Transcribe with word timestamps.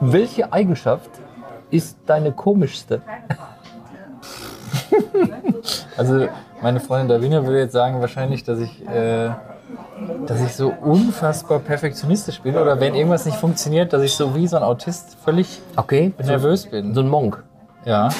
Welche 0.00 0.52
Eigenschaft 0.52 1.10
ist 1.70 1.98
deine 2.06 2.32
komischste? 2.32 3.02
Also 5.96 6.28
meine 6.62 6.78
Freundin 6.80 7.08
Davina 7.08 7.44
würde 7.44 7.58
jetzt 7.60 7.72
sagen 7.72 8.00
wahrscheinlich, 8.00 8.44
dass 8.44 8.60
ich, 8.60 8.86
äh, 8.86 9.30
dass 10.26 10.40
ich 10.42 10.54
so 10.54 10.68
unfassbar 10.68 11.58
perfektionistisch 11.58 12.40
bin 12.40 12.56
oder 12.56 12.78
wenn 12.78 12.94
irgendwas 12.94 13.24
nicht 13.24 13.36
funktioniert, 13.38 13.92
dass 13.92 14.02
ich 14.02 14.12
so 14.14 14.34
wie 14.34 14.46
so 14.46 14.56
ein 14.58 14.62
Autist 14.62 15.16
völlig 15.24 15.60
Okay. 15.74 16.12
nervös 16.22 16.66
bin. 16.66 16.94
So 16.94 17.00
ein 17.00 17.08
Monk. 17.08 17.42
Ja. 17.84 18.10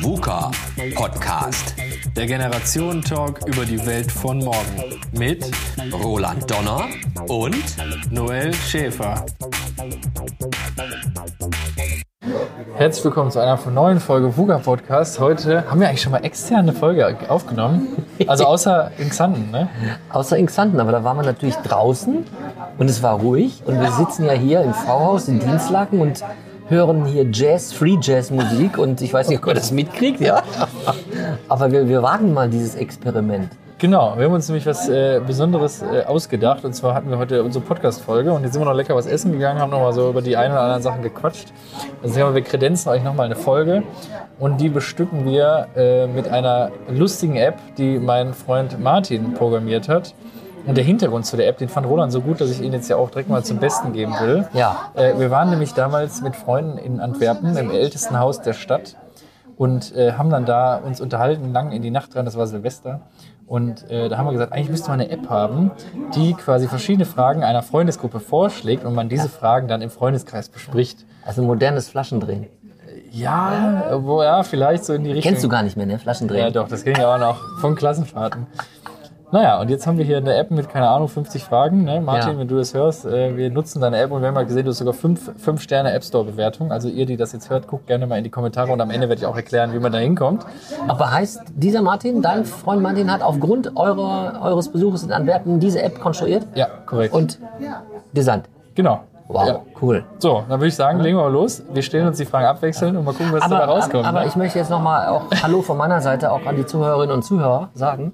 VUCA 0.00 0.50
Podcast. 0.94 1.74
Der 2.16 2.26
Generationentalk 2.26 3.40
über 3.46 3.64
die 3.64 3.84
Welt 3.86 4.10
von 4.10 4.38
morgen. 4.38 5.00
Mit 5.12 5.50
Roland 5.92 6.48
Donner 6.50 6.82
und 7.28 7.56
Noel 8.10 8.54
Schäfer. 8.54 9.26
Herzlich 12.76 13.04
willkommen 13.04 13.30
zu 13.30 13.40
einer 13.40 13.58
neuen 13.70 13.98
Folge 13.98 14.36
VUGA 14.36 14.58
Podcast. 14.58 15.18
Heute 15.18 15.68
haben 15.68 15.80
wir 15.80 15.88
eigentlich 15.88 16.02
schon 16.02 16.12
mal 16.12 16.24
extern 16.24 16.60
eine 16.60 16.72
Folge 16.72 17.16
aufgenommen. 17.28 17.88
Also 18.28 18.44
außer 18.44 18.92
in 18.98 19.10
Xanten, 19.10 19.50
ne? 19.50 19.68
Außer 20.10 20.36
in 20.36 20.46
Xanten, 20.46 20.78
aber 20.78 20.92
da 20.92 21.02
waren 21.02 21.16
wir 21.16 21.24
natürlich 21.24 21.56
draußen 21.56 22.24
und 22.78 22.90
es 22.90 23.02
war 23.02 23.18
ruhig 23.18 23.62
und 23.66 23.80
wir 23.80 23.90
sitzen 23.90 24.24
ja 24.24 24.32
hier 24.32 24.62
im 24.62 24.72
V-Haus 24.72 25.26
in 25.26 25.40
Dienstlaken 25.40 26.00
und 26.00 26.24
hören 26.68 27.04
hier 27.04 27.26
Jazz, 27.30 27.72
Free 27.72 27.98
Jazz 28.00 28.30
Musik 28.30 28.78
und 28.78 29.02
ich 29.02 29.12
weiß 29.12 29.28
nicht, 29.28 29.42
ob 29.42 29.48
ihr 29.48 29.54
das 29.54 29.70
mitkriegt, 29.70 30.20
ja. 30.20 30.42
Aber 31.54 31.70
wir, 31.70 31.88
wir 31.88 32.02
wagen 32.02 32.34
mal 32.34 32.50
dieses 32.50 32.74
Experiment. 32.74 33.48
Genau, 33.78 34.14
wir 34.16 34.24
haben 34.24 34.32
uns 34.32 34.48
nämlich 34.48 34.66
was 34.66 34.88
äh, 34.88 35.20
Besonderes 35.24 35.82
äh, 35.82 36.02
ausgedacht. 36.04 36.64
Und 36.64 36.72
zwar 36.72 36.96
hatten 36.96 37.08
wir 37.10 37.16
heute 37.16 37.44
unsere 37.44 37.64
Podcast-Folge 37.64 38.32
und 38.32 38.42
jetzt 38.42 38.54
sind 38.54 38.62
wir 38.62 38.66
noch 38.66 38.74
lecker 38.74 38.96
was 38.96 39.06
essen 39.06 39.30
gegangen, 39.30 39.60
haben 39.60 39.70
nochmal 39.70 39.92
so 39.92 40.10
über 40.10 40.20
die 40.20 40.36
ein 40.36 40.50
oder 40.50 40.62
anderen 40.62 40.82
Sachen 40.82 41.02
gequatscht. 41.02 41.52
Also 42.02 42.34
wir 42.34 42.42
kredenzen 42.42 42.88
euch 42.88 43.04
nochmal 43.04 43.26
eine 43.26 43.36
Folge 43.36 43.84
und 44.40 44.60
die 44.60 44.68
bestücken 44.68 45.26
wir 45.26 45.68
äh, 45.76 46.08
mit 46.08 46.26
einer 46.26 46.72
lustigen 46.88 47.36
App, 47.36 47.60
die 47.78 48.00
mein 48.00 48.34
Freund 48.34 48.80
Martin 48.82 49.34
programmiert 49.34 49.88
hat. 49.88 50.12
Und 50.66 50.76
der 50.76 50.82
Hintergrund 50.82 51.24
zu 51.24 51.36
der 51.36 51.46
App, 51.46 51.58
den 51.58 51.68
fand 51.68 51.86
Roland 51.86 52.10
so 52.10 52.20
gut, 52.20 52.40
dass 52.40 52.50
ich 52.50 52.62
ihn 52.62 52.72
jetzt 52.72 52.90
ja 52.90 52.96
auch 52.96 53.10
direkt 53.10 53.28
mal 53.28 53.44
zum 53.44 53.58
Besten 53.58 53.92
geben 53.92 54.14
will. 54.20 54.48
Ja. 54.54 54.90
Äh, 54.94 55.20
wir 55.20 55.30
waren 55.30 55.50
nämlich 55.50 55.72
damals 55.72 56.20
mit 56.20 56.34
Freunden 56.34 56.78
in 56.78 56.98
Antwerpen, 56.98 57.56
im 57.56 57.70
ältesten 57.70 58.18
Haus 58.18 58.40
der 58.40 58.54
Stadt 58.54 58.96
und 59.56 59.94
äh, 59.94 60.12
haben 60.12 60.30
dann 60.30 60.44
da 60.44 60.76
uns 60.76 61.00
unterhalten, 61.00 61.52
lang 61.52 61.72
in 61.72 61.82
die 61.82 61.90
Nacht 61.90 62.14
dran, 62.14 62.24
das 62.24 62.36
war 62.36 62.46
Silvester. 62.46 63.00
Und 63.46 63.88
äh, 63.90 64.08
da 64.08 64.16
haben 64.16 64.26
wir 64.26 64.32
gesagt, 64.32 64.52
eigentlich 64.52 64.70
müsste 64.70 64.88
man 64.88 65.00
eine 65.00 65.10
App 65.10 65.28
haben, 65.28 65.70
die 66.14 66.32
quasi 66.32 66.66
verschiedene 66.66 67.04
Fragen 67.04 67.44
einer 67.44 67.62
Freundesgruppe 67.62 68.20
vorschlägt 68.20 68.84
und 68.84 68.94
man 68.94 69.08
diese 69.08 69.28
Fragen 69.28 69.68
dann 69.68 69.82
im 69.82 69.90
Freundeskreis 69.90 70.48
bespricht. 70.48 71.04
Also 71.26 71.42
ein 71.42 71.46
modernes 71.46 71.88
Flaschendrehen. 71.88 72.46
Ja, 73.10 73.98
wo 74.02 74.22
ja, 74.22 74.42
vielleicht 74.42 74.84
so 74.84 74.94
in 74.94 75.04
die 75.04 75.12
Richtung. 75.12 75.30
Kennst 75.30 75.44
du 75.44 75.48
gar 75.48 75.62
nicht 75.62 75.76
mehr, 75.76 75.86
ne? 75.86 75.98
Flaschendrehen. 75.98 76.46
Ja, 76.46 76.50
doch, 76.50 76.68
das 76.68 76.84
ging 76.84 76.96
ja 76.96 77.14
auch 77.14 77.18
noch 77.18 77.38
von 77.60 77.76
Klassenfahrten. 77.76 78.46
Naja, 79.34 79.60
und 79.60 79.68
jetzt 79.68 79.84
haben 79.88 79.98
wir 79.98 80.04
hier 80.04 80.18
eine 80.18 80.32
App 80.36 80.52
mit, 80.52 80.68
keine 80.68 80.88
Ahnung, 80.88 81.08
50 81.08 81.42
Fragen. 81.42 81.82
Ne? 81.82 82.00
Martin, 82.00 82.34
Ja. 82.34 82.38
wenn 82.38 82.46
du 82.46 82.56
das 82.56 82.72
hörst, 82.72 83.04
äh, 83.04 83.36
wir 83.36 83.50
nutzen 83.50 83.80
deine 83.80 83.98
App 83.98 84.12
und 84.12 84.20
wir 84.20 84.28
haben 84.28 84.34
mal 84.34 84.46
gesehen, 84.46 84.64
du 84.64 84.70
hast 84.70 84.78
sogar 84.78 84.94
5 84.94 85.32
fünf 85.38 85.60
Sterne 85.60 85.92
App 85.92 86.04
Store 86.04 86.22
Bewertung. 86.24 86.70
Also 86.70 86.88
ihr, 86.88 87.04
die 87.04 87.16
das 87.16 87.32
jetzt 87.32 87.50
hört, 87.50 87.66
guckt 87.66 87.88
gerne 87.88 88.06
mal 88.06 88.16
in 88.16 88.22
die 88.22 88.30
Kommentare 88.30 88.70
und 88.70 88.80
am 88.80 88.90
Ende 88.92 89.08
werde 89.08 89.20
ich 89.22 89.26
auch 89.26 89.34
erklären, 89.34 89.72
wie 89.72 89.80
man 89.80 89.90
da 89.90 89.98
hinkommt. 89.98 90.46
Aber 90.86 91.10
heißt, 91.10 91.40
dieser 91.56 91.82
Martin, 91.82 92.22
dein 92.22 92.44
Freund 92.44 92.80
Martin, 92.80 93.10
hat 93.10 93.22
aufgrund 93.22 93.76
eurer, 93.76 94.38
eures 94.40 94.68
Besuches 94.68 95.02
in 95.02 95.10
Antwerpen 95.10 95.58
diese 95.58 95.82
App 95.82 95.98
konstruiert 95.98 96.46
Ja, 96.54 96.68
korrekt. 96.86 97.12
und 97.12 97.40
gesandt. 98.14 98.48
genau. 98.76 99.00
Wow, 99.26 99.48
Ja. 99.48 99.60
cool. 99.82 100.04
So, 100.20 100.44
dann 100.48 100.60
würde 100.60 100.68
ich 100.68 100.76
sagen, 100.76 101.00
legen 101.00 101.16
wir 101.16 101.24
mal 101.24 101.32
los. 101.32 101.60
Wir 101.72 101.82
stellen 101.82 102.06
uns 102.06 102.18
die 102.18 102.24
Fragen 102.26 102.46
abwechseln 102.46 102.96
und 102.96 103.04
mal 103.04 103.10
gucken, 103.14 103.32
was 103.32 103.42
Aber, 103.42 103.56
dabei 103.58 103.72
rauskommt. 103.72 104.06
aber 104.06 104.20
ne? 104.20 104.26
ich 104.28 104.36
möchte 104.36 104.60
jetzt 104.60 104.70
nochmal 104.70 105.08
auch 105.08 105.22
Hallo 105.42 105.60
von 105.62 105.76
meiner 105.76 106.00
Seite 106.02 106.30
auch 106.30 106.46
an 106.46 106.54
die 106.54 106.66
Zuhörerinnen 106.66 107.16
und 107.16 107.22
Zuhörer 107.24 107.70
sagen. 107.74 108.12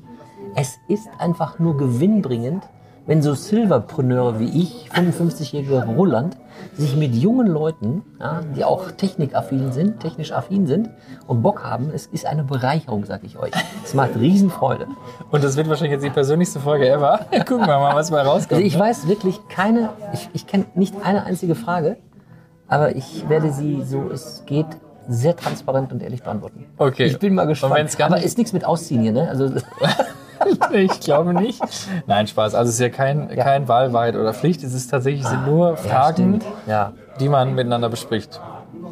Es 0.55 0.79
ist 0.89 1.09
einfach 1.19 1.59
nur 1.59 1.77
gewinnbringend, 1.77 2.69
wenn 3.07 3.23
so 3.23 3.35
Silverpreneure 3.35 4.39
wie 4.41 4.63
ich, 4.63 4.89
55-jähriger 4.93 5.85
Roland, 5.95 6.37
sich 6.75 6.97
mit 6.97 7.15
jungen 7.15 7.47
Leuten, 7.47 8.03
ja, 8.21 8.41
die 8.57 8.65
auch 8.65 8.91
technikaffin 8.91 9.73
sind, 9.73 10.01
technisch 10.01 10.33
affin 10.33 10.67
sind 10.67 10.91
und 11.27 11.43
Bock 11.43 11.65
haben. 11.65 11.91
Es 11.95 12.07
ist 12.07 12.27
eine 12.27 12.45
Bereicherung, 12.45 13.05
sag 13.05 13.25
ich 13.25 13.39
euch. 13.39 13.53
Es 13.85 13.95
macht 13.95 14.17
Riesenfreude. 14.17 14.87
Und 15.31 15.43
das 15.43 15.57
wird 15.57 15.69
wahrscheinlich 15.69 15.93
jetzt 15.93 16.05
die 16.05 16.11
persönlichste 16.11 16.61
Folge 16.61 16.89
ever. 16.89 17.21
gucken 17.47 17.67
wir 17.67 17.79
mal, 17.79 17.95
was 17.95 18.11
dabei 18.11 18.23
rauskommt. 18.23 18.53
Also 18.53 18.65
ich 18.65 18.75
ne? 18.75 18.81
weiß 18.81 19.09
wirklich 19.09 19.41
keine, 19.49 19.91
ich, 20.13 20.29
ich 20.33 20.47
kenne 20.47 20.67
nicht 20.75 20.95
eine 21.03 21.25
einzige 21.25 21.55
Frage, 21.55 21.97
aber 22.69 22.95
ich 22.95 23.29
werde 23.29 23.53
sie 23.53 23.83
so 23.83 24.11
es 24.11 24.45
geht 24.47 24.67
sehr 25.09 25.35
transparent 25.35 25.93
und 25.93 26.03
ehrlich 26.03 26.23
beantworten. 26.23 26.67
Okay. 26.77 27.07
Ich 27.07 27.19
bin 27.19 27.35
mal 27.35 27.47
gespannt. 27.47 28.01
aber 28.01 28.23
ist 28.23 28.39
nichts 28.39 28.53
mit 28.53 28.65
Ausziehen 28.65 29.03
hier, 29.03 29.13
ne? 29.13 29.29
Also 29.29 29.51
Ich 30.73 31.01
glaube 31.01 31.35
nicht. 31.35 31.61
Nein, 32.07 32.27
Spaß. 32.27 32.55
Also 32.55 32.69
es 32.69 32.75
ist 32.77 32.81
ja 32.81 32.89
kein, 32.89 33.29
kein 33.29 33.69
Wahlwahrheit 33.69 34.15
oder 34.17 34.33
Pflicht. 34.33 34.63
Es 34.63 34.73
ist 34.75 34.89
tatsächlich 34.91 35.27
sind 35.27 35.47
nur 35.47 35.77
Fragen. 35.77 36.41
Ja, 36.67 36.93
die 37.19 37.29
man 37.29 37.55
miteinander 37.55 37.89
bespricht. 37.89 38.41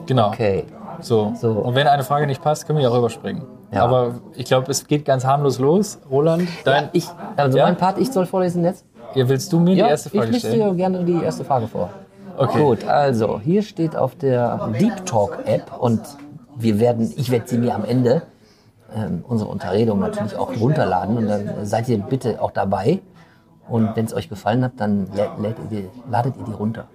Genau. 0.06 0.28
okay. 0.28 0.64
So. 1.00 1.32
So. 1.41 1.53
Und 1.53 1.75
wenn 1.75 1.86
eine 1.86 2.03
Frage 2.03 2.26
nicht 2.26 2.42
passt, 2.42 2.66
können 2.66 2.78
wir 2.78 2.84
ja 2.84 2.91
auch 2.91 2.98
überspringen. 2.98 3.42
Ja. 3.70 3.84
Aber 3.84 4.14
ich 4.34 4.47
glaube, 4.47 4.70
es 4.70 4.86
geht 4.86 5.04
ganz 5.04 5.25
harmlos 5.25 5.59
los. 5.59 5.98
Roland, 6.10 6.48
dein, 6.64 6.88
Ich, 6.92 7.06
also 7.36 7.59
Ja? 7.59 7.65
mein 7.66 7.76
Part, 7.76 7.98
ich 7.98 8.10
soll 8.10 8.26
vorlesen 8.26 8.65
jetzt? 8.65 8.84
ja, 9.15 9.28
willst 9.28 9.53
du 9.53 9.60
mir 9.60 9.75
die 9.75 9.80
erste 9.80 10.10
Frage 10.10 10.26
ich 10.26 10.32
lese 10.32 10.48
stellen? 10.48 10.70
dir 10.70 10.75
gerne 10.75 11.04
die 11.04 11.22
erste 11.22 11.44
Frage 11.44 11.66
vor. 11.69 11.91
Okay. 12.36 12.59
Gut, 12.62 12.84
also 12.86 13.41
hier 13.41 13.62
steht 13.62 13.97
auf 13.97 14.15
der 14.16 14.70
Deep 14.78 15.04
Talk 15.06 15.38
App 15.44 15.72
und 15.78 16.00
wir 16.56 16.78
werden, 16.80 17.12
ich 17.16 17.30
werde 17.30 17.48
sie 17.48 17.59
mir 17.59 17.75
am 17.75 17.84
Ende 17.84 18.22
ähm, 18.94 19.25
unsere 19.26 19.50
Unterredung 19.50 19.99
natürlich 19.99 20.37
auch 20.37 20.50
runterladen 20.59 21.16
und 21.16 21.28
dann 21.28 21.66
seid 21.66 21.88
ihr 21.88 21.99
bitte 21.99 22.41
auch 22.41 22.50
dabei. 22.50 23.00
Und 23.69 23.97
wenn 23.97 24.06
es 24.06 24.15
euch 24.15 24.28
gefallen 24.28 24.65
hat, 24.65 24.72
dann 24.78 25.09
ihr 25.15 25.54
die, 25.71 25.88
ladet 26.10 26.37
ihr 26.38 26.44
die 26.44 26.53
runter. 26.53 26.88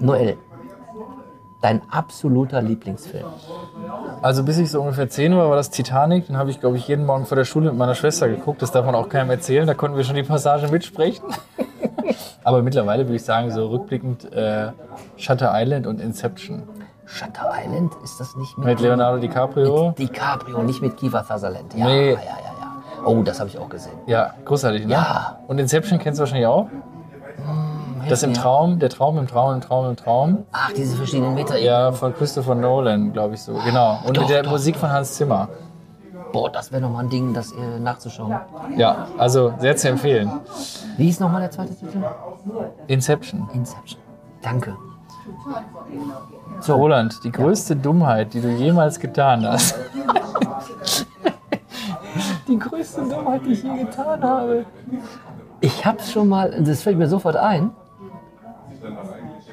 Noel, 0.00 0.36
dein 1.64 1.82
absoluter 1.90 2.62
Lieblingsfilm. 2.62 3.24
Also 4.22 4.44
bis 4.44 4.58
ich 4.58 4.70
so 4.70 4.80
ungefähr 4.80 5.08
10 5.08 5.36
war, 5.36 5.48
war 5.48 5.56
das 5.56 5.70
Titanic. 5.70 6.26
Den 6.26 6.36
habe 6.36 6.50
ich, 6.50 6.60
glaube 6.60 6.76
ich, 6.76 6.86
jeden 6.86 7.06
Morgen 7.06 7.26
vor 7.26 7.36
der 7.36 7.44
Schule 7.44 7.70
mit 7.70 7.78
meiner 7.78 7.94
Schwester 7.94 8.28
geguckt. 8.28 8.62
Das 8.62 8.70
darf 8.70 8.84
man 8.86 8.94
auch 8.94 9.08
keinem 9.08 9.30
erzählen. 9.30 9.66
Da 9.66 9.74
konnten 9.74 9.96
wir 9.96 10.04
schon 10.04 10.16
die 10.16 10.22
Passage 10.22 10.68
mitsprechen. 10.68 11.24
Aber 12.44 12.62
mittlerweile 12.62 13.06
würde 13.06 13.16
ich 13.16 13.24
sagen, 13.24 13.50
so 13.50 13.66
rückblickend 13.68 14.30
äh, 14.32 14.72
Shutter 15.16 15.52
Island 15.54 15.86
und 15.86 16.00
Inception. 16.00 16.64
Shutter 17.06 17.50
Island, 17.64 17.92
ist 18.02 18.18
das 18.20 18.34
nicht 18.36 18.56
mit, 18.58 18.66
Mit 18.66 18.80
Leonardo 18.80 19.18
DiCaprio. 19.18 19.88
mit 19.88 19.98
DiCaprio, 19.98 20.62
nicht 20.62 20.80
mit 20.82 20.96
Kiefer 20.96 21.22
Sutherland? 21.22 21.74
Ja, 21.74 21.84
Nee. 21.86 22.12
ja, 22.12 22.18
ja, 22.18 22.24
ja. 22.60 23.04
Oh, 23.04 23.22
das 23.22 23.38
habe 23.40 23.50
ich 23.50 23.58
auch 23.58 23.68
gesehen. 23.68 23.98
Ja, 24.06 24.32
großartig, 24.44 24.86
ne? 24.86 24.92
Ja. 24.94 25.38
Und 25.46 25.58
Inception 25.58 25.98
kennst 25.98 26.18
du 26.18 26.22
wahrscheinlich 26.22 26.46
auch? 26.46 26.68
Das 28.08 28.22
im 28.22 28.30
mir. 28.30 28.36
Traum, 28.36 28.78
der 28.78 28.90
Traum 28.90 29.18
im 29.18 29.26
Traum 29.26 29.54
im 29.54 29.60
Traum 29.60 29.88
im 29.90 29.96
Traum. 29.96 30.44
Ach, 30.52 30.70
diese 30.72 30.96
verschiedenen 30.96 31.34
Meter. 31.34 31.58
Ja, 31.58 31.90
von 31.92 32.14
Christopher 32.14 32.54
Nolan, 32.54 33.12
glaube 33.12 33.34
ich 33.34 33.42
so. 33.42 33.54
Genau. 33.64 33.98
Und 34.06 34.16
Doch, 34.16 34.22
mit 34.22 34.30
der 34.30 34.42
doch. 34.42 34.50
Musik 34.50 34.76
von 34.76 34.90
Hans 34.90 35.14
Zimmer. 35.14 35.48
Boah, 36.32 36.50
das 36.50 36.70
wäre 36.72 36.82
nochmal 36.82 37.04
ein 37.04 37.10
Ding, 37.10 37.32
das 37.32 37.52
äh, 37.52 37.78
nachzuschauen. 37.80 38.34
Ja, 38.76 39.06
also 39.18 39.54
sehr 39.58 39.76
zu 39.76 39.88
empfehlen. 39.88 40.30
Wie 40.96 41.08
ist 41.08 41.20
nochmal 41.20 41.40
der 41.42 41.50
zweite 41.50 41.74
Titel? 41.74 42.02
Inception. 42.88 43.48
Inception. 43.54 44.00
Danke. 44.42 44.76
So, 46.60 46.74
Roland, 46.74 47.22
die 47.24 47.32
größte 47.32 47.76
Dummheit, 47.76 48.34
die 48.34 48.40
du 48.40 48.48
jemals 48.48 48.98
getan 48.98 49.46
hast. 49.46 49.78
Die 52.46 52.58
größte 52.58 53.02
Dummheit, 53.02 53.40
die 53.44 53.52
ich 53.52 53.62
je 53.62 53.84
getan 53.84 54.22
habe. 54.22 54.66
Ich 55.60 55.84
hab's 55.84 56.12
schon 56.12 56.28
mal, 56.28 56.62
das 56.62 56.82
fällt 56.82 56.98
mir 56.98 57.08
sofort 57.08 57.36
ein. 57.36 57.70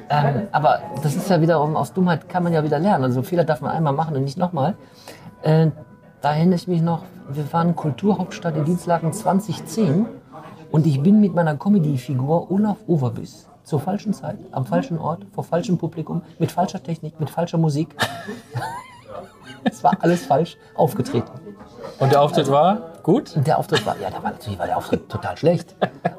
Ähm, 0.10 0.48
aber 0.52 0.82
das 1.02 1.16
ist 1.16 1.30
ja 1.30 1.42
wiederum, 1.42 1.76
aus 1.76 1.94
Dummheit 1.94 2.28
kann 2.28 2.44
man 2.44 2.54
ja 2.54 2.64
wieder 2.64 2.80
lernen. 2.80 3.06
Also 3.06 3.24
Fehler 3.24 3.46
darf 3.46 3.62
man 3.62 3.72
einmal 3.72 3.94
machen 3.94 4.16
und 4.16 4.24
nicht 4.24 4.38
nochmal. 4.38 4.76
Äh, 5.42 5.68
da 6.22 6.34
erinnere 6.34 6.56
ich 6.56 6.68
mich 6.68 6.82
noch, 6.82 7.04
wir 7.30 7.52
waren 7.54 7.76
Kulturhauptstadt 7.76 8.58
in 8.58 8.66
Dienstlaken 8.66 9.14
2010 9.14 10.06
und 10.72 10.86
ich 10.86 11.02
bin 11.02 11.22
mit 11.22 11.34
meiner 11.34 11.56
Comedy-Figur 11.56 12.52
Olaf 12.52 12.78
Overbiss 12.88 13.51
zur 13.72 13.80
falschen 13.80 14.14
Zeit, 14.14 14.38
am 14.52 14.66
falschen 14.66 14.98
Ort, 14.98 15.26
vor 15.32 15.46
falschem 15.46 15.78
Publikum, 15.78 16.24
mit 16.40 16.52
falscher 16.52 16.84
Technik, 16.84 17.18
mit 17.22 17.30
falscher 17.30 17.58
Musik. 17.58 17.96
es 19.64 19.82
war 19.82 19.94
alles 20.02 20.26
falsch 20.26 20.58
aufgetreten. 20.76 21.32
Und 21.98 22.12
der 22.12 22.22
Auftritt 22.22 22.52
war 22.52 22.92
gut? 23.02 23.34
Der 23.48 23.58
Auftritt 23.58 23.86
war, 23.86 23.96
ja, 23.98 24.10
da 24.10 24.22
war 24.22 24.32
natürlich 24.32 24.60
war 24.60 24.66
der 24.66 24.76
Auftritt 24.76 25.08
total 25.08 25.38
schlecht. 25.38 25.74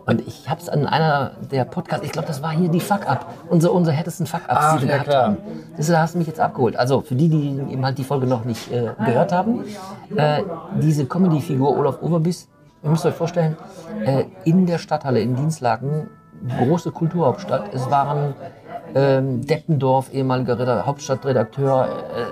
Und 0.06 0.26
ich 0.26 0.49
habe 0.49 0.62
es 0.62 0.70
an 0.70 0.87
einer 0.87 1.32
der 1.50 1.66
Podcasts, 1.66 2.06
ich 2.06 2.12
glaube, 2.12 2.26
das 2.26 2.43
war 2.43 2.52
hier 2.52 2.70
die 2.70 2.81
Fuck-Up, 2.81 3.26
unsere, 3.50 3.75
unsere 3.75 3.94
härtesten 3.94 4.26
Fuck-Ups, 4.26 4.48
Ach, 4.48 4.76
die 4.76 4.87
wir 4.87 4.96
ja, 4.96 5.02
gehabt 5.02 5.14
haben. 5.14 5.37
Das, 5.76 5.88
da 5.88 6.00
hast 6.00 6.14
du 6.14 6.19
mich 6.19 6.28
jetzt 6.28 6.40
abgeholt. 6.40 6.76
Also 6.76 7.02
für 7.02 7.16
die, 7.16 7.28
die 7.28 7.48
eben 7.70 7.84
halt 7.84 7.98
die 7.98 8.05
Folge 8.05 8.26
noch 8.26 8.46
nicht 8.46 8.72
äh, 8.72 8.94
gehört 9.05 9.31
haben, 9.31 9.62
äh, 10.16 10.43
diese 10.81 11.05
Comedy-Figur 11.05 11.76
Olaf 11.76 12.00
Overbiss, 12.00 12.48
ihr 12.82 12.88
müsst 12.88 13.05
euch 13.05 13.14
vorstellen, 13.14 13.58
äh, 14.06 14.25
in 14.44 14.64
der 14.64 14.78
Stadthalle 14.78 15.20
in 15.20 15.37
Dienstlaken 15.37 16.08
große 16.59 16.91
Kulturhauptstadt. 16.91 17.73
Es 17.73 17.91
waren 17.91 18.35
ähm, 18.94 19.47
Deppendorf, 19.47 20.12
ehemaliger 20.12 20.59
Reda- 20.59 20.85
Hauptstadtredakteur. 20.87 21.89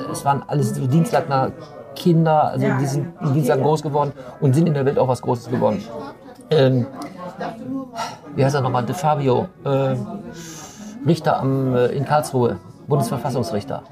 Äh, 0.09 0.13
es 0.13 0.25
waren 0.25 0.43
alles 0.47 0.75
so 0.75 0.87
Dienstlagener 0.87 1.53
Kinder, 1.95 2.45
also 2.51 2.67
die 2.79 2.87
sind 2.87 3.09
in 3.21 3.35
Dienstlagen 3.35 3.63
groß 3.63 3.83
geworden 3.83 4.13
und 4.41 4.55
sind 4.55 4.67
in 4.67 4.75
der 4.75 4.85
Welt 4.87 4.99
auch 4.99 5.09
was 5.09 5.21
Großes 5.23 5.51
geworden. 5.51 5.83
Ähm, 6.51 6.87
wie 8.35 8.45
heißt 8.45 8.55
er 8.55 8.61
nochmal? 8.61 8.85
De 8.85 8.95
Fabio, 8.95 9.49
äh, 9.65 9.97
Richter 11.07 11.41
am, 11.41 11.75
äh, 11.75 11.87
in 11.87 12.05
Karlsruhe, 12.05 12.59
Bundesverfassungsrichter. 12.87 13.83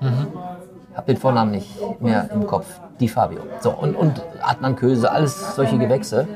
Hab 0.95 1.07
den 1.07 1.17
Vornamen 1.17 1.53
nicht 1.53 2.01
mehr 2.01 2.29
im 2.33 2.47
Kopf. 2.47 2.67
Di 3.01 3.09
Fabio. 3.09 3.41
So, 3.61 3.71
und, 3.71 3.95
und 3.95 4.23
Adnan 4.43 4.75
Köse, 4.75 5.11
alles 5.11 5.55
solche 5.55 5.79
Gewächse. 5.79 6.27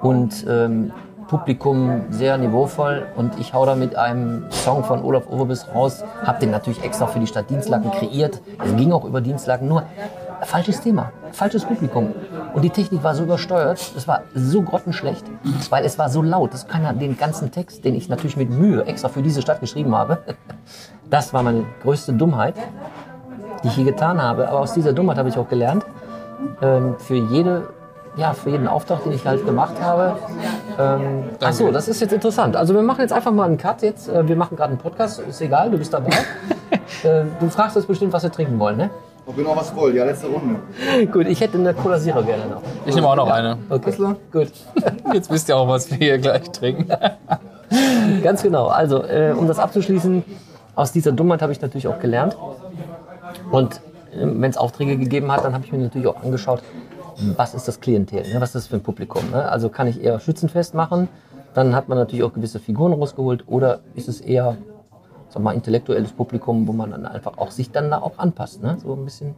Und 0.00 0.46
ähm, 0.48 0.92
Publikum 1.28 2.06
sehr 2.10 2.38
niveauvoll. 2.38 3.06
Und 3.16 3.38
ich 3.38 3.54
hau 3.54 3.64
da 3.66 3.74
mit 3.74 3.96
einem 3.96 4.46
Song 4.50 4.82
von 4.82 5.04
Olaf 5.04 5.28
Overbiss 5.28 5.66
raus. 5.74 6.02
Hab 6.24 6.40
den 6.40 6.50
natürlich 6.50 6.82
extra 6.82 7.06
für 7.06 7.20
die 7.20 7.26
Stadt 7.26 7.50
Dienstlaken 7.50 7.92
kreiert. 7.92 8.40
Es 8.64 8.76
ging 8.76 8.92
auch 8.92 9.04
über 9.04 9.20
Dienstlaken, 9.20 9.68
nur 9.68 9.84
falsches 10.42 10.80
Thema, 10.80 11.12
falsches 11.32 11.64
Publikum. 11.64 12.14
Und 12.54 12.62
die 12.62 12.70
Technik 12.70 13.02
war 13.02 13.14
so 13.14 13.24
übersteuert, 13.24 13.78
es 13.96 14.08
war 14.08 14.22
so 14.34 14.62
grottenschlecht, 14.62 15.24
weil 15.70 15.84
es 15.84 15.98
war 15.98 16.08
so 16.08 16.22
laut, 16.22 16.54
dass 16.54 16.66
keiner 16.66 16.92
den 16.92 17.16
ganzen 17.16 17.50
Text, 17.50 17.84
den 17.84 17.94
ich 17.94 18.08
natürlich 18.08 18.36
mit 18.36 18.50
Mühe 18.50 18.84
extra 18.86 19.08
für 19.08 19.22
diese 19.22 19.42
Stadt 19.42 19.60
geschrieben 19.60 19.94
habe, 19.94 20.18
das 21.10 21.32
war 21.34 21.42
meine 21.42 21.64
größte 21.82 22.12
Dummheit, 22.12 22.54
die 23.62 23.68
ich 23.68 23.74
hier 23.74 23.84
getan 23.84 24.22
habe. 24.22 24.48
Aber 24.48 24.60
aus 24.60 24.72
dieser 24.72 24.92
Dummheit 24.92 25.18
habe 25.18 25.28
ich 25.28 25.36
auch 25.36 25.48
gelernt, 25.48 25.84
ähm, 26.62 26.96
für 26.98 27.16
jede 27.16 27.68
ja, 28.18 28.34
für 28.34 28.50
jeden 28.50 28.66
Auftrag, 28.66 29.04
den 29.04 29.12
ich 29.12 29.24
halt 29.24 29.46
gemacht 29.46 29.80
habe. 29.80 30.16
Ähm, 30.78 31.24
ach 31.40 31.52
so, 31.52 31.70
das 31.70 31.86
ist 31.86 32.00
jetzt 32.00 32.12
interessant. 32.12 32.56
Also 32.56 32.74
wir 32.74 32.82
machen 32.82 33.00
jetzt 33.02 33.12
einfach 33.12 33.30
mal 33.30 33.44
einen 33.44 33.58
Cut 33.58 33.82
jetzt. 33.82 34.08
Äh, 34.08 34.26
Wir 34.26 34.36
machen 34.36 34.56
gerade 34.56 34.70
einen 34.70 34.78
Podcast, 34.78 35.20
ist 35.20 35.40
egal, 35.40 35.70
du 35.70 35.78
bist 35.78 35.94
dabei. 35.94 36.10
äh, 37.04 37.24
du 37.38 37.48
fragst 37.48 37.76
uns 37.76 37.86
bestimmt, 37.86 38.12
was 38.12 38.24
wir 38.24 38.32
trinken 38.32 38.58
wollen, 38.58 38.76
ne? 38.76 38.90
Ob 39.24 39.36
wir 39.36 39.44
noch 39.44 39.56
was 39.56 39.74
wollt, 39.76 39.94
ja, 39.94 40.04
letzte 40.04 40.26
Runde. 40.26 40.56
Gut, 41.12 41.26
ich 41.26 41.40
hätte 41.40 41.58
eine 41.58 41.74
Cola 41.74 41.98
Zero 41.98 42.22
gerne 42.22 42.46
noch. 42.46 42.62
Ich 42.86 42.94
nehme 42.94 43.06
auch 43.06 43.16
noch 43.16 43.30
eine. 43.30 43.58
Okay, 43.68 43.92
gut. 44.32 44.48
Jetzt 45.12 45.30
wisst 45.30 45.48
ihr 45.48 45.56
auch, 45.56 45.68
was 45.68 45.90
wir 45.90 45.98
hier 45.98 46.18
gleich 46.18 46.50
trinken. 46.50 46.88
Ganz 48.22 48.42
genau. 48.42 48.68
Also, 48.68 49.04
äh, 49.04 49.34
um 49.36 49.46
das 49.46 49.58
abzuschließen, 49.58 50.24
aus 50.74 50.92
dieser 50.92 51.12
Dummheit 51.12 51.42
habe 51.42 51.52
ich 51.52 51.60
natürlich 51.60 51.86
auch 51.88 52.00
gelernt. 52.00 52.38
Und 53.50 53.82
wenn 54.14 54.50
es 54.50 54.56
Aufträge 54.56 54.96
gegeben 54.96 55.30
hat, 55.30 55.44
dann 55.44 55.52
habe 55.52 55.64
ich 55.64 55.72
mir 55.72 55.78
natürlich 55.78 56.06
auch 56.06 56.22
angeschaut, 56.22 56.62
was 57.36 57.54
ist 57.54 57.68
das 57.68 57.80
Klientel, 57.80 58.22
ne? 58.22 58.40
was 58.40 58.50
ist 58.50 58.54
das 58.54 58.66
für 58.68 58.76
ein 58.76 58.82
Publikum. 58.82 59.30
Ne? 59.30 59.48
Also 59.48 59.68
kann 59.68 59.86
ich 59.86 60.02
eher 60.02 60.20
Schützenfest 60.20 60.74
machen, 60.74 61.08
dann 61.54 61.74
hat 61.74 61.88
man 61.88 61.98
natürlich 61.98 62.24
auch 62.24 62.32
gewisse 62.32 62.60
Figuren 62.60 62.92
rausgeholt 62.92 63.44
oder 63.46 63.80
ist 63.94 64.08
es 64.08 64.20
eher 64.20 64.56
sag 65.28 65.42
mal, 65.42 65.52
intellektuelles 65.52 66.12
Publikum, 66.12 66.66
wo 66.66 66.72
man 66.72 66.90
dann 66.90 67.06
einfach 67.06 67.38
auch 67.38 67.50
sich 67.50 67.70
dann 67.70 67.90
da 67.90 67.98
auch 67.98 68.18
anpasst, 68.18 68.62
ne? 68.62 68.78
so 68.82 68.94
ein 68.94 69.04
bisschen 69.04 69.34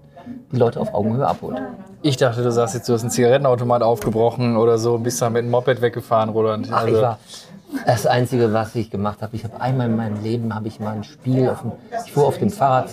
die 0.53 0.57
Leute 0.57 0.81
auf 0.81 0.95
Augenhöhe 0.95 1.27
abholt. 1.27 1.61
Ich 2.03 2.17
dachte, 2.17 2.43
du 2.43 2.53
sagst 2.53 2.75
jetzt, 2.75 2.89
du 2.89 2.93
hast 2.93 3.03
einen 3.03 3.11
Zigarettenautomat 3.11 3.83
aufgebrochen 3.83 4.57
oder 4.57 4.79
so 4.79 4.95
und 4.95 5.03
bist 5.03 5.21
da 5.21 5.31
mit 5.31 5.45
dem 5.45 5.51
Moped 5.51 5.81
weggefahren, 5.81 6.31
Roland. 6.31 6.69
Ach, 6.71 6.83
Also, 6.83 6.97
ich 6.97 7.03
war 7.03 7.19
das 7.87 8.07
Einzige, 8.07 8.53
was 8.53 8.75
ich 8.75 8.91
gemacht 8.91 9.23
habe, 9.23 9.37
ich 9.37 9.45
habe 9.45 9.61
einmal 9.61 9.89
in 9.89 9.97
meinem 9.97 10.23
Leben 10.23 10.55
habe 10.55 10.69
ich 10.69 10.81
mal 10.81 10.93
ein 10.93 11.05
Spiel 11.05 11.49
auf 11.49 11.63
dem, 11.63 11.73
ich 12.05 12.13
fuhr 12.13 12.27
auf 12.27 12.39
dem 12.39 12.51
Fahrrad 12.51 12.91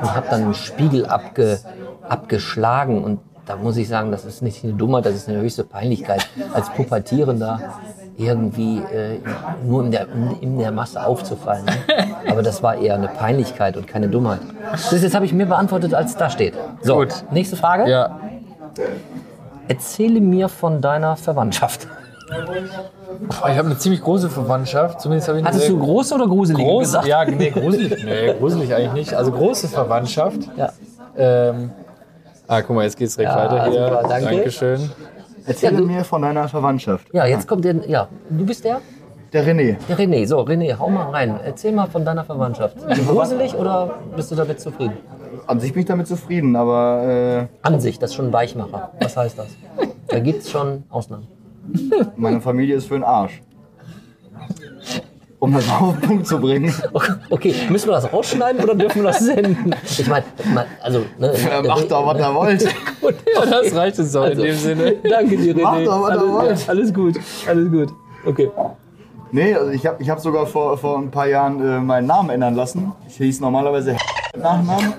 und 0.00 0.14
habe 0.14 0.26
dann 0.30 0.44
einen 0.44 0.54
Spiegel 0.54 1.06
abge, 1.06 1.58
abgeschlagen 2.08 3.02
und 3.04 3.20
da 3.48 3.56
muss 3.56 3.76
ich 3.78 3.88
sagen, 3.88 4.10
das 4.10 4.24
ist 4.24 4.42
nicht 4.42 4.62
eine 4.62 4.74
Dummheit, 4.74 5.06
das 5.06 5.14
ist 5.14 5.28
eine 5.28 5.38
höchste 5.40 5.64
Peinlichkeit, 5.64 6.28
als 6.52 6.68
Pubertierender 6.70 7.60
irgendwie 8.18 8.78
äh, 8.78 9.20
nur 9.64 9.84
in 9.84 9.90
der, 9.90 10.06
in 10.40 10.58
der 10.58 10.70
Masse 10.70 11.04
aufzufallen. 11.04 11.64
Ne? 11.64 11.72
Aber 12.30 12.42
das 12.42 12.62
war 12.62 12.76
eher 12.76 12.94
eine 12.94 13.08
Peinlichkeit 13.08 13.76
und 13.76 13.86
keine 13.86 14.08
Dummheit. 14.08 14.40
Das 14.72 14.90
jetzt 15.02 15.14
habe 15.14 15.24
ich 15.24 15.32
mir 15.32 15.46
beantwortet, 15.46 15.94
als 15.94 16.16
da 16.16 16.28
steht. 16.28 16.54
So, 16.82 16.96
Gut. 16.96 17.24
nächste 17.30 17.56
Frage. 17.56 17.88
ja, 17.88 18.20
Erzähle 19.66 20.20
mir 20.20 20.48
von 20.48 20.80
deiner 20.80 21.16
Verwandtschaft. 21.16 21.88
ich 23.30 23.36
habe 23.40 23.66
eine 23.66 23.78
ziemlich 23.78 24.02
große 24.02 24.28
Verwandtschaft. 24.30 25.00
Zumindest 25.00 25.28
habe 25.28 25.38
ich 25.40 25.44
Hattest 25.44 25.68
du 25.68 25.78
große 25.78 26.14
oder 26.14 26.26
gruselige 26.26 26.62
groß, 26.64 26.84
gesagt? 26.84 27.06
ja, 27.06 27.24
nee, 27.24 27.50
gruselig, 27.50 28.04
nee, 28.04 28.34
gruselig 28.34 28.74
eigentlich 28.74 28.92
nicht. 28.92 29.14
Also 29.14 29.32
große 29.32 29.68
Verwandtschaft. 29.68 30.40
Ja. 30.56 30.72
Ähm, 31.16 31.70
ah, 32.48 32.60
guck 32.62 32.74
mal, 32.76 32.84
jetzt 32.84 32.96
geht's 32.96 33.14
direkt 33.16 33.32
Ja, 33.34 33.44
weiter 33.44 33.64
hier. 33.70 33.72
super, 33.88 34.02
danke. 34.08 34.24
Dankeschön. 34.34 34.90
Erzähle 35.46 35.72
Ja, 35.72 35.78
du- 35.78 35.86
mir 35.86 36.04
von 36.04 36.22
deiner 36.22 36.48
Verwandtschaft. 36.48 37.06
Ja, 37.12 37.24
jetzt 37.26 37.46
kommt 37.46 37.64
der. 37.64 37.76
Ja, 37.88 38.08
du 38.28 38.44
bist 38.44 38.64
der? 38.64 38.80
Der 39.32 39.46
René. 39.46 39.76
Der 39.88 39.98
René. 39.98 40.26
So, 40.26 40.40
René, 40.40 40.76
hau 40.78 40.88
mal 40.90 41.10
rein. 41.10 41.38
Erzähl 41.44 41.72
mal 41.72 41.86
von 41.86 42.04
deiner 42.04 42.24
Verwandtschaft. 42.24 42.76
Gruselig 43.06 43.54
oder 43.54 43.94
bist 44.16 44.30
du 44.30 44.34
damit 44.34 44.60
zufrieden? 44.60 44.94
An 45.46 45.60
sich 45.60 45.72
bin 45.72 45.80
ich 45.80 45.86
damit 45.86 46.06
zufrieden, 46.08 46.56
aber 46.56 47.02
äh, 47.04 47.46
An 47.62 47.78
sich, 47.80 47.98
das 47.98 48.10
ist 48.10 48.16
schon 48.16 48.26
ein 48.26 48.32
Weichmacher. 48.32 48.90
Was 49.00 49.16
heißt 49.16 49.38
das? 49.38 49.48
Da 50.10 50.20
gibt 50.20 50.40
es 50.40 50.50
schon 50.50 50.84
Ausnahmen. 50.88 51.26
meine 52.16 52.40
Familie 52.40 52.76
ist 52.76 52.86
für 52.88 52.94
den 52.94 53.04
Arsch. 53.04 53.42
Um 55.40 55.52
das 55.52 55.68
auf 55.70 55.94
den 56.00 56.00
Punkt 56.08 56.26
zu 56.26 56.40
bringen. 56.40 56.74
Okay, 57.30 57.54
müssen 57.70 57.88
wir 57.88 57.92
das 57.92 58.12
rausschneiden 58.12 58.62
oder 58.62 58.74
dürfen 58.74 59.02
wir 59.02 59.04
das 59.04 59.20
senden? 59.20 59.72
Ich 59.84 60.06
meine, 60.08 60.24
also. 60.82 61.04
Ne, 61.18 61.32
Ja, 61.48 61.62
macht 61.62 61.90
doch, 61.90 62.06
was 62.06 62.18
ihr 62.18 62.34
wollt. 62.34 62.74
Gut, 63.00 63.14
Ja, 63.34 63.46
das 63.46 63.74
reicht 63.74 63.98
es 64.00 64.10
so 64.12 64.24
in 64.24 64.36
dem 64.38 64.56
Sinne. 64.56 64.96
Danke 65.08 65.36
dir, 65.36 65.54
René. 65.54 65.62
Macht 65.62 65.86
doch, 65.86 66.02
was 66.02 66.10
ihr 66.10 66.20
alles, 66.20 66.28
wollt. 66.32 66.68
alles 66.68 66.94
gut, 66.94 67.16
alles 67.46 67.70
gut. 67.70 67.88
Okay. 68.26 68.50
Nee, 69.30 69.54
also 69.54 69.70
ich 69.70 69.86
habe 69.86 70.02
ich 70.02 70.10
hab 70.10 70.18
sogar 70.20 70.46
vor, 70.46 70.76
vor 70.76 70.98
ein 70.98 71.10
paar 71.10 71.28
Jahren 71.28 71.60
äh, 71.60 71.80
meinen 71.80 72.06
Namen 72.06 72.30
ändern 72.30 72.54
lassen. 72.54 72.92
Ich 73.06 73.16
hieß 73.16 73.40
normalerweise 73.40 73.96
Nachnamen 74.38 74.94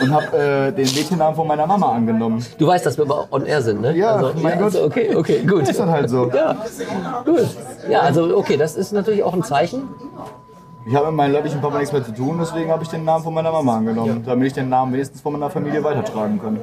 und 0.00 0.12
habe 0.12 0.36
äh, 0.36 0.72
den 0.72 0.84
Mädchennamen 0.84 1.34
von 1.34 1.46
meiner 1.46 1.66
Mama 1.66 1.92
angenommen. 1.92 2.44
Du 2.58 2.66
weißt, 2.66 2.84
dass 2.86 2.96
wir 2.96 3.04
aber 3.04 3.26
on 3.30 3.46
air 3.46 3.62
sind, 3.62 3.80
ne? 3.80 3.96
Ja, 3.96 4.32
mein 4.40 4.58
Gott. 4.58 4.64
Also, 4.64 4.84
okay, 4.84 5.14
okay, 5.14 5.42
gut. 5.46 5.68
Ist 5.68 5.80
dann 5.80 5.90
halt 5.90 6.10
so. 6.10 6.30
Ja, 6.30 6.56
gut. 7.24 7.46
Ja, 7.88 8.00
also 8.00 8.36
okay, 8.36 8.56
das 8.56 8.76
ist 8.76 8.92
natürlich 8.92 9.22
auch 9.22 9.34
ein 9.34 9.42
Zeichen. 9.42 9.88
Ich 10.86 10.94
habe 10.94 11.06
mit 11.06 11.14
meinem 11.16 11.32
leiblichen 11.32 11.62
Papa 11.62 11.78
nichts 11.78 11.92
mehr 11.92 12.04
zu 12.04 12.12
tun, 12.12 12.36
deswegen 12.38 12.70
habe 12.70 12.82
ich 12.82 12.90
den 12.90 13.04
Namen 13.04 13.24
von 13.24 13.32
meiner 13.32 13.50
Mama 13.50 13.78
angenommen, 13.78 14.22
damit 14.26 14.48
ich 14.48 14.52
den 14.52 14.68
Namen 14.68 14.92
wenigstens 14.92 15.22
von 15.22 15.32
meiner 15.32 15.48
Familie 15.48 15.82
weitertragen 15.82 16.38
kann. 16.42 16.58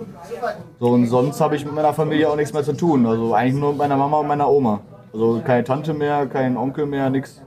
So 0.80 0.90
und 0.90 1.08
sonst 1.08 1.42
habe 1.42 1.56
ich 1.56 1.66
mit 1.66 1.74
meiner 1.74 1.92
Familie 1.92 2.30
auch 2.30 2.36
nichts 2.36 2.54
mehr 2.54 2.64
zu 2.64 2.74
tun. 2.74 3.04
Also 3.08 3.34
eigentlich 3.34 3.60
nur 3.60 3.70
mit 3.70 3.80
meiner 3.80 3.98
Mama 3.98 4.20
und 4.20 4.28
meiner 4.28 4.48
Oma. 4.48 4.82
Also 5.12 5.42
keine 5.44 5.64
Tante 5.64 5.96
mehr, 5.96 6.28
kein 6.28 6.56
Onkel 6.56 6.86
mehr, 6.86 7.10
nix. 7.10 7.42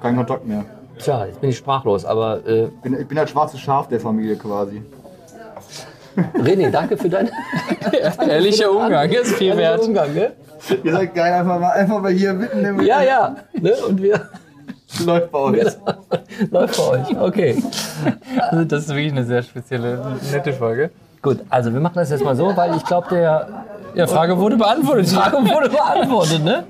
Kein 0.00 0.14
Kontakt 0.16 0.46
mehr. 0.46 0.64
Tja, 1.02 1.26
jetzt 1.26 1.40
bin 1.40 1.50
ich 1.50 1.56
sprachlos, 1.56 2.04
aber 2.04 2.46
äh, 2.46 2.64
Ich 2.64 2.70
bin, 2.82 3.00
ich 3.00 3.08
bin 3.08 3.16
das 3.16 3.30
schwarze 3.30 3.58
Schaf 3.58 3.88
der 3.88 4.00
Familie 4.00 4.36
quasi. 4.36 4.82
René, 6.34 6.70
danke 6.70 6.96
für 6.96 7.08
deinen 7.08 7.30
Ehrlicher 8.28 8.70
Umgang 8.70 9.08
ist 9.10 9.34
viel 9.36 9.56
wert. 9.56 9.80
Umgang, 9.80 10.12
ne? 10.12 10.32
Ihr 10.82 10.92
seid 10.92 11.14
geil, 11.14 11.32
einfach 11.32 11.58
mal, 11.58 11.70
einfach 11.70 12.00
mal 12.02 12.12
hier 12.12 12.34
mitten 12.34 12.64
im 12.64 12.80
Ja, 12.82 13.02
ja. 13.02 13.36
Ne? 13.54 13.72
Und 13.88 14.02
wir 14.02 14.28
läuft 15.06 15.30
bei 15.30 15.38
euch. 15.38 15.64
läuft 16.50 16.76
bei 16.76 16.82
euch. 16.98 17.20
Okay. 17.20 17.62
Also 18.50 18.64
das 18.64 18.82
ist 18.82 18.88
wirklich 18.90 19.12
eine 19.12 19.24
sehr 19.24 19.42
spezielle, 19.42 19.98
nette 20.32 20.52
Folge. 20.52 20.90
Gut, 21.22 21.38
also 21.48 21.72
wir 21.72 21.80
machen 21.80 21.94
das 21.96 22.10
jetzt 22.10 22.24
mal 22.24 22.34
so, 22.36 22.54
weil 22.56 22.74
ich 22.76 22.84
glaube, 22.84 23.06
der 23.10 23.48
Ja, 23.94 24.06
Frage 24.06 24.36
wurde 24.36 24.56
beantwortet. 24.56 25.08
Frage 25.08 25.36
wurde 25.38 25.68
beantwortet, 25.70 26.44
ne? 26.44 26.64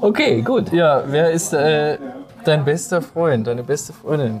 Okay, 0.00 0.40
gut. 0.42 0.72
Ja, 0.72 1.02
wer 1.06 1.30
ist 1.30 1.52
äh, 1.52 1.98
dein 2.48 2.64
bester 2.64 3.02
Freund, 3.02 3.46
deine 3.46 3.62
beste 3.62 3.92
Freundin? 3.92 4.40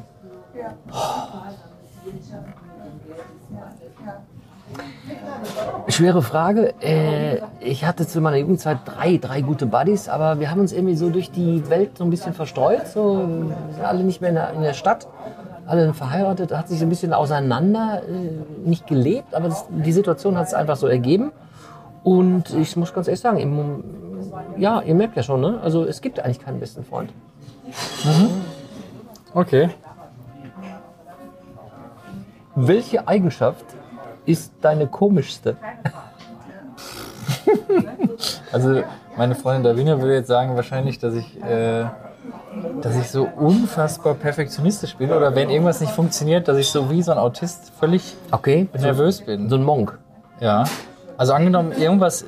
Schwere 5.88 6.22
Frage. 6.22 6.74
Äh, 6.80 7.40
ich 7.60 7.84
hatte 7.84 8.06
zu 8.06 8.20
meiner 8.20 8.38
Jugendzeit 8.38 8.78
drei, 8.84 9.18
drei 9.18 9.42
gute 9.42 9.66
Buddies, 9.66 10.08
aber 10.08 10.40
wir 10.40 10.50
haben 10.50 10.60
uns 10.60 10.72
irgendwie 10.72 10.96
so 10.96 11.10
durch 11.10 11.30
die 11.30 11.68
Welt 11.68 11.98
so 11.98 12.04
ein 12.04 12.10
bisschen 12.10 12.32
verstreut. 12.32 12.86
So, 12.88 13.18
sind 13.72 13.84
alle 13.84 14.04
nicht 14.04 14.20
mehr 14.20 14.30
in 14.30 14.36
der, 14.36 14.52
in 14.52 14.62
der 14.62 14.74
Stadt, 14.74 15.06
alle 15.66 15.92
verheiratet, 15.92 16.52
hat 16.56 16.68
sich 16.68 16.78
so 16.78 16.86
ein 16.86 16.88
bisschen 16.88 17.12
auseinander, 17.12 18.02
äh, 18.08 18.66
nicht 18.68 18.86
gelebt, 18.86 19.34
aber 19.34 19.48
das, 19.48 19.66
die 19.68 19.92
Situation 19.92 20.38
hat 20.38 20.46
es 20.46 20.54
einfach 20.54 20.76
so 20.76 20.86
ergeben. 20.86 21.32
Und 22.04 22.54
ich 22.54 22.74
muss 22.76 22.94
ganz 22.94 23.06
ehrlich 23.08 23.20
sagen, 23.20 23.38
im, 23.38 23.84
ja, 24.56 24.80
ihr 24.80 24.94
merkt 24.94 25.16
ja 25.16 25.22
schon, 25.22 25.40
ne? 25.40 25.60
Also 25.62 25.84
es 25.84 26.00
gibt 26.00 26.20
eigentlich 26.20 26.40
keinen 26.40 26.60
besten 26.60 26.84
Freund. 26.84 27.12
Okay. 29.34 29.70
Welche 32.54 33.06
Eigenschaft 33.06 33.64
ist 34.26 34.52
deine 34.60 34.86
komischste? 34.86 35.56
Also 38.50 38.82
meine 39.16 39.34
Freundin 39.34 39.62
Davina 39.64 40.00
würde 40.00 40.14
jetzt 40.14 40.28
sagen 40.28 40.56
wahrscheinlich, 40.56 40.98
dass 40.98 41.14
ich, 41.14 41.40
äh, 41.42 41.84
dass 42.82 42.96
ich 42.96 43.10
so 43.10 43.28
unfassbar 43.36 44.14
perfektionistisch 44.14 44.96
bin 44.96 45.12
oder 45.12 45.34
wenn 45.34 45.50
irgendwas 45.50 45.80
nicht 45.80 45.92
funktioniert, 45.92 46.48
dass 46.48 46.56
ich 46.56 46.68
so 46.70 46.90
wie 46.90 47.02
so 47.02 47.12
ein 47.12 47.18
Autist 47.18 47.70
völlig 47.78 48.16
Okay, 48.30 48.68
nervös 48.78 49.20
bin. 49.20 49.48
so 49.48 49.56
ein 49.56 49.64
Monk. 49.64 49.98
Ja. 50.40 50.64
Also 51.16 51.32
angenommen, 51.32 51.72
irgendwas. 51.72 52.24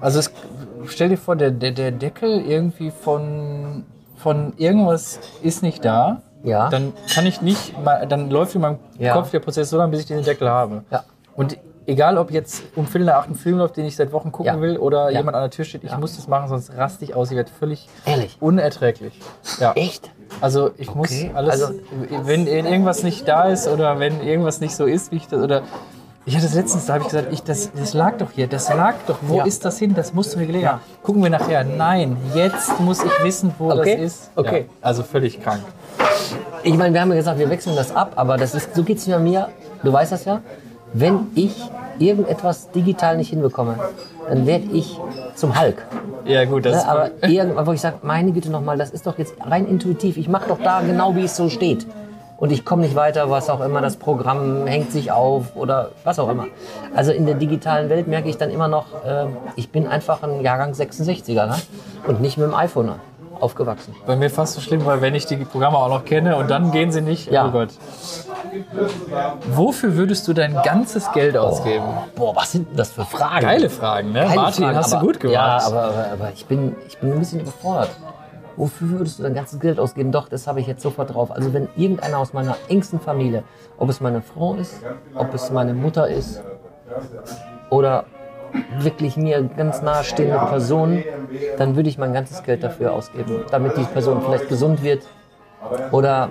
Also 0.00 0.20
es, 0.20 0.32
stell 0.86 1.08
dir 1.10 1.16
vor, 1.18 1.36
der, 1.36 1.50
der, 1.50 1.70
der 1.72 1.90
Deckel 1.92 2.40
irgendwie 2.44 2.90
von, 2.90 3.84
von 4.16 4.52
irgendwas 4.56 5.20
ist 5.42 5.62
nicht 5.62 5.84
da, 5.84 6.22
Ja. 6.42 6.68
dann 6.70 6.92
kann 7.12 7.26
ich 7.26 7.40
nicht, 7.42 7.74
dann 8.08 8.30
läuft 8.30 8.54
in 8.54 8.60
meinem 8.62 8.78
Ja. 8.98 9.14
Kopf 9.14 9.30
der 9.30 9.40
Prozess 9.40 9.70
so 9.70 9.76
lange, 9.78 9.90
bis 9.92 10.00
ich 10.00 10.06
den 10.06 10.22
Deckel 10.22 10.48
habe. 10.48 10.84
Ja. 10.90 11.04
Und 11.34 11.58
egal, 11.86 12.18
ob 12.18 12.30
jetzt 12.30 12.62
um 12.76 12.86
Viertel 12.86 13.06
nach 13.06 13.14
acht 13.16 13.30
ein 13.30 13.34
Film 13.34 13.58
läuft, 13.58 13.76
den 13.76 13.84
ich 13.86 13.96
seit 13.96 14.12
Wochen 14.12 14.30
gucken 14.32 14.54
Ja. 14.54 14.60
will, 14.60 14.76
oder 14.78 15.10
jemand 15.10 15.34
an 15.36 15.42
der 15.42 15.50
Tür 15.50 15.64
steht, 15.64 15.84
ich 15.84 15.96
muss 15.98 16.16
das 16.16 16.28
machen, 16.28 16.48
sonst 16.48 16.76
raste 16.76 17.04
ich 17.04 17.14
aus. 17.14 17.30
Ich 17.30 17.36
werde 17.36 17.50
völlig 17.50 17.88
Ehrlich? 18.04 18.36
unerträglich. 18.40 19.18
Ja. 19.58 19.72
Echt? 19.72 20.10
Also 20.40 20.70
ich 20.78 20.88
Okay, 20.90 20.98
muss 20.98 21.34
alles, 21.34 21.62
also- 21.62 21.74
wenn 22.24 22.46
irgendwas 22.46 23.02
nicht 23.02 23.26
da 23.26 23.44
ist 23.48 23.66
oder 23.66 23.98
wenn 23.98 24.20
irgendwas 24.22 24.60
nicht 24.60 24.76
so 24.76 24.84
ist, 24.86 25.10
wie 25.12 25.16
ich 25.16 25.26
das, 25.28 25.42
oder 25.42 25.62
ich 26.30 26.36
hatte 26.36 26.46
das 26.46 26.54
letztens, 26.54 26.86
da 26.86 26.94
habe 26.94 27.02
ich 27.04 27.10
gesagt, 27.10 27.32
ich, 27.32 27.42
das, 27.42 27.70
das 27.72 27.92
lag 27.92 28.16
doch 28.18 28.30
hier, 28.32 28.46
das 28.46 28.68
lag 28.72 28.94
doch, 29.08 29.18
wo 29.22 29.38
Ja. 29.38 29.44
ist 29.44 29.64
das 29.64 29.78
hin, 29.78 29.94
das 29.94 30.14
musst 30.14 30.34
du 30.34 30.38
mir 30.38 30.46
gelegen 30.46 30.68
haben. 30.68 30.80
Gucken 31.02 31.22
wir 31.22 31.30
nachher, 31.30 31.64
nein, 31.64 32.16
jetzt 32.34 32.78
muss 32.80 33.02
ich 33.04 33.24
wissen, 33.24 33.52
wo 33.58 33.70
Okay, 33.72 33.96
das 33.96 34.12
ist. 34.12 34.30
okay. 34.36 34.66
Ja, 34.68 34.74
also 34.86 35.02
völlig 35.02 35.42
krank. 35.42 35.62
Ich 36.62 36.76
meine, 36.76 36.94
wir 36.94 37.00
haben 37.00 37.10
ja 37.10 37.16
gesagt, 37.16 37.38
wir 37.38 37.50
wechseln 37.50 37.74
das 37.74 37.94
ab, 37.94 38.12
aber 38.16 38.36
das 38.36 38.54
ist, 38.54 38.74
so 38.76 38.82
geht 38.84 38.98
es 38.98 39.06
mir. 39.08 39.48
Du 39.82 39.92
weißt 39.92 40.12
das 40.12 40.24
ja. 40.24 40.40
Wenn 40.92 41.26
ich 41.34 41.56
irgendetwas 41.98 42.70
digital 42.70 43.16
nicht 43.16 43.30
hinbekomme, 43.30 43.76
dann 44.28 44.46
werde 44.46 44.66
ich 44.72 44.98
zum 45.34 45.58
Hulk. 45.60 45.84
Ja 46.26 46.44
gut, 46.44 46.64
das 46.64 46.72
Ne? 46.74 46.78
ist 46.80 46.86
Aber 46.86 47.10
irgendwann, 47.28 47.66
wo 47.66 47.72
ich 47.72 47.80
sage, 47.80 47.96
meine 48.02 48.30
Güte 48.32 48.50
nochmal, 48.50 48.76
das 48.78 48.90
ist 48.90 49.06
doch 49.06 49.18
jetzt 49.18 49.34
rein 49.44 49.66
intuitiv. 49.66 50.16
Ich 50.16 50.28
mache 50.28 50.48
doch 50.48 50.58
da 50.62 50.80
genau, 50.80 51.16
wie 51.16 51.24
es 51.24 51.36
so 51.36 51.48
steht. 51.48 51.86
Und 52.40 52.50
ich 52.52 52.64
komme 52.64 52.82
nicht 52.82 52.96
weiter, 52.96 53.28
was 53.28 53.50
auch 53.50 53.60
immer, 53.60 53.82
das 53.82 53.96
Programm 53.96 54.66
hängt 54.66 54.90
sich 54.92 55.12
auf 55.12 55.54
oder 55.56 55.90
was 56.04 56.18
auch 56.18 56.30
immer. 56.30 56.46
Also 56.96 57.12
in 57.12 57.26
der 57.26 57.34
digitalen 57.34 57.90
Welt 57.90 58.08
merke 58.08 58.30
ich 58.30 58.38
dann 58.38 58.50
immer 58.50 58.66
noch, 58.66 58.86
äh, 59.04 59.26
ich 59.56 59.70
bin 59.70 59.86
einfach 59.86 60.22
ein 60.22 60.40
Jahrgang 60.40 60.72
66er 60.72 61.46
ne? 61.46 61.56
und 62.06 62.22
nicht 62.22 62.38
mit 62.38 62.46
dem 62.46 62.54
iPhone 62.54 62.92
aufgewachsen. 63.38 63.94
bei 64.06 64.16
mir 64.16 64.30
fast 64.30 64.54
so 64.54 64.60
schlimm, 64.60 64.84
weil 64.86 65.00
wenn 65.00 65.14
ich 65.14 65.26
die 65.26 65.36
Programme 65.36 65.76
auch 65.78 65.88
noch 65.88 66.04
kenne 66.04 66.36
und 66.36 66.50
dann 66.50 66.72
gehen 66.72 66.92
sie 66.92 67.00
nicht, 67.02 67.30
Ja. 67.30 67.46
oh 67.46 67.50
Gott. 67.50 67.70
Wofür 69.52 69.96
würdest 69.96 70.26
du 70.28 70.32
dein 70.32 70.54
ganzes 70.62 71.12
Geld 71.12 71.36
ausgeben? 71.36 71.84
Boah, 72.16 72.34
was 72.36 72.52
sind 72.52 72.68
das 72.78 72.90
für 72.90 73.04
Fragen? 73.04 73.42
Geile 73.46 73.70
Fragen, 73.70 74.12
ne? 74.12 74.20
Geile 74.24 74.34
Martin, 74.36 74.64
Fragen, 74.64 74.76
hast 74.78 74.92
aber, 74.92 75.00
du 75.00 75.06
gut 75.06 75.20
gemacht. 75.20 75.34
Ja, 75.34 75.66
aber, 75.66 75.82
aber, 75.82 76.06
aber 76.12 76.32
ich, 76.34 76.44
bin, 76.46 76.74
ich 76.88 76.98
bin 76.98 77.12
ein 77.12 77.18
bisschen 77.18 77.40
überfordert. 77.40 77.90
Wofür 78.56 78.90
würdest 78.90 79.18
du 79.18 79.22
dein 79.22 79.34
ganzes 79.34 79.60
Geld 79.60 79.78
ausgeben? 79.78 80.12
Doch, 80.12 80.28
das 80.28 80.46
habe 80.46 80.60
ich 80.60 80.66
jetzt 80.66 80.82
sofort 80.82 81.14
drauf. 81.14 81.30
Also 81.30 81.52
wenn 81.52 81.68
irgendeiner 81.76 82.18
aus 82.18 82.32
meiner 82.32 82.56
engsten 82.68 83.00
Familie, 83.00 83.44
ob 83.78 83.88
es 83.88 84.00
meine 84.00 84.22
Frau 84.22 84.54
ist, 84.54 84.82
ob 85.14 85.32
es 85.34 85.50
meine 85.50 85.74
Mutter 85.74 86.08
ist 86.08 86.42
oder 87.70 88.04
wirklich 88.78 89.16
mir 89.16 89.42
ganz 89.42 89.80
nahestehende 89.82 90.38
Personen, 90.38 91.04
dann 91.56 91.76
würde 91.76 91.88
ich 91.88 91.98
mein 91.98 92.12
ganzes 92.12 92.42
Geld 92.42 92.62
dafür 92.62 92.92
ausgeben, 92.92 93.44
damit 93.50 93.76
die 93.76 93.84
Person 93.84 94.22
vielleicht 94.22 94.48
gesund 94.48 94.82
wird 94.82 95.06
oder 95.92 96.30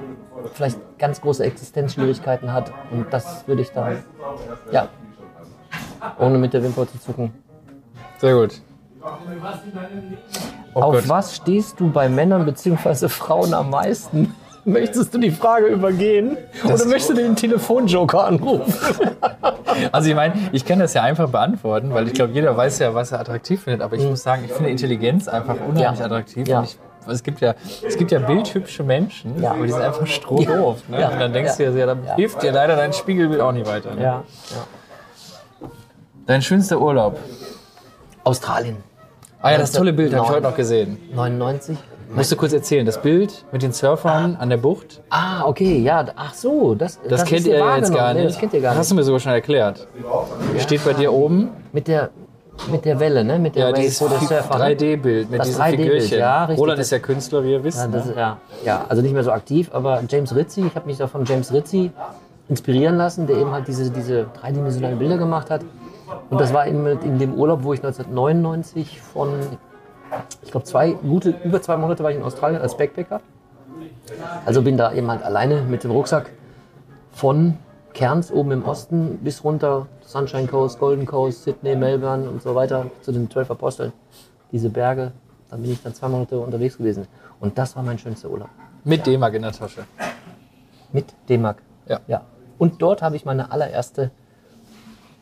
vielleicht 0.53 0.79
ganz 0.97 1.21
große 1.21 1.43
Existenzschwierigkeiten 1.43 2.51
hat. 2.51 2.71
Und 2.91 3.07
das 3.11 3.47
würde 3.47 3.61
ich 3.61 3.71
dann, 3.71 4.03
ja, 4.71 4.89
ohne 6.19 6.37
mit 6.37 6.53
der 6.53 6.63
Wimper 6.63 6.87
zu 6.87 6.99
zucken, 6.99 7.33
Sehr 8.17 8.33
gut. 8.33 8.61
Oh 10.79 10.83
Auf 10.83 10.95
Gott. 10.95 11.09
was 11.09 11.35
stehst 11.35 11.79
du 11.79 11.89
bei 11.89 12.09
Männern 12.09 12.45
bzw. 12.45 13.07
Frauen 13.09 13.53
am 13.53 13.69
meisten? 13.69 14.35
Möchtest 14.65 15.13
du 15.13 15.17
die 15.17 15.31
Frage 15.31 15.67
übergehen? 15.67 16.37
oder 16.65 16.85
möchtest 16.85 17.09
du 17.11 17.13
den 17.15 17.35
Telefonjoker 17.35 18.25
anrufen? 18.25 18.73
Also 19.93 20.09
ich 20.09 20.15
meine, 20.15 20.33
ich 20.51 20.65
kann 20.65 20.79
das 20.79 20.93
ja 20.93 21.03
einfach 21.03 21.29
beantworten, 21.29 21.93
weil 21.93 22.07
ich 22.07 22.13
glaube, 22.13 22.33
jeder 22.33 22.55
weiß 22.57 22.79
ja, 22.79 22.93
was 22.93 23.13
er 23.13 23.21
attraktiv 23.21 23.63
findet. 23.63 23.81
Aber 23.81 23.95
ich 23.95 24.03
muss 24.03 24.21
sagen, 24.23 24.43
ich 24.45 24.51
finde 24.51 24.69
Intelligenz 24.71 25.29
einfach 25.29 25.55
unheimlich 25.55 25.99
Ja. 25.99 26.05
attraktiv. 26.05 26.47
Ja. 26.47 26.63
Ich, 26.63 26.77
es, 27.07 27.23
gibt 27.23 27.39
ja, 27.39 27.55
es 27.87 27.95
gibt 27.95 28.11
ja 28.11 28.19
bildhübsche 28.19 28.83
Menschen, 28.83 29.41
Ja. 29.41 29.51
aber 29.51 29.65
die 29.65 29.71
sind 29.71 29.81
einfach 29.81 30.05
strohdoof. 30.05 30.89
Ne? 30.89 30.99
Ja. 30.99 31.09
Und 31.09 31.19
dann 31.19 31.31
denkst 31.31 31.55
du 31.57 31.71
dir, 31.71 31.79
ja, 31.79 31.85
dann 31.85 31.99
hilft 32.15 32.43
dir 32.43 32.51
leider 32.51 32.75
dein 32.75 32.91
Spiegelbild 32.91 33.39
auch 33.39 33.53
nicht 33.53 33.67
weiter. 33.67 33.95
Ne? 33.95 34.03
Ja. 34.03 34.23
Dein 36.25 36.41
schönster 36.41 36.79
Urlaub. 36.81 37.17
Australien. 38.25 38.77
Ah 39.41 39.51
ja, 39.51 39.57
das 39.57 39.71
tolle 39.71 39.93
Bild 39.93 40.13
habe 40.13 40.25
ich 40.25 40.31
heute 40.31 40.43
noch 40.43 40.55
gesehen. 40.55 40.97
99. 41.13 41.77
Musst 42.13 42.31
du 42.31 42.35
kurz 42.35 42.53
erzählen, 42.53 42.85
das 42.85 42.99
Bild 43.01 43.45
mit 43.51 43.61
den 43.61 43.71
Surfern 43.71 44.35
an 44.39 44.49
der 44.49 44.57
Bucht, 44.57 44.99
Ah, 45.11 45.43
okay, 45.45 45.77
ja. 45.79 46.03
Ach 46.15 46.33
so, 46.33 46.73
das, 46.73 46.99
das, 47.07 47.23
kennt 47.23 47.41
ist 47.41 47.47
ihr 47.47 47.57
ja 47.59 47.77
jetzt 47.77 47.93
gar 47.93 48.13
Nee, 48.13 48.21
nicht. 48.21 48.31
das 48.33 48.39
kennt 48.39 48.53
ihr 48.53 48.61
gar 48.61 48.71
Das 48.71 48.79
hast 48.79 48.87
nicht. 48.87 48.91
du 48.91 48.95
mir 48.95 49.03
sogar 49.03 49.19
schon 49.19 49.31
erklärt. 49.31 49.87
Steht 50.57 50.83
bei 50.83 50.93
dir 50.93 51.13
oben 51.13 51.49
Mit 51.71 51.87
der, 51.87 52.09
mit 52.71 52.83
der 52.83 52.99
Welle, 52.99 53.23
ne? 53.23 53.37
Mit 53.37 53.55
der 53.55 53.65
ja, 53.67 53.71
Wave, 53.71 53.81
dieses 53.81 54.01
wo 54.01 54.07
der 54.07 54.19
Surfer. 54.19 54.57
ne? 54.57 54.65
3D-Bild 54.75 55.29
mit 55.29 55.39
Das 55.39 55.47
diesen 55.49 55.61
3D-Bild, 55.61 55.81
Figürchen. 55.87 56.17
ja, 56.19 56.45
richtig. 56.45 56.59
Roland 56.59 56.79
ist 56.79 56.91
ja 56.91 56.99
Künstler, 56.99 57.43
wie 57.43 57.51
ihr 57.51 57.63
wisst. 57.63 57.77
Ja, 57.77 57.87
ne? 57.87 57.93
das 57.93 58.05
ist, 58.07 58.15
ja, 58.17 58.37
ja, 58.65 58.85
also 58.89 59.01
nicht 59.03 59.13
mehr 59.13 59.23
so 59.23 59.31
aktiv, 59.31 59.69
aber 59.71 60.01
James 60.09 60.35
Rizzi, 60.35 60.65
ich 60.65 60.75
habe 60.75 60.87
mich 60.87 60.97
da 60.97 61.05
von 61.07 61.23
James 61.25 61.53
Rizzi 61.53 61.91
inspirieren 62.49 62.97
lassen, 62.97 63.27
der 63.27 63.37
eben 63.37 63.51
halt 63.51 63.67
diese, 63.67 63.91
diese 63.91 64.25
dreidimensionalen 64.41 64.97
Bilder 64.97 65.17
gemacht 65.19 65.51
hat. 65.51 65.61
Und 66.29 66.39
das 66.39 66.53
war 66.53 66.67
eben 66.67 66.85
in 66.85 67.19
dem 67.19 67.33
Urlaub, 67.33 67.63
wo 67.63 67.73
ich 67.73 67.79
1999 67.79 69.01
von, 69.01 69.29
ich 70.41 70.51
glaube, 70.51 70.65
zwei, 70.65 70.91
gute, 70.91 71.35
über 71.43 71.61
zwei 71.61 71.77
Monate 71.77 72.03
war 72.03 72.11
ich 72.11 72.17
in 72.17 72.23
Australien 72.23 72.61
als 72.61 72.77
Backpacker. 72.77 73.21
Also 74.45 74.61
bin 74.61 74.77
da 74.77 74.93
eben 74.93 75.09
halt 75.09 75.23
alleine 75.23 75.61
mit 75.61 75.83
dem 75.83 75.91
Rucksack 75.91 76.31
von 77.11 77.57
Cairns 77.93 78.31
oben 78.31 78.51
im 78.51 78.65
Osten 78.65 79.19
bis 79.23 79.43
runter 79.43 79.87
Sunshine 80.01 80.47
Coast, 80.47 80.79
Golden 80.79 81.05
Coast, 81.05 81.43
Sydney, 81.43 81.75
Melbourne 81.75 82.29
und 82.29 82.41
so 82.41 82.55
weiter 82.55 82.87
zu 83.01 83.11
den 83.11 83.29
zwölf 83.29 83.51
Aposteln. 83.51 83.93
Diese 84.51 84.69
Berge, 84.69 85.11
da 85.49 85.57
bin 85.57 85.71
ich 85.71 85.83
dann 85.83 85.93
zwei 85.93 86.07
Monate 86.07 86.39
unterwegs 86.39 86.77
gewesen. 86.77 87.07
Und 87.39 87.57
das 87.57 87.75
war 87.75 87.83
mein 87.83 87.99
schönster 87.99 88.29
Urlaub. 88.29 88.49
Mit 88.83 89.05
D-Mark 89.05 89.33
in 89.33 89.41
der 89.41 89.51
Tasche. 89.51 89.83
Mit 90.91 91.13
D-Mark. 91.27 91.61
Ja. 91.87 91.99
ja. 92.07 92.21
Und 92.57 92.81
dort 92.81 93.01
habe 93.01 93.15
ich 93.15 93.25
meine 93.25 93.51
allererste 93.51 94.11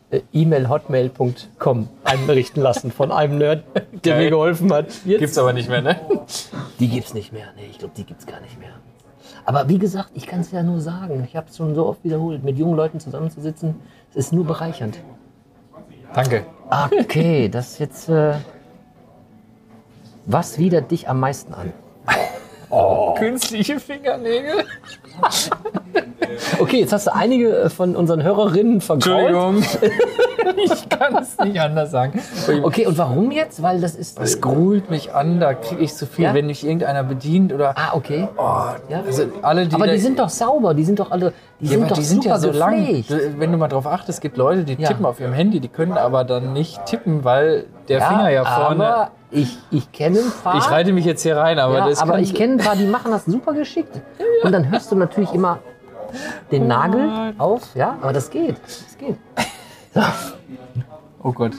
äh, 0.09 0.21
E-Mail 0.33 0.69
hotmail.com 0.69 1.89
einrichten 2.03 2.61
lassen 2.63 2.91
von 2.91 3.11
einem 3.11 3.37
Nerd, 3.37 3.63
der 3.75 4.13
Geil. 4.13 4.23
mir 4.23 4.29
geholfen 4.29 4.71
hat. 4.71 4.87
Jetzt, 5.05 5.19
Gibt's 5.19 5.37
aber 5.37 5.53
nicht 5.53 5.69
mehr, 5.69 5.81
ne? 5.81 5.99
die 6.79 6.87
gibt's 6.87 7.13
nicht 7.13 7.33
mehr. 7.33 7.47
Nee, 7.55 7.67
ich 7.71 7.79
glaube, 7.79 7.93
die 7.97 8.03
gibt's 8.05 8.25
gar 8.25 8.39
nicht 8.39 8.59
mehr. 8.59 8.69
Aber 9.45 9.69
wie 9.69 9.77
gesagt, 9.79 10.11
ich 10.13 10.25
kann 10.25 10.41
es 10.41 10.51
ja 10.51 10.61
nur 10.63 10.81
sagen. 10.81 11.23
Ich 11.25 11.35
habe 11.35 11.47
es 11.49 11.57
schon 11.57 11.73
so 11.73 11.85
oft 11.85 12.03
wiederholt. 12.03 12.43
Mit 12.43 12.57
jungen 12.57 12.75
Leuten 12.75 12.99
zusammenzusitzen, 12.99 13.75
es 14.11 14.17
ist 14.17 14.33
nur 14.33 14.45
bereichernd. 14.45 14.99
Danke. 16.13 16.45
Okay, 16.99 17.49
das 17.51 17.71
ist 17.73 17.79
jetzt. 17.79 18.09
Äh, 18.09 18.35
was 20.25 20.57
widert 20.57 20.91
dich 20.91 21.07
am 21.07 21.21
meisten 21.21 21.53
an? 21.53 21.71
Künstliche 23.17 23.79
Fingernägel. 23.79 24.65
Okay, 26.59 26.79
jetzt 26.79 26.93
hast 26.93 27.07
du 27.07 27.13
einige 27.15 27.55
äh, 27.55 27.69
von 27.69 27.95
unseren 27.95 28.23
Hörerinnen 28.23 28.81
vergrault. 28.81 29.57
Entschuldigung. 29.57 29.63
ich 30.63 30.89
kann 30.89 31.15
es 31.17 31.37
nicht 31.39 31.59
anders 31.59 31.91
sagen. 31.91 32.19
Okay, 32.63 32.85
und 32.87 32.97
warum 32.97 33.31
jetzt? 33.31 33.61
Weil 33.61 33.81
das 33.81 33.95
ist. 33.95 34.19
Es 34.19 34.41
gruselt 34.41 34.89
mich 34.89 35.13
an, 35.13 35.39
da 35.39 35.53
kriege 35.53 35.81
ich 35.81 35.93
zu 35.93 36.05
viel, 36.05 36.25
Ja? 36.25 36.33
wenn 36.33 36.47
mich 36.47 36.63
irgendeiner 36.65 37.03
bedient 37.03 37.53
oder. 37.53 37.73
Ah, 37.77 37.91
okay. 37.93 38.27
ja. 38.89 39.03
Also 39.05 39.23
alle, 39.41 39.67
die 39.67 39.75
Aber 39.75 39.87
die 39.87 39.97
sind 39.99 40.19
doch 40.19 40.29
sauber, 40.29 40.73
die 40.73 40.83
sind 40.83 40.99
doch 40.99 41.11
alle, 41.11 41.33
die 41.59 41.65
Ja, 41.65 41.71
sind 41.71 41.91
doch 41.91 41.97
die 41.97 42.03
sind 42.03 42.23
super 42.23 42.35
ja 42.35 42.39
so 42.39 42.51
lang. 42.51 42.77
gepflegt. 42.85 43.39
Wenn 43.39 43.51
du 43.51 43.57
mal 43.57 43.67
drauf 43.67 43.85
achtest, 43.87 44.17
es 44.17 44.21
gibt 44.21 44.37
Leute, 44.37 44.63
die 44.63 44.75
tippen 44.75 45.05
auf 45.05 45.19
ihrem 45.19 45.33
Handy, 45.33 45.59
die 45.59 45.69
können 45.69 45.93
aber 45.97 46.23
dann 46.23 46.53
nicht 46.53 46.85
tippen, 46.85 47.23
weil 47.23 47.65
der 47.87 48.01
Finger 48.01 48.29
ja 48.29 48.45
vorne. 48.45 48.87
Aber 48.87 49.11
ich, 49.29 49.57
ich 49.71 49.91
kenne 49.91 50.19
ein 50.19 50.31
paar. 50.43 50.57
ich 50.57 50.71
reite 50.71 50.93
mich 50.93 51.05
jetzt 51.05 51.21
hier 51.23 51.35
rein, 51.35 51.59
aber 51.59 51.89
das 51.89 52.01
aber 52.01 52.19
ich 52.19 52.33
kenne 52.33 52.53
ein 52.53 52.59
paar, 52.59 52.75
die 52.75 52.85
machen 52.85 53.11
das 53.11 53.25
super 53.25 53.53
geschickt. 53.53 53.99
Und 54.43 54.51
dann 54.51 54.71
hörst 54.71 54.91
du 54.91 54.95
natürlich 54.95 55.33
immer 55.33 55.59
den 56.51 56.67
Nagel 56.67 57.33
auf, 57.37 57.75
ja, 57.75 57.97
aber 58.01 58.13
das 58.13 58.29
geht. 58.29 58.55
Das 58.63 58.97
geht. 58.97 59.17
Oh 61.23 61.31
Gott. 61.31 61.53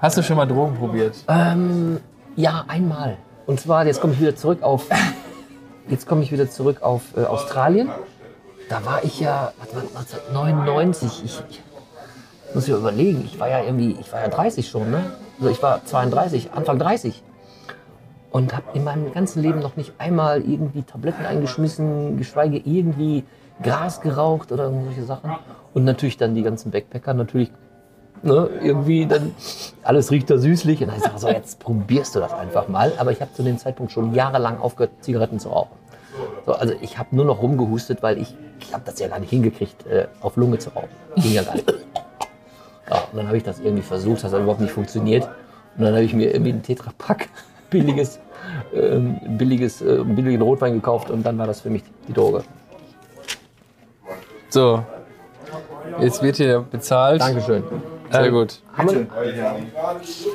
Hast 0.00 0.16
du 0.16 0.22
schon 0.22 0.36
mal 0.36 0.46
Drogen 0.46 0.76
probiert? 0.76 1.16
Ähm, 1.26 2.00
ja, 2.36 2.64
einmal. 2.68 3.16
Und 3.46 3.58
zwar, 3.60 3.84
jetzt 3.86 4.00
komme 4.00 4.12
ich 4.12 4.20
wieder 4.20 4.36
zurück 4.36 4.62
auf, 4.62 4.86
jetzt 5.88 6.06
komme 6.06 6.22
ich 6.22 6.30
wieder 6.30 6.48
zurück 6.48 6.82
auf 6.82 7.02
äh, 7.16 7.24
Australien. 7.24 7.90
Da 8.68 8.84
war 8.84 9.02
ich 9.02 9.18
ja, 9.18 9.52
warte 9.58 9.74
mal, 9.74 9.82
1999. 9.96 11.24
Ich, 11.24 11.42
ich 11.50 11.60
muss 12.54 12.68
mir 12.68 12.76
überlegen, 12.76 13.24
ich 13.24 13.40
war 13.40 13.48
ja 13.48 13.62
irgendwie, 13.62 13.96
ich 14.00 14.12
war 14.12 14.20
ja 14.20 14.28
30 14.28 14.68
schon, 14.68 14.90
ne? 14.90 15.12
Also 15.38 15.50
ich 15.50 15.62
war 15.62 15.84
32, 15.84 16.52
Anfang 16.52 16.78
30. 16.78 17.22
Und 18.30 18.54
habe 18.54 18.66
in 18.74 18.84
meinem 18.84 19.12
ganzen 19.12 19.42
Leben 19.42 19.60
noch 19.60 19.76
nicht 19.76 19.94
einmal 19.98 20.42
irgendwie 20.42 20.82
Tabletten 20.82 21.24
eingeschmissen, 21.24 22.18
geschweige 22.18 22.58
irgendwie 22.58 23.24
Gras 23.62 24.00
geraucht 24.00 24.52
oder 24.52 24.70
solche 24.70 25.04
Sachen. 25.04 25.34
Und 25.72 25.84
natürlich 25.84 26.16
dann 26.18 26.34
die 26.34 26.42
ganzen 26.42 26.70
Backpacker, 26.70 27.14
natürlich 27.14 27.50
ne, 28.22 28.48
irgendwie 28.62 29.06
dann, 29.06 29.34
alles 29.82 30.10
riecht 30.10 30.28
da 30.30 30.38
süßlich. 30.38 30.82
Und 30.82 30.88
dann 30.88 31.00
sag 31.00 31.14
ich 31.14 31.20
so, 31.20 31.28
jetzt 31.28 31.58
probierst 31.58 32.14
du 32.14 32.20
das 32.20 32.32
einfach 32.32 32.68
mal. 32.68 32.92
Aber 32.98 33.12
ich 33.12 33.20
habe 33.20 33.32
zu 33.32 33.42
dem 33.42 33.58
Zeitpunkt 33.58 33.92
schon 33.92 34.14
jahrelang 34.14 34.60
aufgehört, 34.60 34.92
Zigaretten 35.00 35.38
zu 35.38 35.48
rauchen. 35.48 35.76
So, 36.46 36.52
also 36.52 36.74
ich 36.80 36.98
habe 36.98 37.14
nur 37.14 37.24
noch 37.24 37.42
rumgehustet, 37.42 38.02
weil 38.02 38.18
ich, 38.18 38.34
ich 38.60 38.74
habe 38.74 38.82
das 38.84 38.98
ja 38.98 39.08
gar 39.08 39.20
nicht 39.20 39.30
hingekriegt, 39.30 39.86
äh, 39.86 40.08
auf 40.20 40.36
Lunge 40.36 40.58
zu 40.58 40.70
rauchen. 40.70 40.88
Ging 41.16 41.32
ja 41.32 41.42
gar 41.42 41.54
nicht. 41.54 41.70
Ja, 42.90 43.04
und 43.12 43.18
dann 43.18 43.26
habe 43.26 43.36
ich 43.36 43.42
das 43.42 43.60
irgendwie 43.60 43.82
versucht, 43.82 44.24
das 44.24 44.32
hat 44.32 44.40
überhaupt 44.40 44.60
nicht 44.60 44.72
funktioniert. 44.72 45.24
Und 45.76 45.84
dann 45.84 45.94
habe 45.94 46.04
ich 46.04 46.14
mir 46.14 46.32
irgendwie 46.32 46.52
ein 46.52 46.62
Tetrapack 46.62 47.28
billiges 47.70 48.18
ähm, 48.74 49.18
billiges, 49.36 49.82
äh, 49.82 50.02
billigen 50.04 50.40
Rotwein 50.42 50.74
gekauft 50.74 51.10
und 51.10 51.22
dann 51.24 51.36
war 51.38 51.46
das 51.46 51.60
für 51.60 51.70
mich 51.70 51.82
die 52.06 52.12
Droge. 52.12 52.42
So. 54.48 54.82
Jetzt 56.00 56.22
wird 56.22 56.36
hier 56.36 56.60
bezahlt. 56.70 57.20
Dankeschön. 57.20 57.62
Sehr 58.10 58.24
Ähm, 58.24 58.32
gut. 58.32 58.60
Haben 58.76 58.90
wir, 58.90 59.06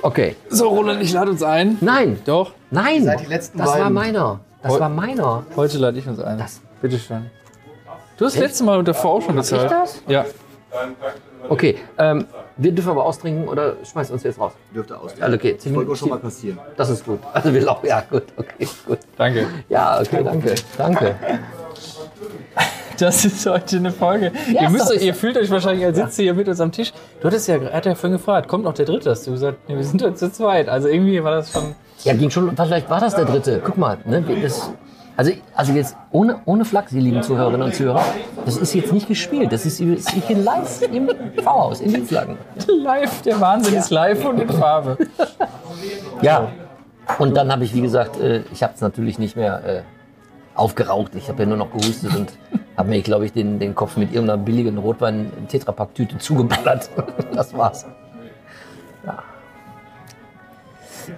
okay. 0.03 0.35
So, 0.49 0.67
Roland, 0.69 1.01
ich 1.01 1.11
lade 1.13 1.31
uns 1.31 1.41
ein. 1.41 1.77
Nein, 1.81 2.19
Doch, 2.25 2.51
nein, 2.69 3.03
seid 3.03 3.21
die 3.21 3.25
letzten 3.25 3.57
das 3.57 3.67
war 3.69 3.77
beiden. 3.79 3.93
meiner. 3.93 4.39
Das 4.61 4.73
Heu- 4.73 4.79
war 4.79 4.89
meiner. 4.89 5.43
heute 5.55 5.77
lade 5.79 5.97
ich 5.97 6.07
uns 6.07 6.19
ein. 6.19 6.37
Das- 6.37 6.61
Bitte 6.81 6.99
schön. 6.99 7.31
Du 8.17 8.25
hast 8.25 8.37
letztes 8.37 8.61
Mal 8.61 8.83
davor 8.83 9.13
auch 9.15 9.21
schon 9.21 9.35
bezahlt. 9.35 9.71
das? 9.71 10.01
Ja. 10.07 10.25
Okay, 11.49 11.77
ähm, 11.97 12.25
wir 12.57 12.71
dürfen 12.71 12.91
aber 12.91 13.03
austrinken 13.05 13.47
oder 13.47 13.73
schmeißt 13.83 14.11
uns 14.11 14.23
jetzt 14.23 14.39
raus? 14.39 14.53
Dürfte 14.73 14.97
aus. 14.97 15.13
Also 15.19 15.35
okay, 15.35 15.57
Das 15.61 15.73
wollte 15.73 15.91
auch 15.91 15.95
schon 15.95 16.09
mal 16.09 16.19
passieren. 16.19 16.57
Das 16.77 16.89
ist 16.89 17.05
gut. 17.05 17.19
Also 17.33 17.53
wir 17.53 17.61
laufen. 17.61 17.85
Ja, 17.85 18.01
gut, 18.09 18.23
okay, 18.37 18.67
gut. 18.85 18.99
Danke. 19.17 19.47
Ja, 19.69 19.99
okay, 19.99 20.23
danke. 20.23 20.55
Danke. 20.77 21.15
Das 22.99 23.25
ist 23.25 23.43
heute 23.47 23.77
eine 23.77 23.91
Folge. 23.91 24.31
Ja, 24.51 24.61
ihr, 24.61 24.69
müsst, 24.69 24.87
doch- 24.89 25.01
ihr 25.01 25.15
fühlt 25.15 25.35
euch 25.35 25.49
wahrscheinlich, 25.49 25.83
als 25.83 25.97
sitzt 25.97 26.19
ihr 26.19 26.25
hier 26.25 26.33
mit 26.35 26.47
uns 26.47 26.59
am 26.59 26.71
Tisch. 26.71 26.93
Du 27.19 27.27
hattest 27.27 27.47
ja, 27.47 27.55
er 27.55 27.73
hat 27.73 27.87
ja 27.87 27.95
vorhin 27.95 28.17
gefragt, 28.19 28.47
kommt 28.47 28.63
noch 28.65 28.73
der 28.75 28.85
Dritte? 28.85 29.09
Hast 29.09 29.25
du 29.25 29.31
gesagt, 29.31 29.67
nee, 29.67 29.75
wir 29.75 29.83
sind 29.83 30.01
heute 30.03 30.13
zu 30.13 30.31
zweit. 30.31 30.69
Also 30.69 30.87
irgendwie 30.89 31.21
war 31.23 31.31
das 31.31 31.51
schon. 31.51 31.73
Ja, 32.03 32.13
ging 32.13 32.29
schon. 32.29 32.55
Vielleicht 32.55 32.89
war 32.91 32.99
das 32.99 33.15
der 33.15 33.25
dritte. 33.25 33.61
Guck 33.65 33.77
mal, 33.77 33.97
ne? 34.05 34.23
Das, 34.43 34.69
also, 35.15 35.31
also 35.55 35.73
jetzt 35.73 35.95
ohne, 36.11 36.39
ohne 36.45 36.65
Flachs, 36.65 36.91
ihr 36.91 37.01
lieben 37.01 37.21
Zuhörerinnen 37.21 37.61
und 37.61 37.75
Zuhörer, 37.75 38.03
das 38.45 38.57
ist 38.57 38.73
jetzt 38.73 38.91
nicht 38.91 39.07
gespielt. 39.07 39.51
Das 39.51 39.65
ist, 39.65 39.79
das 39.79 40.13
ist 40.13 40.27
hier 40.27 40.37
live 40.37 40.81
im 40.91 41.09
V-Haus, 41.43 41.81
in 41.81 41.93
Dienstlagen. 41.93 42.37
Live, 42.67 43.21
der 43.21 43.39
Wahnsinn 43.39 43.75
ist 43.75 43.91
live 43.91 44.25
und 44.25 44.39
in 44.39 44.49
Farbe. 44.49 44.97
Ja. 46.21 46.49
Und 47.19 47.35
dann 47.35 47.51
habe 47.51 47.65
ich, 47.65 47.73
wie 47.73 47.81
gesagt, 47.81 48.17
äh, 48.21 48.43
ich 48.53 48.63
habe 48.63 48.73
es 48.75 48.79
natürlich 48.81 49.19
nicht 49.19 49.35
mehr 49.35 49.65
äh, 49.65 49.81
aufgeraucht. 50.55 51.15
Ich 51.15 51.27
habe 51.27 51.43
ja 51.43 51.49
nur 51.49 51.57
noch 51.57 51.71
gehustet 51.71 52.15
und 52.15 52.31
habe 52.77 52.89
mir, 52.89 53.01
glaube 53.01 53.25
ich, 53.25 53.33
den, 53.33 53.59
den 53.59 53.75
Kopf 53.75 53.97
mit 53.97 54.13
irgendeiner 54.13 54.41
billigen 54.41 54.77
Rotwein-Tetrapack-Tüte 54.77 56.19
zugeballert. 56.19 56.89
Das 57.33 57.53
war's. 57.57 57.85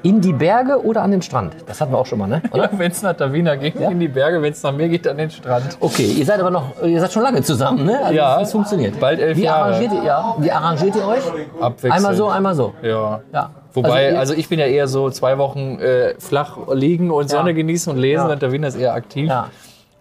In 0.03 0.21
die 0.21 0.33
Berge 0.33 0.83
oder 0.83 1.01
an 1.03 1.11
den 1.11 1.21
Strand? 1.21 1.55
Das 1.67 1.79
hatten 1.81 1.91
wir 1.91 1.97
auch 1.97 2.05
schon 2.05 2.19
mal, 2.19 2.27
ne? 2.27 2.41
Oder? 2.51 2.69
Wenn 2.73 2.91
es 2.91 3.01
nach 3.01 3.13
Davina 3.13 3.55
geht, 3.55 3.79
Ja. 3.79 3.89
in 3.89 3.99
die 3.99 4.07
Berge, 4.07 4.41
wenn 4.41 4.53
es 4.53 4.61
nach 4.63 4.71
mir 4.73 4.89
geht, 4.89 5.07
an 5.07 5.17
den 5.17 5.29
Strand. 5.29 5.77
Okay, 5.79 6.05
ihr 6.05 6.25
seid 6.25 6.39
aber 6.39 6.51
noch, 6.51 6.81
ihr 6.83 6.99
seid 6.99 7.11
schon 7.13 7.23
lange 7.23 7.41
zusammen, 7.41 7.85
ne? 7.85 7.99
Also 8.03 8.13
Ja, 8.13 8.41
es 8.41 8.51
funktioniert. 8.51 8.99
bald 8.99 9.19
elf 9.19 9.37
wie 9.37 9.43
Jahre. 9.43 9.71
Arrangiert 9.73 9.93
ihr, 9.93 10.03
ja, 10.03 10.35
wie 10.39 10.51
arrangiert 10.51 10.95
ihr 10.95 11.07
euch? 11.07 11.23
Abwechselnd. 11.59 11.95
Einmal 11.95 12.15
so, 12.15 12.27
einmal 12.29 12.55
so. 12.55 12.73
Ja. 12.81 13.21
Ja. 13.33 13.49
Wobei, 13.73 14.11
ihr- 14.11 14.19
also, 14.19 14.33
ich 14.33 14.47
bin 14.47 14.59
ja 14.59 14.65
eher 14.67 14.87
so 14.87 15.09
zwei 15.09 15.37
Wochen 15.37 15.79
äh, 15.79 16.15
flach 16.19 16.57
liegen 16.73 17.11
und 17.11 17.29
Sonne 17.29 17.49
Ja. 17.51 17.55
genießen 17.55 17.91
und 17.93 17.99
lesen, 17.99 18.27
Ja. 18.27 18.33
und 18.33 18.43
Davina 18.43 18.67
ist 18.67 18.75
eher 18.77 18.93
aktiv. 18.93 19.27
ja. 19.29 19.47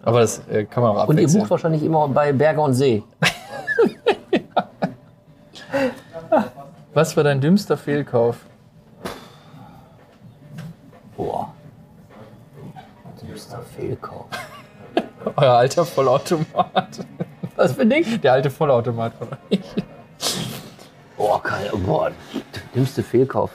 Aber 0.03 0.19
das 0.19 0.41
äh, 0.51 0.65
kann 0.65 0.83
man 0.83 0.91
auch 0.95 1.07
Und 1.07 1.17
ihr 1.17 1.21
abwechseln. 1.23 1.39
bucht 1.41 1.49
wahrscheinlich 1.51 1.83
immer 1.83 2.07
bei 2.07 2.31
Berge 2.31 2.61
und 2.61 2.73
See. 2.75 3.01
Was 6.93 7.17
war 7.17 7.23
dein 7.23 7.41
dümmster 7.41 7.75
Fehlkauf? 7.75 8.37
Boah. 11.17 11.53
Düster 13.21 13.61
Fehlkauf. 13.75 14.25
Euer 15.37 15.53
alter 15.53 15.85
Vollautomat. 15.85 17.05
Was 17.55 17.71
für 17.71 17.81
ein 17.81 17.89
Ding? 17.89 18.21
Der 18.21 18.33
alte 18.33 18.49
Vollautomat 18.49 19.13
von 19.15 19.29
euch. 19.49 19.59
Boah, 21.17 21.41
kein, 21.41 21.69
boah, 21.83 22.11
dümmste 22.75 23.01
Fehlkauf. 23.01 23.51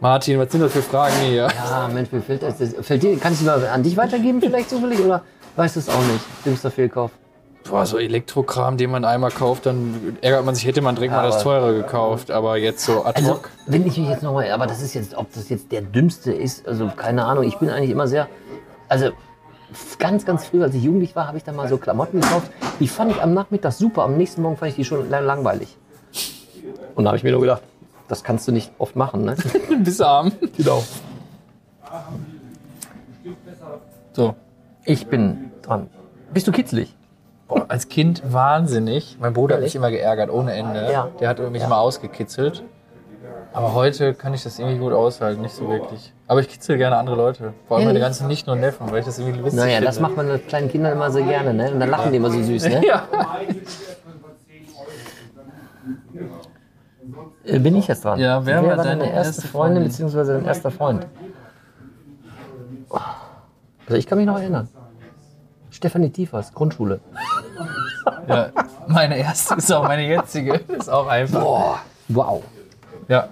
Martin, 0.00 0.38
was 0.38 0.50
sind 0.50 0.62
das 0.62 0.72
für 0.72 0.82
Fragen 0.82 1.14
hier? 1.20 1.46
Ah, 1.70 1.86
Mensch, 1.86 2.10
mir 2.10 2.22
fällt 2.22 2.42
das. 2.42 2.56
Fällt 2.80 3.02
dir, 3.02 3.16
kann 3.18 3.34
ich 3.34 3.42
mal 3.42 3.64
an 3.66 3.82
dich 3.82 3.96
weitergeben, 3.96 4.40
vielleicht 4.40 4.70
zufällig? 4.70 4.98
Oder 5.00 5.22
weißt 5.54 5.76
du 5.76 5.80
es 5.80 5.88
auch 5.88 6.02
nicht? 6.02 6.24
Dümmster 6.44 6.70
Fehlkauf. 6.70 7.10
Boah, 7.68 7.86
so 7.86 7.96
Elektrokram, 7.98 8.76
den 8.76 8.90
man 8.90 9.04
einmal 9.04 9.30
kauft, 9.30 9.66
dann 9.66 10.18
ärgert 10.20 10.44
man 10.44 10.54
sich, 10.54 10.66
hätte 10.66 10.82
man 10.82 10.94
direkt 10.94 11.12
mal 11.12 11.22
das 11.22 11.42
teure 11.42 11.74
gekauft. 11.74 12.30
Aber 12.30 12.56
jetzt 12.56 12.84
so 12.84 13.04
ad 13.04 13.16
Also, 13.16 13.34
hoc. 13.34 13.50
wenn 13.66 13.86
ich 13.86 13.96
mich 13.96 14.08
jetzt 14.08 14.22
nochmal, 14.22 14.50
aber 14.50 14.66
das 14.66 14.82
ist 14.82 14.94
jetzt, 14.94 15.14
ob 15.14 15.32
das 15.32 15.48
jetzt 15.48 15.70
der 15.72 15.80
dümmste 15.82 16.32
ist, 16.32 16.66
also 16.66 16.90
keine 16.94 17.24
Ahnung. 17.24 17.44
Ich 17.44 17.56
bin 17.58 17.70
eigentlich 17.70 17.90
immer 17.90 18.08
sehr, 18.08 18.28
also 18.88 19.10
ganz, 19.98 20.26
ganz 20.26 20.44
früh, 20.44 20.62
als 20.62 20.74
ich 20.74 20.82
jugendlich 20.82 21.14
war, 21.16 21.28
habe 21.28 21.38
ich 21.38 21.44
dann 21.44 21.56
mal 21.56 21.68
so 21.68 21.78
Klamotten 21.78 22.20
gekauft. 22.20 22.50
Die 22.80 22.88
fand 22.88 23.12
ich 23.12 23.22
am 23.22 23.32
Nachmittag 23.32 23.72
super, 23.72 24.02
am 24.02 24.16
nächsten 24.16 24.42
Morgen 24.42 24.56
fand 24.56 24.70
ich 24.70 24.76
die 24.76 24.84
schon 24.84 25.08
lang- 25.08 25.24
langweilig. 25.24 25.76
Und 26.94 27.04
da 27.04 27.10
habe 27.10 27.16
ich 27.16 27.22
mir 27.24 27.30
nur 27.32 27.40
gedacht, 27.40 27.62
das 28.08 28.22
kannst 28.24 28.46
du 28.48 28.52
nicht 28.52 28.70
oft 28.78 28.96
machen, 28.96 29.24
ne? 29.24 29.36
bis 29.84 30.00
arm. 30.00 30.32
Genau. 30.56 30.82
So. 34.12 34.34
Ich 34.84 35.06
bin 35.06 35.52
dran. 35.62 35.88
Bist 36.34 36.46
du 36.48 36.52
kitzlig? 36.52 36.94
Boah, 37.54 37.66
als 37.68 37.88
Kind 37.88 38.22
wahnsinnig. 38.32 39.16
Mein 39.20 39.32
Bruder 39.32 39.56
hat 39.56 39.62
mich 39.62 39.74
immer 39.76 39.90
geärgert, 39.90 40.30
ohne 40.30 40.52
Ende. 40.54 40.90
Ja. 40.90 41.08
Der 41.20 41.28
hat 41.28 41.38
mich 41.50 41.60
Ja. 41.60 41.66
immer 41.66 41.78
ausgekitzelt. 41.78 42.62
Aber 43.52 43.74
heute 43.74 44.14
kann 44.14 44.32
ich 44.32 44.42
das 44.42 44.58
irgendwie 44.58 44.78
gut 44.78 44.94
aushalten, 44.94 45.42
nicht 45.42 45.54
so 45.54 45.68
wirklich. 45.68 46.14
Aber 46.26 46.40
ich 46.40 46.48
kitzel 46.48 46.78
gerne 46.78 46.96
andere 46.96 47.16
Leute. 47.16 47.52
Vor 47.68 47.76
allem 47.76 47.84
meine 47.86 47.98
Ehrlich? 47.98 48.02
ganzen 48.02 48.26
Nicht- 48.26 48.48
und 48.48 48.60
Neffen, 48.60 48.90
weil 48.90 49.00
ich 49.00 49.04
das 49.04 49.18
irgendwie 49.18 49.40
lustig 49.40 49.60
Naja, 49.60 49.72
finde. 49.74 49.86
das 49.86 50.00
macht 50.00 50.16
man 50.16 50.28
mit 50.28 50.48
kleinen 50.48 50.70
Kindern 50.70 50.92
immer 50.92 51.10
sehr 51.10 51.24
gerne, 51.24 51.52
ne? 51.52 51.70
Und 51.70 51.78
dann 51.80 51.90
lachen 51.90 52.10
die 52.12 52.16
immer 52.16 52.30
so 52.30 52.42
süß, 52.42 52.64
ne? 52.68 52.82
Ja. 52.86 53.06
Äh, 57.44 57.58
Bin 57.58 57.76
ich 57.76 57.88
jetzt 57.88 58.04
dran? 58.04 58.18
Ja, 58.18 58.46
wer 58.46 58.62
war 58.62 58.70
war 58.70 58.76
deine 58.84 59.00
deine 59.00 59.12
erste 59.12 59.28
erste 59.42 59.48
Freundin 59.48 59.90
Freundin? 59.90 60.06
bzw. 60.06 60.32
dein 60.32 60.44
erster 60.46 60.70
Freund? 60.70 61.06
Also 63.86 63.96
ich 63.98 64.06
kann 64.06 64.16
mich 64.18 64.26
noch 64.26 64.38
erinnern. 64.38 64.68
Stefanie 65.70 66.10
Tiefers, 66.10 66.52
Grundschule. 66.54 67.00
Ja. 68.28 68.50
Meine 68.86 69.16
erste 69.18 69.54
ist 69.54 69.72
auch 69.72 69.84
meine 69.84 70.06
jetzige. 70.06 70.54
Ist 70.68 70.88
auch 70.90 71.06
einfach. 71.06 71.40
Boah, 71.40 71.78
wow. 72.08 72.42
Ja. 73.08 73.28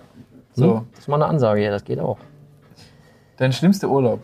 So. 0.55 0.79
Hm? 0.79 0.87
Das 0.93 1.01
ist 1.01 1.09
mal 1.09 1.17
eine 1.17 1.27
Ansage, 1.27 1.63
ja, 1.63 1.71
das 1.71 1.85
geht 1.85 2.01
auch. 2.01 2.19
Dein 3.37 3.53
schlimmster 3.53 3.89
Urlaub. 3.89 4.21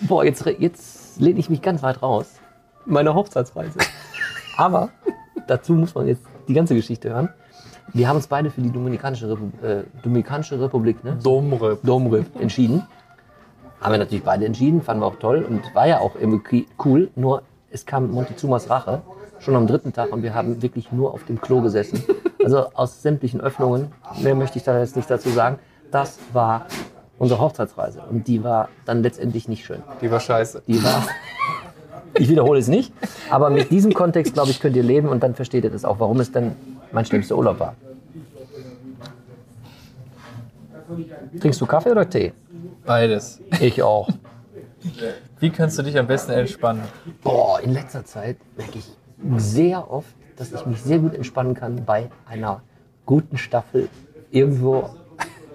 Boah, 0.00 0.24
jetzt, 0.24 0.44
jetzt 0.58 1.20
lehne 1.20 1.38
ich 1.40 1.48
mich 1.48 1.62
ganz 1.62 1.82
weit 1.82 2.02
raus. 2.02 2.40
Meine 2.84 3.14
Hochzeitsreise. 3.14 3.78
Aber 4.56 4.90
dazu 5.46 5.72
muss 5.72 5.94
man 5.94 6.06
jetzt 6.06 6.22
die 6.46 6.54
ganze 6.54 6.74
Geschichte 6.74 7.10
hören. 7.10 7.30
Wir 7.92 8.08
haben 8.08 8.16
uns 8.16 8.26
beide 8.26 8.50
für 8.50 8.60
die 8.60 8.72
Dominikanische, 8.72 9.30
Repu 9.30 9.50
äh, 9.64 9.84
Dominikanische 10.02 10.60
Republik, 10.60 11.02
ne? 11.04 11.18
Domre. 11.22 11.78
Domrep 11.82 12.40
entschieden. 12.40 12.86
Haben 13.84 13.92
wir 13.92 13.98
natürlich 13.98 14.24
beide 14.24 14.46
entschieden, 14.46 14.80
fanden 14.80 15.02
wir 15.02 15.06
auch 15.06 15.16
toll 15.16 15.44
und 15.46 15.74
war 15.74 15.86
ja 15.86 16.00
auch 16.00 16.16
irgendwie 16.18 16.66
cool. 16.86 17.10
Nur 17.16 17.42
es 17.70 17.84
kam 17.84 18.10
Montezumas 18.10 18.70
Rache 18.70 19.02
schon 19.40 19.54
am 19.56 19.66
dritten 19.66 19.92
Tag 19.92 20.10
und 20.10 20.22
wir 20.22 20.34
haben 20.34 20.62
wirklich 20.62 20.90
nur 20.90 21.12
auf 21.12 21.24
dem 21.24 21.40
Klo 21.40 21.60
gesessen. 21.60 22.02
Also 22.42 22.66
aus 22.74 23.00
sämtlichen 23.00 23.40
Öffnungen. 23.40 23.90
Mehr 24.20 24.34
möchte 24.34 24.58
ich 24.58 24.64
da 24.64 24.78
jetzt 24.78 24.96
nicht 24.96 25.10
dazu 25.10 25.30
sagen. 25.30 25.58
Das 25.90 26.18
war 26.34 26.66
unsere 27.18 27.40
Hochzeitsreise 27.40 28.02
und 28.10 28.28
die 28.28 28.44
war 28.44 28.68
dann 28.84 29.02
letztendlich 29.02 29.48
nicht 29.48 29.64
schön. 29.64 29.82
Die 30.02 30.10
war 30.10 30.20
scheiße. 30.20 30.62
Die 30.66 30.82
war. 30.84 31.06
Ich 32.16 32.28
wiederhole 32.28 32.60
es 32.60 32.68
nicht, 32.68 32.92
aber 33.28 33.50
mit 33.50 33.70
diesem 33.72 33.92
Kontext, 33.92 34.34
glaube 34.34 34.50
ich, 34.50 34.60
könnt 34.60 34.76
ihr 34.76 34.84
leben 34.84 35.08
und 35.08 35.22
dann 35.22 35.34
versteht 35.34 35.64
ihr 35.64 35.70
das 35.70 35.84
auch, 35.84 35.98
warum 35.98 36.20
es 36.20 36.30
denn 36.30 36.54
mein 36.92 37.04
schlimmster 37.04 37.36
Urlaub 37.36 37.58
war. 37.58 37.74
Trinkst 41.40 41.60
du 41.60 41.66
Kaffee 41.66 41.90
oder 41.90 42.08
Tee? 42.08 42.32
Beides. 42.86 43.40
Ich 43.60 43.82
auch. 43.82 44.08
Wie 45.40 45.50
kannst 45.50 45.78
du 45.78 45.82
dich 45.82 45.98
am 45.98 46.06
besten 46.06 46.32
entspannen? 46.32 46.82
Boah, 47.22 47.60
in 47.60 47.72
letzter 47.72 48.04
Zeit 48.04 48.36
merke 48.56 48.78
ich 48.78 48.90
sehr 49.38 49.90
oft, 49.90 50.08
dass 50.36 50.52
ich 50.52 50.66
mich 50.66 50.82
sehr 50.82 50.98
gut 50.98 51.14
entspannen 51.14 51.54
kann 51.54 51.84
bei 51.84 52.10
einer 52.28 52.60
guten 53.06 53.38
Staffel 53.38 53.88
irgendwo 54.30 54.90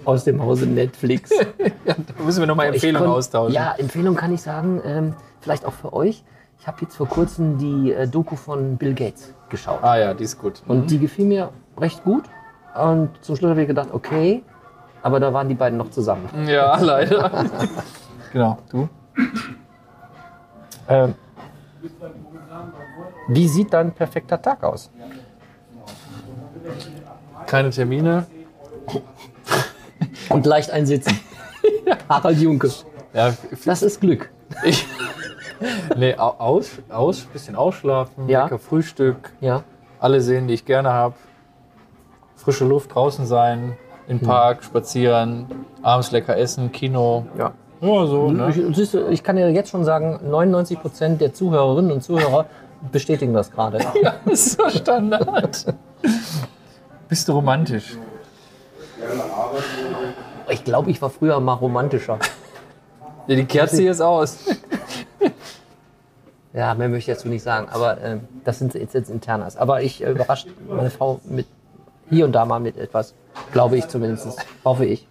aus 0.05 0.23
dem 0.23 0.41
Hause 0.41 0.65
Netflix. 0.65 1.29
Ja, 1.85 1.95
da 1.95 2.23
müssen 2.23 2.39
wir 2.41 2.47
nochmal 2.47 2.67
Empfehlungen 2.67 3.07
konnt- 3.07 3.17
austauschen. 3.17 3.53
Ja, 3.55 3.73
Empfehlung 3.77 4.15
kann 4.15 4.31
ich 4.33 4.41
sagen, 4.41 4.79
ähm, 4.85 5.15
vielleicht 5.41 5.65
auch 5.65 5.73
für 5.73 5.91
euch. 5.93 6.23
Ich 6.59 6.67
habe 6.67 6.77
jetzt 6.81 6.95
vor 6.95 7.07
kurzem 7.07 7.57
die 7.57 7.91
äh, 7.91 8.07
Doku 8.07 8.35
von 8.35 8.77
Bill 8.77 8.93
Gates 8.93 9.33
geschaut. 9.49 9.79
Ah 9.83 9.97
ja, 9.97 10.13
die 10.13 10.23
ist 10.25 10.37
gut. 10.39 10.61
Und 10.67 10.91
die 10.91 10.99
gefiel 10.99 11.25
mir 11.25 11.49
recht 11.77 12.03
gut. 12.03 12.25
Und 12.75 13.09
zum 13.21 13.35
Schluss 13.37 13.49
habe 13.49 13.61
ich 13.61 13.67
gedacht, 13.67 13.89
okay, 13.91 14.43
aber 15.01 15.19
da 15.19 15.33
waren 15.33 15.47
die 15.47 15.55
beiden 15.55 15.77
noch 15.77 15.89
zusammen. 15.91 16.29
Ja, 16.47 16.77
leider. 16.81 17.45
genau. 18.31 18.57
Du? 18.71 18.89
Ähm, 20.87 21.15
wie 23.27 23.47
sieht 23.47 23.73
dein 23.73 23.91
perfekter 23.93 24.41
Tag 24.41 24.63
aus? 24.63 24.89
Keine 27.45 27.69
Termine. 27.69 28.25
Und 30.29 30.45
leicht 30.45 30.71
einsitzen. 30.71 31.19
Harald 32.09 32.37
Junke. 32.39 32.69
Ja, 33.13 33.33
Das 33.65 33.81
ist 33.81 33.99
Glück. 34.01 34.29
ich. 34.63 34.85
Nee, 35.95 36.15
au- 36.17 36.35
aus, 36.37 36.69
aus, 36.89 37.21
bisschen 37.25 37.55
ausschlafen, 37.55 38.29
Ja. 38.29 38.43
lecker 38.43 38.59
Frühstück, 38.59 39.31
Ja. 39.41 39.63
alle 39.99 40.21
sehen, 40.21 40.47
die 40.47 40.53
ich 40.53 40.63
gerne 40.65 40.93
habe, 40.93 41.15
frische 42.37 42.63
Luft 42.65 42.95
draußen 42.95 43.25
sein, 43.25 43.75
In 44.09 44.17
den 44.17 44.25
Park, 44.25 44.63
spazieren, 44.63 45.45
abends 45.83 46.11
lecker 46.11 46.35
essen, 46.35 46.71
Kino. 46.71 47.27
Ja. 47.37 47.53
Ja, 47.79 48.07
so, 48.07 48.31
ne? 48.31 48.49
Ich, 48.49 48.75
siehst 48.75 48.95
du, 48.95 49.07
ich 49.07 49.23
kann 49.23 49.35
dir 49.35 49.49
jetzt 49.51 49.69
schon 49.69 49.85
sagen, 49.85 50.19
99 50.27 50.81
Prozent 50.81 51.21
der 51.21 51.31
Zuhörerinnen 51.33 51.91
und 51.91 52.01
Zuhörer 52.01 52.47
bestätigen 52.91 53.33
das 53.33 53.51
gerade. 53.51 53.79
Das 54.25 54.47
ist 54.47 54.57
so 54.57 54.69
Standard. 54.69 55.73
Bist 57.07 57.27
du 57.27 57.33
romantisch? 57.33 57.97
Ich 60.49 60.63
glaube, 60.63 60.89
ich 60.89 61.01
war 61.01 61.11
früher 61.11 61.39
mal 61.39 61.53
romantischer. 61.53 62.17
Ja, 63.27 63.35
die 63.35 63.45
Kerze 63.45 63.77
hier 63.77 63.91
ist 63.91 64.01
aus. 64.01 64.39
Ja, 66.51 66.73
mehr 66.73 66.89
möchte 66.89 67.11
ich 67.11 67.17
dazu 67.17 67.27
nicht 67.27 67.43
sagen, 67.43 67.67
aber 67.69 68.01
ähm, 68.01 68.21
das 68.43 68.57
sind 68.57 68.73
jetzt, 68.73 68.95
jetzt 68.95 69.11
Internas. 69.11 69.55
Aber 69.55 69.83
ich 69.83 70.03
äh, 70.03 70.09
überrasche 70.09 70.47
meine 70.67 70.89
Frau 70.89 71.19
mit 71.23 71.45
hier 72.09 72.25
und 72.25 72.31
da 72.33 72.45
mal 72.45 72.59
mit 72.59 72.77
etwas, 72.77 73.13
glaube 73.51 73.77
ich 73.77 73.87
zumindest, 73.87 74.45
hoffe 74.65 74.85
ich. 74.85 75.07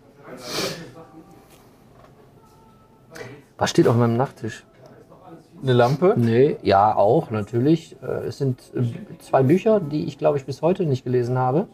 Was 3.56 3.70
steht 3.70 3.88
auf 3.88 3.96
meinem 3.96 4.16
Nachttisch? 4.16 4.64
Eine 5.62 5.72
Lampe? 5.72 6.14
Nee, 6.16 6.56
ja, 6.62 6.94
auch, 6.94 7.30
natürlich. 7.30 7.96
Äh, 8.02 8.26
Es 8.28 8.38
sind 8.38 8.61
äh, 8.76 8.82
zwei 9.18 9.42
Bücher, 9.42 9.80
die 9.80 10.04
ich, 10.04 10.16
glaube 10.16 10.38
ich, 10.38 10.44
bis 10.44 10.62
heute 10.62 10.84
nicht 10.87 11.02
gelesen 11.04 11.37
habe. 11.37 11.66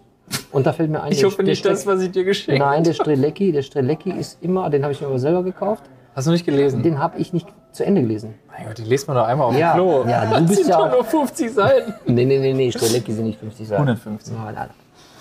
Und 0.53 0.65
da 0.67 0.73
fällt 0.73 0.91
mir 0.91 1.03
ein, 1.03 1.13
Ich 1.13 1.23
hoffe 1.23 1.43
nicht 1.43 1.67
das, 1.67 1.87
was 1.87 2.01
ich 2.01 2.11
dir 2.11 2.25
geschenkt 2.25 2.63
habe. 2.63 2.71
Nein, 2.71 2.85
der 2.85 2.95
Strelecki, 2.95 3.53
der 3.53 3.61
Strelecki 3.61 4.11
ist 4.11 4.43
immer, 4.43 4.71
den 4.71 4.83
habe 4.85 4.93
ich 4.95 5.03
mir 5.03 5.09
aber 5.09 5.19
selber 5.19 5.43
gekauft. 5.43 5.83
Hast 6.17 6.27
du 6.27 6.31
nicht 6.31 6.47
gelesen? 6.47 6.83
Den 6.83 6.99
habe 6.99 7.19
ich 7.19 7.35
nicht 7.35 7.47
zu 7.73 7.85
Ende 7.85 8.01
gelesen. 8.01 8.35
Mein 8.49 8.69
Gott, 8.69 8.79
die 8.79 8.85
liest 8.85 9.07
man 9.07 9.19
doch 9.19 9.27
einmal 9.27 9.49
auf 9.49 9.55
Ja, 9.59 9.73
dem 9.75 9.83
Klo. 9.83 10.05
ja, 10.09 10.25
du 10.25 10.31
Das 10.31 10.47
bist 10.47 10.61
sind 10.63 10.71
ja 10.71 10.79
doch 10.79 10.91
nur 10.93 11.05
50 11.05 11.53
Seiten. 11.53 11.95
Nee, 12.07 12.25
nee, 12.25 12.39
nee, 12.39 12.55
nee, 12.55 12.71
Strelecki 12.73 13.13
sind 13.13 13.27
nicht 13.27 13.39
50 13.41 13.69
Seiten. 13.69 13.83
150. 13.83 14.33
Nein, 14.35 14.55
nein. 14.55 14.71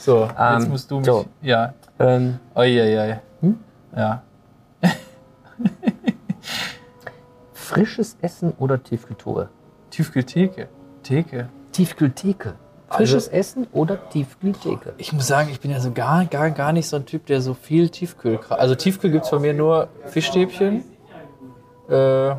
So, 0.03 0.23
jetzt 0.25 0.33
Ähm, 0.37 0.69
musst 0.69 0.91
du 0.91 0.97
mich. 0.97 1.05
so. 1.05 1.25
Ja. 1.41 1.73
Ähm, 1.97 2.39
Uiuiui. 2.55 3.15
Ja. 3.95 4.21
frisches 7.53 8.17
Essen 8.21 8.51
oder 8.59 8.81
Tiefkühltruhe? 8.83 9.47
Tiefkühltheke. 9.91 10.67
Theke. 11.03 11.47
Tiefkühltheke. 11.71 12.55
Frisches 12.89 13.27
Also- 13.29 13.37
Essen 13.37 13.67
oder 13.71 14.09
Tiefkühltheke? 14.09 14.93
Ich 14.97 15.13
muss 15.13 15.25
sagen, 15.27 15.49
ich 15.51 15.61
bin 15.61 15.71
ja 15.71 15.79
so 15.79 15.91
gar, 15.91 16.25
gar, 16.25 16.51
gar 16.51 16.73
nicht 16.73 16.87
so 16.89 16.97
ein 16.97 17.05
Typ, 17.05 17.25
der 17.27 17.41
so 17.41 17.53
viel 17.53 17.87
Tiefkühl. 17.89 18.39
Also 18.49 18.75
Tiefkühl 18.75 19.09
gibt 19.11 19.23
es 19.23 19.29
von 19.29 19.41
mir 19.41 19.53
nur 19.53 19.87
Fischstäbchen. 20.07 20.83
Äh, 21.89 22.35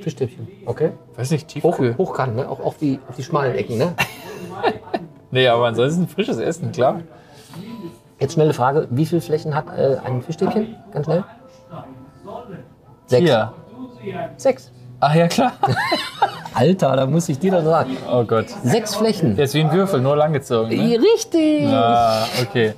Fischstäbchen. 0.00 0.48
Okay. 0.66 0.90
weiß 1.16 1.30
nicht, 1.30 1.46
Hoch, 1.62 1.76
Tiefkühl. 1.76 1.96
hochkant, 1.96 2.36
ne? 2.36 2.46
Auch 2.48 2.60
auf 2.60 2.76
die, 2.76 3.00
auf 3.08 3.16
die 3.16 3.22
schmalen 3.24 3.54
Ecken, 3.54 3.78
ne? 3.78 3.94
Nee, 5.30 5.48
aber 5.48 5.66
ansonsten 5.66 6.08
frisches 6.08 6.38
Essen, 6.38 6.72
klar. 6.72 7.00
Jetzt 8.20 8.34
schnelle 8.34 8.54
Frage. 8.54 8.88
Wie 8.90 9.04
viele 9.04 9.20
Flächen 9.20 9.54
hat 9.54 9.66
äh, 9.76 9.96
ein 10.04 10.22
Fischstäbchen? 10.22 10.76
Ganz 10.92 11.06
schnell. 11.06 11.24
Sechs. 13.06 13.22
Hier. 13.22 13.52
Sechs. 14.36 14.72
Ach 15.00 15.14
ja, 15.14 15.28
klar. 15.28 15.52
Alter, 16.54 16.96
da 16.96 17.06
muss 17.06 17.28
ich 17.28 17.38
dir 17.38 17.52
doch 17.52 17.62
sagen. 17.62 17.96
Oh 18.10 18.24
Gott. 18.24 18.46
Sechs 18.64 18.94
Flächen. 18.96 19.36
Der 19.36 19.44
ist 19.44 19.54
wie 19.54 19.60
ein 19.60 19.70
Würfel, 19.70 20.00
nur 20.00 20.16
langgezogen. 20.16 20.70
Ne? 20.70 20.98
Richtig. 20.98 21.66
Ah, 21.66 22.24
okay. 22.40 22.72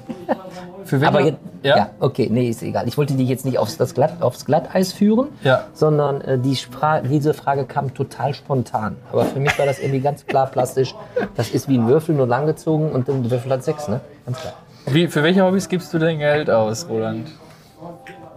Für 0.84 1.00
wen 1.00 1.08
Aber 1.08 1.20
jetzt, 1.20 1.38
ja? 1.62 1.90
okay, 2.00 2.28
nee, 2.30 2.48
ist 2.48 2.62
egal. 2.62 2.88
Ich 2.88 2.96
wollte 2.96 3.14
dich 3.14 3.28
jetzt 3.28 3.44
nicht 3.44 3.58
aufs, 3.58 3.76
das 3.76 3.94
Glatt, 3.94 4.20
aufs 4.22 4.44
Glatteis 4.44 4.92
führen, 4.92 5.28
Ja. 5.42 5.64
sondern 5.74 6.20
äh, 6.20 6.38
die 6.38 6.56
Spra 6.56 7.00
diese 7.00 7.34
Frage 7.34 7.64
kam 7.64 7.94
total 7.94 8.34
spontan. 8.34 8.96
Aber 9.12 9.24
für 9.24 9.40
mich 9.40 9.58
war 9.58 9.66
das 9.66 9.78
irgendwie 9.78 10.00
ganz 10.00 10.26
klar 10.26 10.46
plastisch. 10.46 10.94
Das 11.36 11.50
ist 11.50 11.68
wie 11.68 11.78
ein 11.78 11.86
Würfel, 11.88 12.14
nur 12.14 12.26
langgezogen 12.26 12.90
und 12.92 13.08
der 13.08 13.30
Würfel 13.30 13.52
hat 13.52 13.64
sechs, 13.64 13.88
ne? 13.88 14.00
Ganz 14.26 14.40
klar. 14.40 14.54
Wie, 14.86 15.08
für 15.08 15.22
welche 15.22 15.44
Hobbys 15.44 15.68
gibst 15.68 15.92
du 15.92 15.98
denn 15.98 16.18
Geld 16.18 16.48
aus, 16.48 16.88
Roland? 16.88 17.28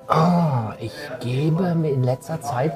Ah, 0.07 0.73
ich 0.79 0.91
gebe 1.21 1.73
mir 1.75 1.91
in 1.91 2.03
letzter 2.03 2.41
Zeit, 2.41 2.73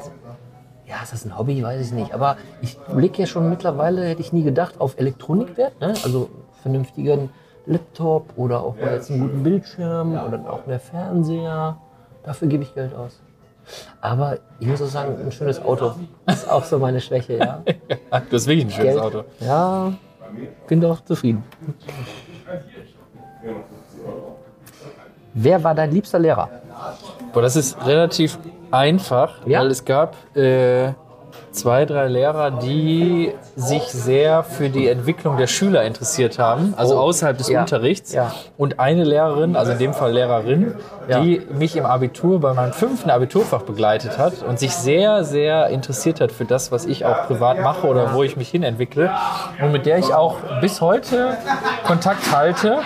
ja, 0.87 0.95
ist 1.03 1.11
das 1.11 1.25
ein 1.25 1.37
Hobby, 1.37 1.61
weiß 1.61 1.87
ich 1.87 1.91
nicht, 1.91 2.13
aber 2.13 2.37
ich 2.61 2.77
blicke 2.93 3.23
ja 3.23 3.27
schon 3.27 3.49
mittlerweile, 3.49 4.05
hätte 4.05 4.21
ich 4.21 4.31
nie 4.31 4.43
gedacht, 4.43 4.79
auf 4.79 4.97
Elektronikwert, 4.97 5.79
ne? 5.81 5.93
also 6.03 6.29
vernünftigen 6.61 7.29
Laptop 7.65 8.29
oder 8.35 8.61
auch 8.61 8.75
mal 8.75 8.93
jetzt 8.93 9.09
einen 9.11 9.21
guten 9.21 9.43
Bildschirm 9.43 10.11
oder 10.13 10.41
auch 10.51 10.65
mehr 10.65 10.79
Fernseher. 10.79 11.77
Dafür 12.23 12.47
gebe 12.47 12.63
ich 12.63 12.73
Geld 12.73 12.93
aus. 12.95 13.19
Aber 14.01 14.37
ich 14.59 14.67
muss 14.67 14.81
auch 14.81 14.85
sagen, 14.87 15.15
ein 15.19 15.31
schönes 15.31 15.59
Auto 15.63 15.93
ist 16.27 16.49
auch 16.49 16.63
so 16.63 16.77
meine 16.77 17.01
Schwäche, 17.01 17.37
ja. 17.37 17.63
Ah, 18.11 18.19
du 18.29 18.35
hast 18.35 18.45
wirklich 18.47 18.65
ein 18.65 18.71
schönes 18.71 18.93
Geld, 18.93 18.99
Auto. 19.03 19.23
ja, 19.39 19.91
bin 20.67 20.81
doch 20.81 21.03
zufrieden. 21.03 21.43
Wer 25.33 25.63
war 25.63 25.75
dein 25.75 25.91
liebster 25.91 26.19
Lehrer? 26.19 26.49
Boah, 27.33 27.41
das 27.41 27.55
ist 27.55 27.77
relativ 27.85 28.37
einfach, 28.71 29.45
Ja? 29.45 29.59
weil 29.61 29.67
es 29.71 29.83
gab 29.83 30.15
äh, 30.35 30.93
zwei, 31.55 31.85
drei 31.85 32.07
Lehrer, 32.07 32.51
die 32.51 33.31
sich 33.55 33.83
sehr 33.83 34.43
für 34.43 34.69
die 34.69 34.87
Entwicklung 34.87 35.37
der 35.37 35.47
Schüler 35.47 35.83
interessiert 35.83 36.37
haben, 36.39 36.73
also 36.77 36.95
Oh. 36.95 36.99
außerhalb 36.99 37.37
des 37.37 37.49
Ja. 37.49 37.61
Unterrichts. 37.61 38.13
Ja. 38.13 38.31
Und 38.57 38.79
eine 38.79 39.03
Lehrerin, 39.03 39.55
also 39.55 39.71
in 39.71 39.79
dem 39.79 39.93
Fall 39.93 40.11
Lehrerin, 40.13 40.75
Ja. 41.07 41.19
die 41.19 41.41
mich 41.57 41.75
im 41.75 41.85
Abitur 41.85 42.39
bei 42.39 42.53
meinem 42.53 42.73
fünften 42.73 43.09
Abiturfach 43.09 43.61
begleitet 43.61 44.17
hat 44.17 44.43
und 44.43 44.59
sich 44.59 44.73
sehr, 44.73 45.23
sehr 45.23 45.67
interessiert 45.67 46.21
hat 46.21 46.31
für 46.31 46.45
das, 46.45 46.71
was 46.71 46.85
ich 46.85 47.05
auch 47.05 47.27
privat 47.27 47.59
mache 47.61 47.87
oder 47.87 48.13
wo 48.13 48.23
ich 48.23 48.37
mich 48.37 48.49
hin 48.49 48.63
entwickle. 48.63 49.11
Und 49.61 49.71
mit 49.71 49.85
der 49.85 49.97
ich 49.99 50.13
auch 50.13 50.37
bis 50.61 50.81
heute 50.81 51.37
Kontakt 51.85 52.35
halte. 52.35 52.79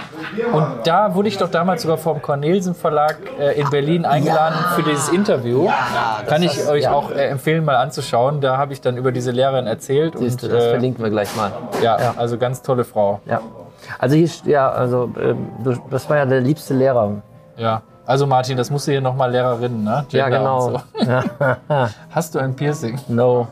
Und 0.53 0.65
da 0.84 1.15
wurde 1.15 1.27
ich 1.29 1.38
doch 1.38 1.49
damals 1.49 1.82
sogar 1.84 1.97
vom 1.97 2.21
Cornelsen 2.21 2.75
Verlag 2.75 3.17
äh, 3.39 3.60
in 3.60 3.69
Berlin 3.69 4.05
eingeladen 4.05 4.58
für 4.75 4.84
dieses 4.84 5.10
Interview. 5.10 5.69
Kann 6.27 6.43
ich 6.43 6.67
euch 6.67 6.84
ja. 6.84 6.93
auch 6.93 7.12
äh, 7.12 7.27
empfehlen, 7.27 7.63
mal 7.65 7.77
anzuschauen. 7.77 8.41
Da 8.41 8.58
habe 8.58 8.73
ich 8.73 8.82
dann 8.82 8.97
über 8.97 9.12
diese 9.12 9.32
Lehrerin 9.32 9.67
erzählt. 9.67 10.15
Siehst 10.17 10.43
und, 10.43 10.51
du, 10.51 10.55
das 10.55 10.65
äh, 10.65 10.69
verlinken 10.71 11.03
wir 11.03 11.10
gleich 11.12 11.36
mal. 11.36 11.51
ja, 11.82 11.99
Ja. 11.99 12.13
also 12.17 12.38
ganz 12.38 12.62
tolle 12.62 12.84
Frau. 12.84 13.19
Ja. 13.25 13.41
Also 13.97 14.15
hier, 14.15 14.29
ja, 14.45 14.69
also 14.69 15.08
du, 15.63 15.75
das 15.89 16.10
war 16.10 16.17
ja 16.17 16.25
der 16.25 16.41
liebste 16.41 16.73
Lehrer. 16.73 17.21
Ja. 17.58 17.82
Also 18.10 18.26
Martin, 18.26 18.58
das 18.58 18.72
musst 18.72 18.88
du 18.88 18.91
hier 18.91 19.02
nochmal 19.02 19.30
Lehrerinnen, 19.30 19.84
ne? 19.84 20.04
Ja, 20.10 20.30
Gender 20.30 20.39
genau. 20.39 20.65
und 20.65 20.82
So. 21.00 21.56
Hast 22.10 22.34
du 22.34 22.39
ein 22.39 22.56
Piercing? 22.56 22.98
No. 23.08 23.48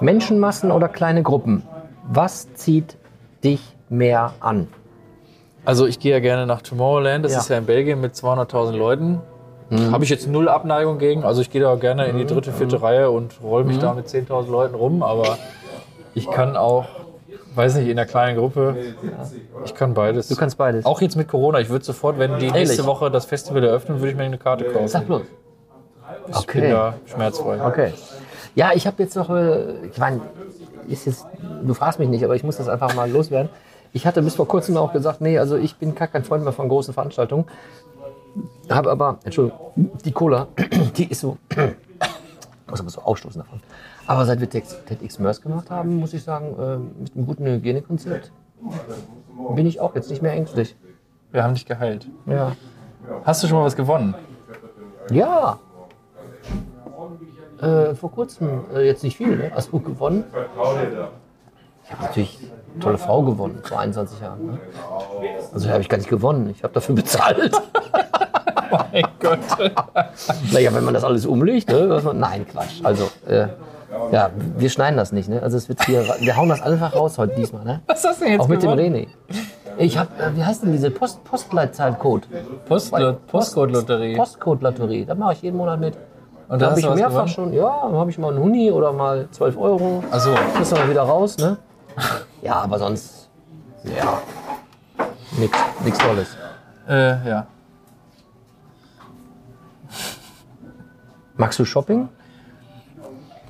Menschenmassen 0.00 0.72
oder 0.72 0.88
kleine 0.88 1.22
Gruppen? 1.22 1.62
Was 2.10 2.52
zieht 2.54 2.96
dich 3.44 3.60
mehr 3.88 4.32
an? 4.40 4.66
Also 5.64 5.86
ich 5.86 6.00
gehe 6.00 6.10
ja 6.10 6.18
gerne 6.18 6.44
nach 6.44 6.60
Tomorrowland, 6.60 7.24
das 7.24 7.34
Ja. 7.34 7.38
ist 7.38 7.50
ja 7.50 7.58
in 7.58 7.66
Belgien 7.66 8.00
mit 8.00 8.14
200.000 8.14 8.72
Leuten. 8.72 9.20
Mhm. 9.70 9.92
Habe 9.92 10.02
ich 10.02 10.10
jetzt 10.10 10.26
null 10.26 10.48
Abneigung 10.48 10.98
gegen. 10.98 11.22
Also 11.22 11.40
ich 11.40 11.50
gehe 11.50 11.60
da 11.60 11.76
gerne 11.76 12.06
in 12.06 12.18
die 12.18 12.26
dritte, 12.26 12.50
vierte 12.50 12.82
Reihe 12.82 13.12
und 13.12 13.34
roll 13.44 13.62
mich 13.62 13.76
Mhm. 13.76 13.80
da 13.82 13.94
mit 13.94 14.08
10.000 14.08 14.50
Leuten 14.50 14.74
rum. 14.74 15.04
Aber 15.04 15.38
ich 16.14 16.28
kann 16.28 16.56
auch, 16.56 16.86
weiß 17.58 17.74
nicht, 17.76 17.88
in 17.88 17.96
der 17.96 18.06
kleinen 18.06 18.38
Gruppe, 18.38 18.76
ich 19.64 19.74
kann 19.74 19.92
beides. 19.92 20.28
Du 20.28 20.36
kannst 20.36 20.56
beides. 20.56 20.86
Auch 20.86 21.00
jetzt 21.00 21.16
mit 21.16 21.28
Corona. 21.28 21.60
Ich 21.60 21.68
würde 21.68 21.84
sofort, 21.84 22.18
wenn 22.18 22.38
die 22.38 22.50
nächste 22.50 22.76
Ehrlich? 22.76 22.86
Woche 22.86 23.10
das 23.10 23.26
Festival 23.26 23.62
eröffnen, 23.64 23.98
würde 23.98 24.10
ich 24.12 24.16
mir 24.16 24.22
eine 24.24 24.38
Karte 24.38 24.64
kaufen. 24.64 24.88
Sag 24.88 25.06
bloß. 25.06 25.22
Ich 25.22 26.46
bin 26.46 26.62
Okay. 26.62 26.70
da 26.70 26.94
schmerzfrei. 27.06 27.64
Okay. 27.66 27.92
Ja, 28.54 28.70
ich 28.74 28.86
habe 28.86 29.02
jetzt 29.02 29.14
noch, 29.16 29.28
äh, 29.30 29.86
ich 29.86 29.98
meine, 29.98 30.20
ist 30.88 31.04
jetzt, 31.06 31.26
du 31.62 31.74
fragst 31.74 31.98
mich 31.98 32.08
nicht, 32.08 32.24
aber 32.24 32.34
ich 32.34 32.42
muss 32.44 32.56
das 32.56 32.68
einfach 32.68 32.94
mal 32.94 33.10
loswerden. 33.10 33.50
Ich 33.92 34.06
hatte 34.06 34.22
bis 34.22 34.36
vor 34.36 34.46
kurzem 34.48 34.76
auch 34.76 34.92
gesagt, 34.92 35.20
nee, 35.20 35.38
also 35.38 35.56
ich 35.56 35.76
bin 35.76 35.94
gar 35.94 36.08
kein 36.08 36.24
Freund 36.24 36.44
mehr 36.44 36.52
von 36.52 36.68
großen 36.68 36.94
Veranstaltungen. 36.94 37.44
Habe 38.70 38.90
aber, 38.90 39.18
Entschuldigung, 39.24 39.90
die 40.04 40.12
Cola, 40.12 40.48
die 40.96 41.10
ist 41.10 41.20
so, 41.20 41.36
muss 42.70 42.80
aber 42.80 42.90
so 42.90 43.00
ausstoßen 43.02 43.40
davon. 43.42 43.60
Aber 44.08 44.24
seit 44.24 44.40
wir 44.40 44.48
TEDx 44.48 45.18
Mörs 45.18 45.42
gemacht 45.42 45.70
haben, 45.70 45.96
muss 45.96 46.14
ich 46.14 46.22
sagen, 46.22 46.56
äh, 46.58 46.78
mit 47.02 47.14
einem 47.14 47.26
guten 47.26 47.44
Hygienekonzept 47.44 48.32
bin 49.54 49.66
ich 49.66 49.80
auch 49.80 49.94
jetzt 49.94 50.08
nicht 50.08 50.22
mehr 50.22 50.32
ängstlich. 50.32 50.74
Wir 51.30 51.44
haben 51.44 51.52
dich 51.52 51.66
geheilt. 51.66 52.08
Ja. 52.24 52.56
Hast 53.24 53.42
du 53.42 53.48
schon 53.48 53.58
mal 53.58 53.66
was 53.66 53.76
gewonnen? 53.76 54.14
Ja. 55.10 55.58
Äh, 57.60 57.94
vor 57.94 58.10
kurzem, 58.10 58.64
äh, 58.74 58.86
jetzt 58.86 59.04
nicht 59.04 59.18
viel, 59.18 59.36
ne? 59.36 59.52
Hast 59.54 59.72
du 59.72 59.78
gewonnen? 59.78 60.24
Ich 61.84 61.92
habe 61.92 62.02
natürlich 62.04 62.38
eine 62.72 62.80
tolle 62.80 62.98
Frau 62.98 63.22
gewonnen, 63.22 63.60
vor 63.62 63.78
21 63.78 64.20
Jahren. 64.20 64.46
Ne? 64.46 64.58
Also 65.52 65.68
habe 65.68 65.82
ich 65.82 65.88
gar 65.90 65.98
nicht 65.98 66.08
gewonnen, 66.08 66.48
ich 66.48 66.62
habe 66.62 66.72
dafür 66.72 66.94
bezahlt. 66.94 67.52
Mein 68.70 69.04
Gott. 69.20 69.40
naja, 70.52 70.72
wenn 70.72 70.84
man 70.84 70.94
das 70.94 71.04
alles 71.04 71.26
umlegt, 71.26 71.68
ne? 71.68 72.00
Nein, 72.14 72.46
Quatsch. 72.48 72.80
Also, 72.82 73.10
äh, 73.26 73.48
ja, 74.12 74.30
wir 74.56 74.70
schneiden 74.70 74.96
das 74.96 75.12
nicht, 75.12 75.28
ne? 75.28 75.42
Also 75.42 75.56
es 75.56 75.68
wird 75.68 75.84
hier, 75.84 76.04
wir 76.20 76.36
hauen 76.36 76.48
das 76.48 76.60
einfach 76.62 76.94
raus 76.94 77.18
heute 77.18 77.34
diesmal, 77.36 77.64
ne? 77.64 77.80
Was 77.86 78.04
hast 78.04 78.20
du 78.20 78.24
denn 78.24 78.32
jetzt 78.34 78.42
Auch 78.42 78.48
mit 78.48 78.62
dem 78.62 78.70
gewonnen? 78.76 78.94
René. 78.94 79.06
Ich 79.78 79.96
habe, 79.96 80.08
äh, 80.22 80.34
wie 80.36 80.44
heißt 80.44 80.62
denn 80.62 80.72
diese 80.72 80.90
Post 80.90 81.22
Postleitzahlcode? 81.24 82.26
Post 82.66 82.92
Postcode-Lotterie. 83.28 84.16
Postcode-Lotterie. 84.16 85.04
Da 85.04 85.14
mache 85.14 85.34
ich 85.34 85.42
jeden 85.42 85.56
Monat 85.56 85.78
mit. 85.80 85.96
Und 85.96 86.02
Da 86.48 86.56
da 86.56 86.64
habe 86.66 86.72
hast 86.72 86.78
ich 86.78 86.84
du 86.84 86.90
was 86.90 86.96
mehrfach 86.98 87.14
gewonnen? 87.14 87.28
schon, 87.28 87.52
ja, 87.52 87.80
dann 87.82 87.94
habe 87.94 88.10
ich 88.10 88.18
mal 88.18 88.32
einen 88.32 88.42
Huni 88.42 88.70
oder 88.72 88.92
mal 88.92 89.28
12 89.30 89.56
Euro. 89.58 90.02
Ach 90.10 90.18
so. 90.20 90.34
Kriegst 90.54 90.72
du 90.72 90.76
mal 90.76 90.88
wieder 90.90 91.02
raus, 91.02 91.36
ne? 91.38 91.56
Ja, 92.42 92.54
aber 92.56 92.78
sonst, 92.78 93.28
ja. 93.84 94.20
Nix, 95.38 95.58
nix 95.84 95.98
Tolles. 95.98 96.36
Äh, 96.88 97.28
ja. 97.28 97.46
Magst 101.36 101.58
du 101.58 101.64
Shopping? 101.64 102.08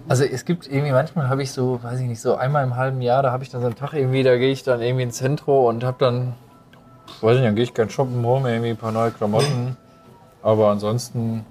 Also 0.09 0.25
es 0.25 0.44
gibt 0.47 0.66
irgendwie, 0.66 0.92
manchmal 0.92 1.29
habe 1.29 1.42
ich 1.42 1.53
so, 1.53 1.83
weiß 1.83 2.01
ich 2.01 2.07
nicht, 2.07 2.21
so 2.21 2.35
einmal 2.37 2.64
im 2.64 2.77
halben 2.77 3.03
Jahr, 3.03 3.23
da 3.23 3.31
habe 3.31 3.42
ich 3.44 3.51
dann 3.51 3.61
so 3.61 3.66
einen 3.66 3.77
Tag 3.77 3.92
irgendwie, 3.92 4.23
da 4.23 4.37
gehe 4.38 4.51
ich 4.51 4.62
dann 4.62 4.81
irgendwie 4.81 5.03
ins 5.05 5.16
Zentrum 5.18 5.66
und 5.66 5.85
habe 5.85 5.97
dann, 5.99 6.35
weiß 7.21 7.33
ich 7.35 7.40
nicht, 7.40 7.44
dann 7.47 7.55
gehe 7.55 7.64
ich 7.64 7.75
gern 7.75 7.90
shoppen, 7.90 8.25
hole 8.25 8.40
mir 8.40 8.51
irgendwie 8.53 8.71
ein 8.71 8.77
paar 8.79 8.92
neue 8.92 9.11
Klamotten. 9.11 9.77
Aber 10.42 10.71
ansonsten, 10.71 11.44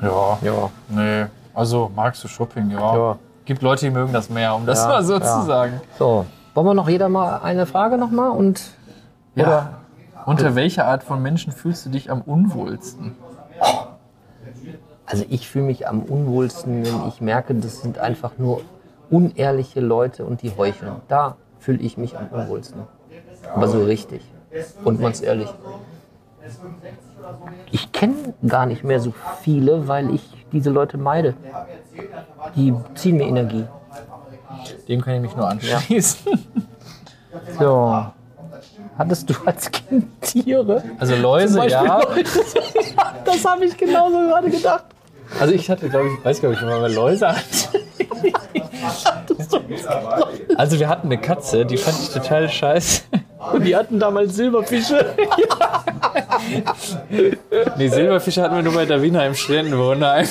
ja, 0.00 0.38
Ja. 0.40 0.70
nee. 0.88 1.26
Also 1.52 1.90
magst 1.94 2.24
du 2.24 2.28
Shopping, 2.28 2.70
ja. 2.70 2.96
Ja. 2.96 3.18
Gibt 3.44 3.60
Leute, 3.60 3.86
die 3.86 3.90
mögen 3.90 4.12
das 4.12 4.30
mehr, 4.30 4.54
um 4.54 4.64
das 4.64 4.78
Ja, 4.78 4.88
mal 4.88 5.04
so 5.04 5.14
ja. 5.14 5.20
zu 5.20 5.42
sagen. 5.46 5.80
So, 5.98 6.24
wollen 6.54 6.66
wir 6.66 6.74
noch 6.74 6.88
jeder 6.88 7.08
mal 7.08 7.40
eine 7.42 7.66
Frage 7.66 7.98
nochmal 7.98 8.30
und 8.30 8.62
Ja. 9.34 9.80
Unter 10.26 10.54
welcher 10.54 10.86
Art 10.86 11.02
von 11.02 11.20
Menschen 11.22 11.52
fühlst 11.52 11.84
du 11.86 11.90
dich 11.90 12.10
am 12.10 12.20
unwohlsten? 12.22 13.16
Also 15.10 15.24
ich 15.28 15.48
fühle 15.48 15.64
mich 15.64 15.88
am 15.88 16.02
unwohlsten, 16.02 16.86
wenn 16.86 17.08
ich 17.08 17.20
merke, 17.20 17.52
das 17.56 17.82
sind 17.82 17.98
einfach 17.98 18.38
nur 18.38 18.60
unehrliche 19.10 19.80
Leute 19.80 20.24
und 20.24 20.42
die 20.42 20.52
heucheln. 20.56 20.92
Da 21.08 21.36
fühle 21.58 21.80
ich 21.80 21.98
mich 21.98 22.16
am 22.16 22.28
unwohlsten. 22.28 22.82
Aber 23.52 23.66
so 23.66 23.82
richtig. 23.82 24.22
Und 24.84 25.00
ganz 25.00 25.20
ehrlich. 25.20 25.48
Ich 27.72 27.90
kenne 27.90 28.34
gar 28.46 28.66
nicht 28.66 28.84
mehr 28.84 29.00
so 29.00 29.12
viele, 29.42 29.88
weil 29.88 30.14
ich 30.14 30.22
diese 30.52 30.70
Leute 30.70 30.96
meide. 30.96 31.34
Die 32.54 32.72
ziehen 32.94 33.16
mir 33.16 33.26
Energie. 33.26 33.64
Dem 34.86 35.00
kann 35.00 35.14
ich 35.14 35.22
mich 35.22 35.36
nur 35.36 35.48
anschließen. 35.48 36.30
So. 37.58 38.04
Hattest 38.98 39.30
du 39.30 39.34
als 39.46 39.70
Kind 39.70 40.20
Tiere? 40.20 40.82
Also 40.98 41.14
Läuse, 41.14 41.64
ja. 41.66 42.00
Leute. 42.00 42.24
Das 43.24 43.44
habe 43.44 43.64
ich 43.64 43.76
genauso 43.76 44.18
gerade 44.18 44.50
gedacht. 44.50 44.84
Also 45.38 45.54
ich 45.54 45.70
hatte, 45.70 45.88
glaube 45.88 46.08
ich, 46.08 46.24
weiß 46.24 46.42
gar 46.42 46.50
nicht, 46.50 46.62
ob 46.62 46.68
ich 46.68 46.74
mal 46.80 46.92
Läuse 46.92 47.28
hatte. 47.28 47.80
Also 50.56 50.78
wir 50.78 50.88
hatten 50.88 51.06
eine 51.06 51.18
Katze, 51.18 51.64
die 51.64 51.76
fand 51.76 51.98
ich 52.00 52.10
total 52.10 52.48
scheiße. 52.48 53.02
Und 53.52 53.64
die 53.64 53.74
hatten 53.74 53.98
damals 53.98 54.34
Silberfische. 54.36 55.14
Nee, 57.78 57.88
Silberfische 57.88 58.42
hatten 58.42 58.56
wir 58.56 58.62
nur 58.62 58.74
bei 58.74 58.86
Davina 58.86 59.26
im 59.26 59.34
Studentenwohnheim. 59.34 60.26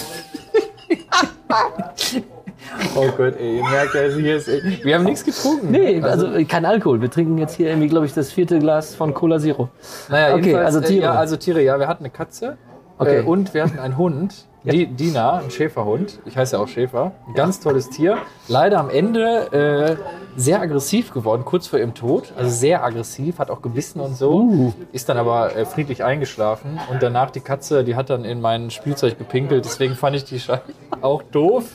Oh 2.95 3.07
Gott, 3.17 3.35
ey, 3.39 3.57
ihr 3.57 3.63
merkt 3.63 3.95
ja, 3.95 4.01
hier 4.01 4.37
ist, 4.37 4.47
ey, 4.47 4.79
wir 4.83 4.95
haben 4.95 5.05
nichts 5.05 5.25
getrunken. 5.25 5.71
Nee, 5.71 6.01
also 6.01 6.27
kein 6.47 6.65
Alkohol. 6.65 7.01
Wir 7.01 7.09
trinken 7.09 7.37
jetzt 7.37 7.55
hier 7.55 7.69
irgendwie, 7.69 7.87
glaube 7.87 8.05
ich, 8.05 8.13
das 8.13 8.31
vierte 8.31 8.59
Glas 8.59 8.95
von 8.95 9.13
Cola 9.13 9.39
Zero. 9.39 9.69
Naja, 10.09 10.35
Okay, 10.35 10.55
also 10.55 10.79
Tiere. 10.79 11.01
Äh, 11.01 11.05
ja, 11.05 11.11
also 11.13 11.35
Tiere, 11.37 11.61
ja. 11.61 11.79
Wir 11.79 11.87
hatten 11.87 12.03
eine 12.03 12.11
Katze 12.11 12.57
Okay. 12.99 13.19
äh, 13.19 13.21
und 13.23 13.53
wir 13.53 13.63
hatten 13.63 13.79
einen 13.79 13.97
Hund, 13.97 14.45
die, 14.63 14.85
Dina, 14.87 15.37
ein 15.39 15.49
Schäferhund. 15.51 16.19
Ich 16.25 16.35
heiße 16.37 16.57
ja 16.57 16.61
auch 16.61 16.67
Schäfer. 16.67 17.13
Ein 17.27 17.33
ganz 17.33 17.61
tolles 17.61 17.89
Tier. 17.89 18.17
Leider 18.49 18.77
am 18.79 18.89
Ende 18.89 19.51
äh, 19.53 19.95
sehr 20.35 20.59
aggressiv 20.61 21.13
geworden, 21.13 21.43
kurz 21.45 21.67
vor 21.67 21.79
ihrem 21.79 21.93
Tod. 21.93 22.33
Also 22.37 22.51
sehr 22.51 22.83
aggressiv, 22.83 23.39
hat 23.39 23.49
auch 23.51 23.61
gebissen 23.61 24.01
und 24.01 24.17
so. 24.17 24.33
Uh. 24.33 24.73
Ist 24.91 25.07
dann 25.07 25.17
aber 25.17 25.55
äh, 25.55 25.65
friedlich 25.65 26.03
eingeschlafen. 26.03 26.77
Und 26.91 27.01
danach 27.01 27.31
die 27.31 27.39
Katze, 27.39 27.85
die 27.85 27.95
hat 27.95 28.09
dann 28.09 28.25
in 28.25 28.41
mein 28.41 28.69
Spielzeug 28.69 29.17
gepinkelt. 29.17 29.63
Deswegen 29.63 29.95
fand 29.95 30.17
ich 30.17 30.25
die 30.25 30.39
Scheiße 30.41 30.61
auch 31.01 31.23
doof. 31.23 31.71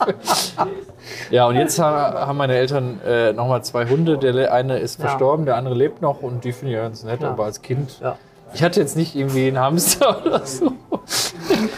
ja, 1.31 1.47
und 1.47 1.55
jetzt 1.55 1.79
ha- 1.79 2.27
haben 2.27 2.37
meine 2.37 2.55
Eltern 2.55 2.99
äh, 3.05 3.33
nochmal 3.33 3.63
zwei 3.63 3.87
Hunde. 3.87 4.17
Der 4.19 4.53
eine 4.53 4.77
ist 4.77 5.01
verstorben, 5.01 5.45
der 5.45 5.55
andere 5.57 5.73
lebt 5.75 6.01
noch. 6.03 6.21
Und 6.21 6.43
die 6.43 6.51
finde 6.51 6.73
ich 6.73 6.77
ja 6.77 6.83
ganz 6.83 7.03
nett. 7.03 7.21
Ja. 7.21 7.31
Aber 7.31 7.45
als 7.45 7.61
Kind 7.63 7.99
Ja. 8.01 8.15
Ich 8.53 8.63
hatte 8.63 8.79
jetzt 8.79 8.95
nicht 8.95 9.15
irgendwie 9.15 9.47
einen 9.47 9.59
Hamster 9.59 10.21
oder 10.25 10.45
so. 10.45 10.71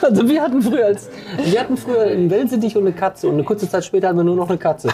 Also 0.01 0.27
wir 0.27 0.41
hatten 0.41 0.61
früher 0.61 0.85
als 0.85 1.09
wir 1.43 1.59
hatten 1.59 1.77
früher 1.77 2.03
einen 2.03 2.29
Wellensittich 2.29 2.75
und 2.77 2.83
eine 2.83 2.93
Katze 2.93 3.27
und 3.27 3.33
eine 3.35 3.43
kurze 3.43 3.69
Zeit 3.69 3.83
später 3.85 4.07
hatten 4.09 4.17
wir 4.17 4.23
nur 4.23 4.35
noch 4.35 4.49
eine 4.49 4.57
Katze. 4.57 4.89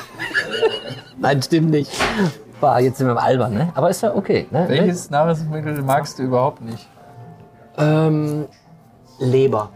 Nein, 1.19 1.41
stimmt 1.41 1.69
nicht. 1.71 1.91
War 2.59 2.79
jetzt 2.81 2.97
sind 2.97 3.07
wir 3.07 3.11
im 3.11 3.17
Albern, 3.17 3.53
ne? 3.53 3.69
Aber 3.75 3.89
ist 3.89 4.01
ja 4.01 4.15
okay, 4.15 4.47
ne? 4.51 4.65
Welches 4.67 5.09
Nahrungsmittel 5.09 5.81
magst 5.81 6.17
du 6.19 6.23
überhaupt 6.23 6.61
nicht? 6.61 6.87
Ähm, 7.77 8.45
Leber. 9.19 9.69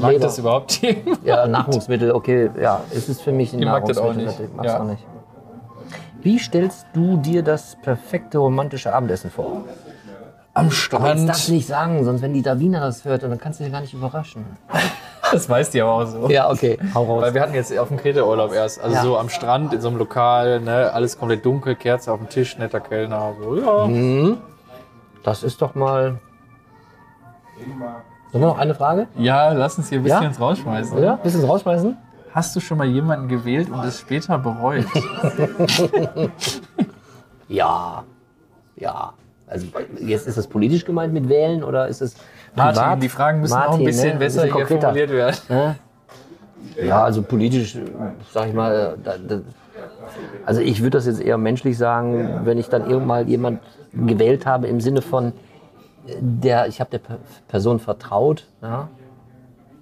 Mag 0.00 0.12
Leber. 0.12 0.24
das 0.24 0.38
überhaupt 0.38 0.72
jemand? 0.82 1.24
Ja, 1.24 1.46
Nahrungsmittel, 1.46 2.12
okay, 2.12 2.50
ja, 2.60 2.80
es 2.90 3.08
ist 3.08 3.22
für 3.22 3.32
mich 3.32 3.52
ein 3.52 3.60
Ich 3.60 3.64
mag 3.66 3.84
das 3.86 3.98
auch 3.98 4.08
Nahrungsmittel. 4.14 4.46
nicht. 4.46 4.56
Magst 4.56 4.72
Ja. 4.74 4.80
auch 4.80 4.84
nicht. 4.84 5.04
Wie 6.22 6.38
stellst 6.38 6.86
du 6.94 7.16
dir 7.18 7.42
das 7.42 7.76
perfekte 7.82 8.38
romantische 8.38 8.94
Abendessen 8.94 9.30
vor? 9.30 9.64
Am 10.54 10.70
Strand. 10.70 11.48
du 11.48 11.52
nicht 11.52 11.66
sagen, 11.66 12.04
sonst 12.04 12.22
wenn 12.22 12.32
die 12.32 12.42
Davina 12.42 12.80
das 12.80 13.04
hört, 13.04 13.22
dann 13.24 13.38
kannst 13.38 13.58
du 13.60 13.64
dich 13.64 13.72
gar 13.72 13.80
nicht 13.80 13.94
überraschen. 13.94 14.44
Das 15.32 15.48
weiß 15.48 15.70
die 15.70 15.80
aber 15.80 15.92
auch 15.94 16.04
so. 16.06 16.28
Ja, 16.28 16.48
okay, 16.50 16.78
hau 16.94 17.02
raus. 17.04 17.22
Weil 17.22 17.34
wir 17.34 17.40
hatten 17.40 17.54
jetzt 17.54 17.76
auf 17.78 17.88
dem 17.88 17.96
Kreta-Urlaub 17.96 18.52
erst. 18.52 18.80
Also 18.80 18.94
Ja. 18.94 19.02
so 19.02 19.18
am 19.18 19.30
Strand, 19.30 19.72
in 19.72 19.80
so 19.80 19.88
einem 19.88 19.96
Lokal, 19.96 20.60
ne, 20.60 20.92
alles 20.92 21.18
komplett 21.18 21.44
dunkel, 21.44 21.74
Kerze 21.74 22.12
auf 22.12 22.18
dem 22.18 22.28
Tisch, 22.28 22.56
netter 22.58 22.78
Kellner. 22.78 23.32
So, 23.42 23.56
ja. 23.56 23.86
Mhm. 23.86 24.36
Das 25.24 25.42
ist 25.42 25.60
doch 25.62 25.74
mal. 25.74 26.20
Sollen 28.30 28.44
wir 28.44 28.48
noch 28.48 28.58
eine 28.58 28.74
Frage? 28.74 29.08
ja, 29.16 29.50
lass 29.52 29.78
uns 29.78 29.88
hier 29.88 29.98
ein 29.98 30.04
bisschen 30.04 30.22
Ja? 30.22 30.28
ins 30.28 30.38
rausschmeißen. 30.38 30.96
Oder? 30.96 31.16
Bisschen 31.16 31.44
rausschmeißen? 31.44 31.96
Hast 32.32 32.54
du 32.54 32.60
schon 32.60 32.76
mal 32.78 32.86
jemanden 32.86 33.26
gewählt 33.26 33.70
und 33.70 33.82
es 33.82 33.98
später 34.00 34.38
bereut? 34.38 34.84
Ja. 37.48 38.04
Ja. 38.76 39.14
Also 39.54 39.66
jetzt 40.00 40.26
ist 40.26 40.36
das 40.36 40.48
politisch 40.48 40.84
gemeint 40.84 41.12
mit 41.12 41.28
wählen 41.28 41.62
oder 41.62 41.86
ist 41.86 42.02
es 42.02 42.16
Martin, 42.56 42.82
privat? 42.82 43.02
die 43.04 43.08
Fragen 43.08 43.40
müssen 43.40 43.54
auch 43.54 43.58
ein 43.60 43.66
Martin, 43.68 43.84
bisschen 43.86 44.12
ne? 44.14 44.18
besser 44.18 44.42
Ein 44.42 44.48
bisschen 44.52 44.66
formuliert 44.80 45.10
werden. 45.10 45.36
Ne? 45.48 45.76
Ja, 46.84 47.04
also 47.04 47.22
politisch, 47.22 47.78
sag 48.32 48.48
ich 48.48 48.54
mal, 48.54 48.98
da, 49.04 49.14
da, 49.16 49.40
also 50.44 50.60
ich 50.60 50.80
würde 50.82 50.98
das 50.98 51.06
jetzt 51.06 51.20
eher 51.20 51.38
menschlich 51.38 51.78
sagen, 51.78 52.40
wenn 52.42 52.58
ich 52.58 52.68
dann 52.68 52.82
irgendwann 52.82 53.06
mal 53.06 53.28
jemand 53.28 53.60
gewählt 53.92 54.44
habe 54.44 54.66
im 54.66 54.80
Sinne 54.80 55.00
von, 55.02 55.26
äh, 56.08 56.16
der, 56.20 56.66
ich 56.66 56.80
habe 56.80 56.90
der 56.90 56.98
Per- 56.98 57.18
Person 57.46 57.78
vertraut, 57.78 58.48
ja, 58.60 58.88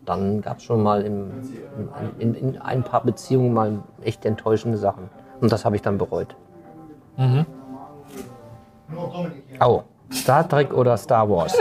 dann 0.04 0.42
gab 0.42 0.58
es 0.58 0.64
schon 0.64 0.82
mal 0.82 1.00
im, 1.00 1.30
in, 2.18 2.34
in 2.34 2.58
ein 2.60 2.82
paar 2.82 3.04
Beziehungen 3.04 3.54
mal 3.54 3.78
echt 4.02 4.26
enttäuschende 4.26 4.76
Sachen. 4.76 5.08
Und 5.40 5.50
das 5.50 5.64
habe 5.64 5.76
ich 5.76 5.82
dann 5.82 5.96
bereut. 5.96 6.34
Mhm. 7.16 7.46
Oh, 9.60 9.82
Star 10.12 10.48
Trek 10.48 10.72
oder 10.74 10.96
Star 10.96 11.28
Wars? 11.28 11.56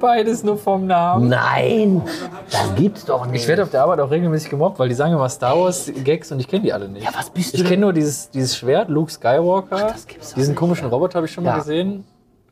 Beides 0.00 0.42
nur 0.42 0.56
vom 0.56 0.86
Namen. 0.86 1.28
Nein, 1.28 2.02
das 2.50 2.74
gibt's 2.74 3.04
doch 3.04 3.26
nicht. 3.26 3.42
Ich 3.42 3.48
werde 3.48 3.62
auf 3.64 3.70
der 3.70 3.82
Arbeit 3.82 4.00
auch 4.00 4.10
regelmäßig 4.10 4.50
gemobbt, 4.50 4.78
weil 4.78 4.88
die 4.88 4.94
sagen 4.94 5.12
immer 5.12 5.28
Star 5.28 5.56
Wars 5.58 5.90
Gags 6.02 6.32
und 6.32 6.40
ich 6.40 6.48
kenne 6.48 6.62
die 6.62 6.72
alle 6.72 6.88
nicht. 6.88 7.04
Ja, 7.04 7.10
was 7.16 7.30
bist 7.30 7.52
du 7.54 7.58
Ich 7.58 7.64
kenne 7.64 7.82
nur 7.82 7.92
dieses, 7.92 8.30
dieses 8.30 8.56
Schwert, 8.56 8.88
Luke 8.88 9.10
Skywalker. 9.12 9.88
das 9.88 10.06
gibt's 10.06 10.30
doch 10.30 10.34
Diesen 10.36 10.50
nicht. 10.52 10.58
komischen 10.58 10.88
Roboter 10.88 11.16
habe 11.16 11.26
ich 11.26 11.32
schon 11.32 11.44
mal 11.44 11.50
Ja. 11.50 11.58
gesehen. 11.58 12.04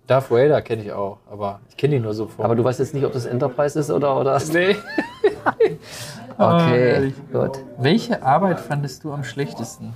Darth 0.07 0.31
Vader 0.31 0.61
kenne 0.63 0.83
ich 0.83 0.93
auch, 0.93 1.19
aber 1.31 1.61
ich 1.69 1.77
kenne 1.77 1.95
die 1.95 2.01
nur 2.01 2.15
so 2.15 2.27
von. 2.27 2.45
Aber 2.45 2.57
du 2.57 2.65
weißt 2.65 2.81
jetzt 2.81 2.95
nicht, 2.95 3.05
ob 3.07 3.13
das 3.13 3.27
Enterprise 3.27 3.79
ist 3.79 3.91
oder. 3.93 4.19
oder 4.21 4.41
nee. 4.53 4.75
okay, 6.39 6.91
ehrlich. 6.95 7.15
gut. 7.33 7.61
Welche 7.79 8.21
Arbeit 8.23 8.59
fandest 8.61 9.05
du 9.05 9.13
am 9.13 9.23
schlechtesten? 9.25 9.93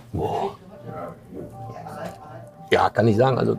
Ja, 2.70 2.90
kann 2.90 3.08
ich 3.08 3.16
sagen. 3.16 3.38
Also 3.38 3.58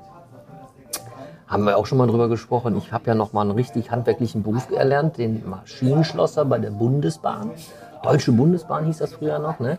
haben 1.55 1.63
wir 1.63 1.77
auch 1.77 1.85
schon 1.85 1.97
mal 1.97 2.07
drüber 2.07 2.27
gesprochen. 2.27 2.75
Ich 2.75 2.91
habe 2.91 3.05
ja 3.07 3.15
noch 3.15 3.31
mal 3.31 3.39
einen 3.39 3.51
richtig 3.51 3.89
handwerklichen 3.89 4.43
Beruf 4.43 4.69
erlernt, 4.71 5.17
den 5.17 5.47
Maschinenschlosser 5.47 6.43
bei 6.43 6.59
der 6.59 6.71
Bundesbahn. 6.71 7.51
Deutsche 8.03 8.33
Bundesbahn 8.33 8.83
hieß 8.83 8.97
das 8.97 9.13
früher 9.13 9.39
noch. 9.39 9.61
Ne? 9.61 9.77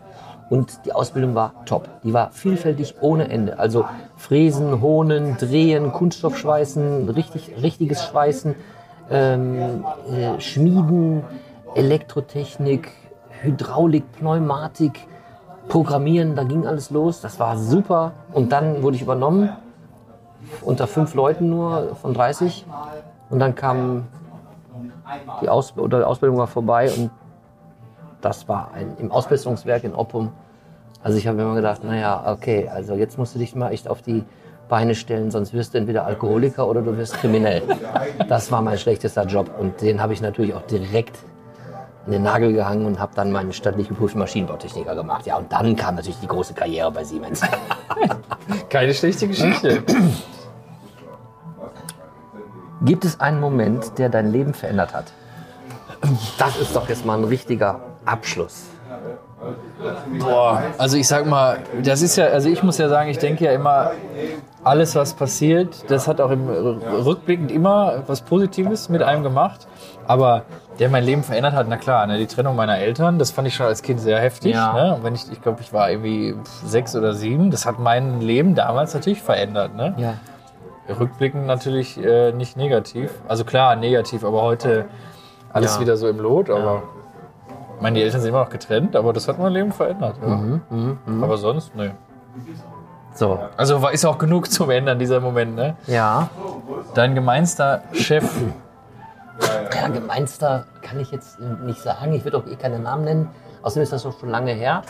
Und 0.49 0.87
die 0.87 0.93
Ausbildung 0.93 1.35
war 1.35 1.53
top. 1.65 1.87
Die 2.01 2.13
war 2.13 2.31
vielfältig 2.31 2.95
ohne 3.01 3.29
Ende. 3.29 3.59
Also 3.59 3.85
Fräsen, 4.15 4.81
Honen, 4.81 5.37
Drehen, 5.37 5.91
Kunststoffschweißen, 5.91 7.09
richtig, 7.09 7.51
richtiges 7.61 8.03
Schweißen, 8.05 8.55
ähm, 9.11 9.85
äh, 10.11 10.41
Schmieden, 10.41 11.25
Elektrotechnik, 11.75 12.89
Hydraulik, 13.43 14.11
Pneumatik, 14.13 15.01
Programmieren, 15.67 16.35
da 16.35 16.43
ging 16.43 16.65
alles 16.65 16.89
los. 16.89 17.21
Das 17.21 17.39
war 17.39 17.55
super. 17.55 18.13
Und 18.33 18.51
dann 18.51 18.81
wurde 18.81 18.95
ich 18.95 19.03
übernommen, 19.03 19.51
unter 20.61 20.87
fünf 20.87 21.13
Leuten 21.13 21.49
nur 21.49 21.95
von 21.95 22.13
30. 22.13 22.65
Und 23.29 23.39
dann 23.39 23.55
kam 23.55 24.07
die 25.41 25.49
Aus 25.49 25.73
die 25.75 25.93
Ausbildung 25.93 26.37
war 26.37 26.47
vorbei 26.47 26.91
und 26.91 27.09
das 28.21 28.47
war 28.47 28.71
ein, 28.73 28.95
im 28.99 29.11
Ausbesserungswerk 29.11 29.83
in 29.83 29.93
Oppum. 29.93 30.31
Also 31.03 31.17
ich 31.17 31.27
habe 31.27 31.37
mir 31.37 31.43
immer 31.43 31.55
gedacht, 31.55 31.83
naja, 31.83 32.23
okay, 32.33 32.69
also 32.73 32.95
jetzt 32.95 33.17
musst 33.17 33.35
du 33.35 33.39
dich 33.39 33.55
mal 33.55 33.71
echt 33.71 33.87
auf 33.87 34.01
die 34.01 34.23
Beine 34.67 34.95
stellen, 34.95 35.31
sonst 35.31 35.53
wirst 35.53 35.73
du 35.73 35.77
entweder 35.77 36.05
Alkoholiker 36.05 36.67
oder 36.67 36.81
du 36.81 36.97
wirst 36.97 37.13
kriminell. 37.13 37.61
Das 38.27 38.51
war 38.51 38.61
mein 38.61 38.77
schlechtester 38.77 39.25
Job 39.25 39.49
und 39.57 39.81
den 39.81 40.01
habe 40.01 40.13
ich 40.13 40.21
natürlich 40.21 40.53
auch 40.53 40.63
direkt 40.63 41.17
an 42.05 42.11
den 42.11 42.23
Nagel 42.23 42.53
gehangen 42.53 42.85
und 42.85 42.99
habe 42.99 43.13
dann 43.15 43.31
meinen 43.31 43.53
staatlich 43.53 43.87
geprüften 43.87 44.19
Maschinenbautechniker 44.19 44.95
gemacht. 44.95 45.25
Ja, 45.25 45.37
und 45.37 45.51
dann 45.51 45.75
kam 45.75 45.95
natürlich 45.95 46.19
die 46.19 46.27
große 46.27 46.53
Karriere 46.53 46.91
bei 46.91 47.03
Siemens. 47.03 47.41
Keine 48.69 48.93
schlechte 48.93 49.27
Geschichte. 49.27 49.83
Gibt 52.81 53.05
es 53.05 53.19
einen 53.19 53.39
Moment, 53.39 53.97
der 53.97 54.09
dein 54.09 54.31
Leben 54.31 54.53
verändert 54.53 54.93
hat? 54.93 55.05
Das 56.37 56.57
ist 56.57 56.75
doch 56.75 56.87
jetzt 56.89 57.05
mal 57.05 57.17
ein 57.17 57.23
richtiger 57.23 57.79
Abschluss. 58.05 58.65
Boah, 60.19 60.63
also 60.77 60.97
ich 60.97 61.07
sag 61.07 61.25
mal, 61.25 61.59
das 61.83 62.01
ist 62.01 62.17
ja, 62.17 62.25
also 62.25 62.49
ich 62.49 62.63
muss 62.63 62.77
ja 62.77 62.89
sagen, 62.89 63.09
ich 63.09 63.19
denke 63.19 63.45
ja 63.45 63.51
immer, 63.51 63.91
alles 64.63 64.95
was 64.95 65.13
passiert, 65.13 65.89
das 65.89 66.07
hat 66.07 66.19
auch 66.19 66.31
im 66.31 66.47
rückblickend 66.49 67.51
immer 67.51 68.03
was 68.07 68.21
Positives 68.21 68.89
mit 68.89 69.01
einem 69.01 69.23
gemacht. 69.23 69.67
Aber 70.07 70.43
der 70.79 70.89
mein 70.89 71.03
Leben 71.03 71.23
verändert 71.23 71.53
hat, 71.53 71.67
na 71.69 71.77
klar, 71.77 72.05
ne, 72.07 72.17
die 72.17 72.27
Trennung 72.27 72.55
meiner 72.55 72.77
Eltern, 72.77 73.19
das 73.19 73.31
fand 73.31 73.47
ich 73.47 73.55
schon 73.55 73.65
als 73.65 73.81
Kind 73.81 73.99
sehr 73.99 74.19
heftig. 74.19 74.53
Ja. 74.53 74.73
Ne? 74.73 74.95
Und 74.95 75.03
wenn 75.03 75.15
ich, 75.15 75.31
ich 75.31 75.41
glaube, 75.41 75.61
ich 75.61 75.73
war 75.73 75.89
irgendwie 75.89 76.35
sechs 76.65 76.95
oder 76.95 77.13
sieben, 77.13 77.51
das 77.51 77.65
hat 77.65 77.79
mein 77.79 78.21
Leben 78.21 78.55
damals 78.55 78.93
natürlich 78.93 79.21
verändert. 79.21 79.75
Ne? 79.75 79.95
Ja. 79.97 80.13
Rückblickend 80.89 81.45
natürlich 81.45 81.97
äh, 82.03 82.31
nicht 82.31 82.57
negativ. 82.57 83.11
Also 83.27 83.43
klar, 83.43 83.75
negativ, 83.75 84.23
aber 84.23 84.41
heute 84.41 84.85
alles 85.51 85.75
Ja. 85.75 85.81
wieder 85.81 85.97
so 85.97 86.07
im 86.07 86.19
Lot. 86.19 86.49
Aber 86.49 86.83
meine 87.81 88.01
Eltern 88.01 88.21
sind 88.21 88.29
immer 88.29 88.43
noch 88.43 88.49
getrennt, 88.49 88.95
aber 88.95 89.13
das 89.13 89.27
hat 89.27 89.37
mein 89.39 89.51
Leben 89.53 89.71
verändert. 89.71 90.15
Mhm, 90.21 90.97
Aber 91.23 91.37
sonst, 91.37 91.75
ne. 91.75 91.91
So. 93.13 93.39
Also 93.57 93.85
ist 93.87 94.05
auch 94.05 94.17
genug 94.17 94.51
zum 94.51 94.69
Ändern, 94.69 94.99
dieser 94.99 95.19
Moment, 95.19 95.55
ne? 95.55 95.75
Ja. 95.87 96.29
Dein 96.93 97.15
gemeinster 97.15 97.81
Chef. 97.93 98.23
Ja, 99.73 99.87
gemeinster 99.89 100.65
kann 100.81 100.99
ich 100.99 101.11
jetzt 101.11 101.39
nicht 101.39 101.79
sagen. 101.81 102.13
Ich 102.13 102.23
würde 102.23 102.37
auch 102.37 102.45
eh 102.47 102.55
keine 102.55 102.79
Namen 102.79 103.03
nennen. 103.03 103.29
Außerdem 103.61 103.83
ist 103.83 103.93
das 103.93 104.05
auch 104.05 104.17
schon 104.19 104.29
lange 104.29 104.51
her. 104.51 104.81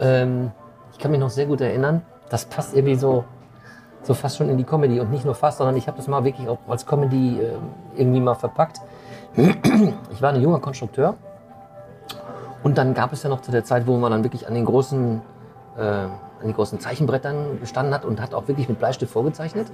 Ähm, 0.00 0.50
ich 0.92 0.98
kann 0.98 1.10
mich 1.10 1.20
noch 1.20 1.30
sehr 1.30 1.46
gut 1.46 1.60
erinnern. 1.60 2.02
Das 2.28 2.44
passt 2.46 2.74
irgendwie 2.74 2.96
so, 2.96 3.24
so 4.06 4.14
fast 4.14 4.36
schon 4.36 4.48
in 4.48 4.56
die 4.56 4.64
Comedy. 4.64 5.00
Und 5.00 5.10
nicht 5.10 5.24
nur 5.24 5.34
fast, 5.34 5.58
sondern 5.58 5.76
ich 5.76 5.86
habe 5.88 5.96
das 5.96 6.06
mal 6.08 6.24
wirklich 6.24 6.48
auch 6.48 6.58
als 6.68 6.86
Comedy 6.86 7.40
äh, 7.40 7.52
irgendwie 7.96 8.20
mal 8.20 8.34
verpackt. 8.34 8.80
Ich 10.12 10.22
war 10.22 10.32
ein 10.32 10.40
junger 10.40 10.60
Konstrukteur. 10.60 11.14
Und 12.62 12.78
dann 12.78 12.94
gab 12.94 13.12
es 13.12 13.22
ja 13.22 13.28
noch 13.28 13.42
zu 13.42 13.50
der 13.50 13.64
Zeit, 13.64 13.86
wo 13.86 13.96
man 13.98 14.10
dann 14.10 14.24
wirklich 14.24 14.48
an 14.48 14.54
den 14.54 14.64
großen, 14.64 15.20
äh, 15.76 15.80
an 15.82 16.10
den 16.42 16.54
großen 16.54 16.80
Zeichenbrettern 16.80 17.60
gestanden 17.60 17.94
hat 17.94 18.04
und 18.04 18.20
hat 18.20 18.32
auch 18.34 18.48
wirklich 18.48 18.68
mit 18.68 18.78
Bleistift 18.78 19.12
vorgezeichnet 19.12 19.66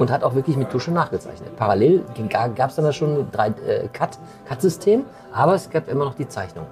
und 0.00 0.10
hat 0.10 0.22
auch 0.24 0.34
wirklich 0.34 0.56
mit 0.56 0.70
Tusche 0.70 0.90
nachgezeichnet. 0.90 1.56
Parallel 1.56 2.02
gab 2.28 2.70
es 2.70 2.76
dann 2.76 2.84
da 2.84 2.92
schon 2.92 3.28
drei- 3.30 3.48
äh, 3.48 3.88
Cut- 3.92 4.18
Cut-System, 4.48 5.04
aber 5.32 5.54
es 5.54 5.70
gab 5.70 5.88
immer 5.88 6.04
noch 6.04 6.14
die 6.14 6.28
Zeichnung. 6.28 6.66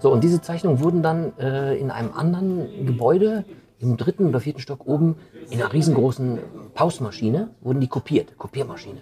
So, 0.00 0.10
und 0.12 0.22
diese 0.22 0.40
Zeichnungen 0.42 0.80
wurden 0.80 1.02
dann 1.02 1.32
äh, 1.38 1.76
in 1.76 1.90
einem 1.90 2.10
anderen 2.14 2.68
Gebäude 2.86 3.44
im 3.78 3.96
dritten 3.96 4.26
oder 4.26 4.40
vierten 4.40 4.60
Stock 4.60 4.86
oben 4.86 5.16
in 5.50 5.60
einer 5.60 5.72
riesengroßen 5.72 6.38
Pausmaschine 6.74 7.50
wurden 7.60 7.80
die 7.80 7.88
kopiert, 7.88 8.36
Kopiermaschine. 8.38 9.00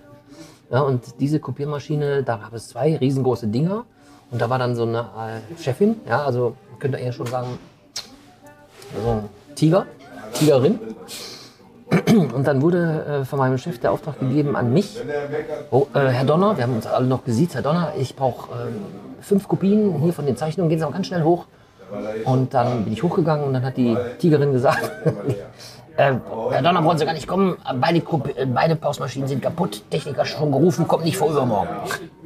Ja, 0.70 0.80
und 0.80 1.20
diese 1.20 1.40
Kopiermaschine, 1.40 2.22
da 2.22 2.36
gab 2.36 2.52
es 2.54 2.68
zwei 2.68 2.96
riesengroße 2.96 3.48
Dinger. 3.48 3.84
Und 4.30 4.40
da 4.40 4.50
war 4.50 4.58
dann 4.58 4.74
so 4.74 4.82
eine 4.82 5.00
äh, 5.00 5.62
Chefin, 5.62 5.96
ja, 6.08 6.24
also 6.24 6.56
könnt 6.78 6.94
ihr 6.94 6.98
eher 6.98 7.12
schon 7.12 7.26
sagen, 7.26 7.58
so 9.00 9.10
ein 9.10 9.28
Tiger, 9.54 9.86
Tigerin. 10.32 10.80
Und 12.34 12.46
dann 12.46 12.60
wurde 12.62 13.04
äh, 13.04 13.24
von 13.24 13.38
meinem 13.38 13.58
Chef 13.58 13.78
der 13.78 13.92
Auftrag 13.92 14.18
gegeben 14.18 14.56
an 14.56 14.72
mich, 14.72 14.98
oh, 15.70 15.86
äh, 15.94 16.00
Herr 16.00 16.24
Donner, 16.24 16.56
wir 16.56 16.64
haben 16.64 16.74
uns 16.74 16.86
alle 16.86 17.06
noch 17.06 17.24
gesiezt, 17.24 17.54
Herr 17.54 17.62
Donner, 17.62 17.92
ich 17.98 18.16
brauche 18.16 18.50
ähm, 18.52 18.76
fünf 19.20 19.46
Kopien 19.46 20.00
hier 20.00 20.12
von 20.12 20.26
den 20.26 20.36
Zeichnungen, 20.36 20.68
gehen 20.68 20.78
Sie 20.78 20.84
aber 20.84 20.94
ganz 20.94 21.06
schnell 21.06 21.22
hoch. 21.22 21.46
Und 22.24 22.54
dann 22.54 22.84
bin 22.84 22.92
ich 22.92 23.02
hochgegangen 23.02 23.46
und 23.46 23.54
dann 23.54 23.64
hat 23.64 23.76
die 23.76 23.96
Tigerin 24.18 24.52
gesagt, 24.52 24.90
äh, 25.96 26.14
Herr 26.50 26.62
Donner, 26.62 26.82
brauchen 26.82 26.98
Sie 26.98 27.04
gar 27.04 27.14
nicht 27.14 27.26
kommen, 27.26 27.56
beide, 27.80 27.98
äh, 27.98 28.46
beide 28.46 28.76
Pausmaschinen 28.76 29.28
sind 29.28 29.42
kaputt, 29.42 29.82
Techniker 29.90 30.24
schon 30.24 30.50
gerufen, 30.50 30.88
kommt 30.88 31.04
nicht 31.04 31.16
vor 31.16 31.30
übermorgen. 31.30 31.68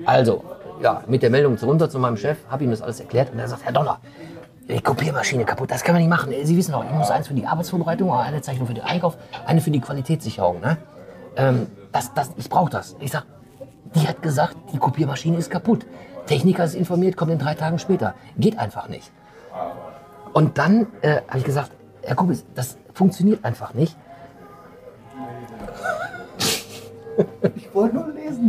Also, 0.06 0.42
ja, 0.82 1.02
mit 1.06 1.22
der 1.22 1.30
Meldung 1.30 1.56
runter 1.58 1.90
zu 1.90 1.98
meinem 1.98 2.16
Chef, 2.16 2.38
habe 2.48 2.64
ihm 2.64 2.70
das 2.70 2.82
alles 2.82 3.00
erklärt 3.00 3.32
und 3.32 3.38
er 3.38 3.48
sagt, 3.48 3.64
Herr 3.64 3.72
Donner, 3.72 3.98
die 4.68 4.80
Kopiermaschine 4.80 5.44
kaputt, 5.44 5.70
das 5.70 5.82
kann 5.82 5.94
man 5.94 6.02
nicht 6.02 6.10
machen. 6.10 6.32
Sie 6.42 6.56
wissen 6.56 6.72
doch, 6.72 6.84
ich 6.84 6.90
muss 6.90 7.10
eins 7.10 7.28
für 7.28 7.34
die 7.34 7.46
Arbeitsvorbereitung, 7.46 8.12
eine 8.12 8.42
Zeichnung 8.42 8.66
für 8.66 8.74
den 8.74 8.84
Einkauf, 8.84 9.16
eine 9.46 9.60
für 9.60 9.70
die 9.70 9.80
Qualitätssicherung. 9.80 10.60
Ne? 10.60 10.76
Ähm, 11.36 11.66
das, 11.92 12.12
das, 12.12 12.30
ich 12.36 12.48
brauche 12.48 12.70
das. 12.70 12.94
Ich 13.00 13.10
sag, 13.10 13.24
die 13.94 14.06
hat 14.06 14.20
gesagt, 14.20 14.56
die 14.72 14.78
Kopiermaschine 14.78 15.38
ist 15.38 15.50
kaputt. 15.50 15.86
Techniker 16.26 16.64
ist 16.64 16.74
informiert, 16.74 17.16
kommt 17.16 17.32
in 17.32 17.38
drei 17.38 17.54
Tagen 17.54 17.78
später. 17.78 18.14
Geht 18.36 18.58
einfach 18.58 18.88
nicht. 18.88 19.10
Und 20.32 20.58
dann 20.58 20.86
äh, 21.02 21.20
habe 21.28 21.38
ich 21.38 21.44
gesagt, 21.44 21.72
Herr 22.02 22.16
Kubis, 22.16 22.44
das 22.54 22.76
funktioniert 22.94 23.44
einfach 23.44 23.74
nicht. 23.74 23.96
Ich 27.56 27.74
wollte 27.74 27.96
nur 27.96 28.08
lesen. 28.08 28.48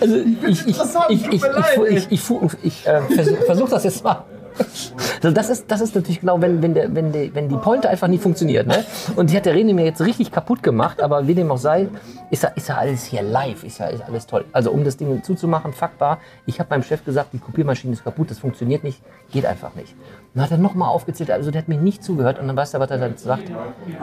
Also 0.00 0.16
ich, 0.16 0.42
ich, 0.42 0.66
ich, 0.66 0.76
ich, 1.08 1.26
ich, 1.28 1.32
ich, 1.32 2.10
ich, 2.10 2.30
ich, 2.30 2.30
ich 2.62 2.86
äh, 2.86 3.00
versuche 3.00 3.42
versuch 3.44 3.68
das 3.68 3.84
jetzt 3.84 4.04
mal. 4.04 4.24
Also 5.20 5.34
das 5.34 5.50
ist, 5.50 5.68
das 5.68 5.80
ist 5.80 5.96
natürlich 5.96 6.20
genau, 6.20 6.40
wenn, 6.40 6.62
wenn, 6.62 6.74
der, 6.74 6.94
wenn, 6.94 7.10
der, 7.12 7.34
wenn 7.34 7.48
die 7.48 7.56
Pointe 7.56 7.88
einfach 7.88 8.06
nie 8.06 8.18
funktioniert. 8.18 8.68
Ne? 8.68 8.84
Und 9.16 9.30
die 9.30 9.36
hat 9.36 9.46
der 9.46 9.54
René 9.54 9.74
mir 9.74 9.84
jetzt 9.84 10.00
richtig 10.00 10.30
kaputt 10.30 10.62
gemacht, 10.62 11.02
aber 11.02 11.26
wie 11.26 11.34
dem 11.34 11.50
auch 11.50 11.58
sei, 11.58 11.88
ist 12.30 12.44
ja, 12.44 12.50
ist 12.50 12.70
alles 12.70 13.04
hier 13.04 13.22
live, 13.22 13.64
ist 13.64 13.78
ja 13.78 13.88
alles 14.06 14.26
toll. 14.28 14.44
Also 14.52 14.70
um 14.70 14.84
das 14.84 14.96
Ding 14.96 15.22
zuzumachen, 15.24 15.72
Fakt 15.72 16.00
war, 16.00 16.18
ich 16.46 16.60
habe 16.60 16.70
meinem 16.70 16.84
Chef 16.84 17.04
gesagt, 17.04 17.32
die 17.32 17.38
Kopiermaschine 17.38 17.94
ist 17.94 18.04
kaputt, 18.04 18.30
das 18.30 18.38
funktioniert 18.38 18.84
nicht, 18.84 19.02
geht 19.32 19.44
einfach 19.44 19.74
nicht. 19.74 19.96
Dann 20.34 20.44
hat 20.44 20.52
er 20.52 20.58
nochmal 20.58 20.88
aufgezählt, 20.88 21.32
also 21.32 21.50
der 21.50 21.62
hat 21.62 21.68
mir 21.68 21.78
nicht 21.78 22.04
zugehört 22.04 22.38
und 22.38 22.46
dann 22.46 22.56
weißt 22.56 22.74
du, 22.74 22.78
was 22.78 22.90
er 22.90 22.98
dann 22.98 23.16
sagt? 23.16 23.50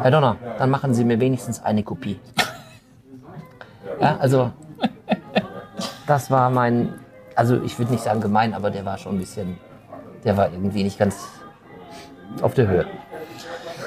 Herr 0.01 0.11
Donner, 0.11 0.35
dann 0.57 0.69
machen 0.69 0.93
Sie 0.93 1.05
mir 1.05 1.21
wenigstens 1.21 1.63
eine 1.63 1.83
Kopie. 1.83 2.19
Ja, 4.01 4.17
also 4.17 4.51
das 6.07 6.29
war 6.29 6.49
mein, 6.49 6.93
also 7.35 7.61
ich 7.63 7.77
würde 7.79 7.91
nicht 7.91 8.03
sagen 8.03 8.21
gemein, 8.21 8.53
aber 8.53 8.69
der 8.69 8.85
war 8.85 8.97
schon 8.97 9.15
ein 9.15 9.19
bisschen, 9.19 9.57
der 10.25 10.35
war 10.35 10.51
irgendwie 10.51 10.83
nicht 10.83 10.99
ganz 10.99 11.15
auf 12.41 12.53
der 12.53 12.67
Höhe. 12.67 12.85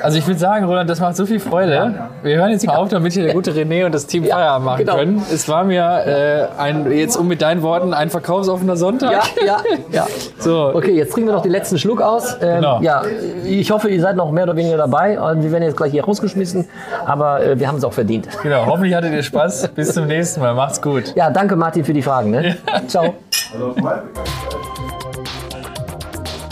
Also 0.03 0.17
ich 0.17 0.27
würde 0.27 0.39
sagen, 0.39 0.65
Roland, 0.65 0.89
das 0.89 1.01
macht 1.01 1.17
so 1.17 1.27
viel 1.27 1.41
Freude. 1.41 2.09
Wir 2.23 2.37
hören 2.37 2.51
jetzt 2.51 2.65
mal 2.65 2.77
auf, 2.77 2.89
damit 2.89 3.13
hier 3.13 3.25
der 3.25 3.35
gute 3.35 3.51
René 3.51 3.85
und 3.85 3.93
das 3.93 4.07
Team 4.07 4.25
Feierabend 4.25 4.65
machen 4.65 4.79
genau. 4.79 4.97
können. 4.97 5.23
Es 5.33 5.49
war 5.49 5.65
mir 5.65 5.83
äh, 5.83 6.61
ein, 6.61 6.91
jetzt 6.93 7.17
um 7.17 7.27
mit 7.27 7.43
deinen 7.43 7.63
Worten 7.63 7.93
ein 7.93 8.09
verkaufsoffener 8.09 8.77
Sonntag. 8.77 9.11
Ja, 9.11 9.23
ja, 9.45 9.57
ja. 9.91 10.07
So, 10.39 10.71
Okay, 10.73 10.93
jetzt 10.93 11.13
trinken 11.13 11.31
wir 11.31 11.35
noch 11.35 11.43
den 11.43 11.51
letzten 11.51 11.79
Schluck 11.79 12.01
aus. 12.01 12.37
Ähm, 12.41 12.59
Genau. 12.59 12.81
Ja, 12.81 13.03
ich 13.45 13.71
hoffe, 13.71 13.89
ihr 13.89 14.01
seid 14.01 14.17
noch 14.17 14.31
mehr 14.31 14.45
oder 14.45 14.57
weniger 14.57 14.77
dabei. 14.77 15.21
Und 15.21 15.43
wir 15.43 15.51
werden 15.53 15.65
jetzt 15.65 15.77
gleich 15.77 15.93
hier 15.93 16.05
rausgeschmissen, 16.05 16.69
aber 17.05 17.43
äh, 17.43 17.59
wir 17.59 17.69
haben 17.69 17.77
es 17.77 17.85
auch 17.85 17.93
verdient. 17.93 18.29
genau. 18.43 18.67
Hoffentlich 18.67 18.95
hattet 18.95 19.13
ihr 19.13 19.23
Spaß. 19.23 19.69
Bis 19.75 19.95
zum 19.95 20.07
nächsten 20.07 20.41
Mal. 20.41 20.55
Macht's 20.55 20.81
gut. 20.81 21.15
Ja, 21.17 21.31
danke 21.31 21.57
Martin 21.57 21.85
für 21.85 21.93
die 21.93 22.03
Fragen. 22.03 22.31
Ne? 22.31 22.57
Ciao. 22.87 23.15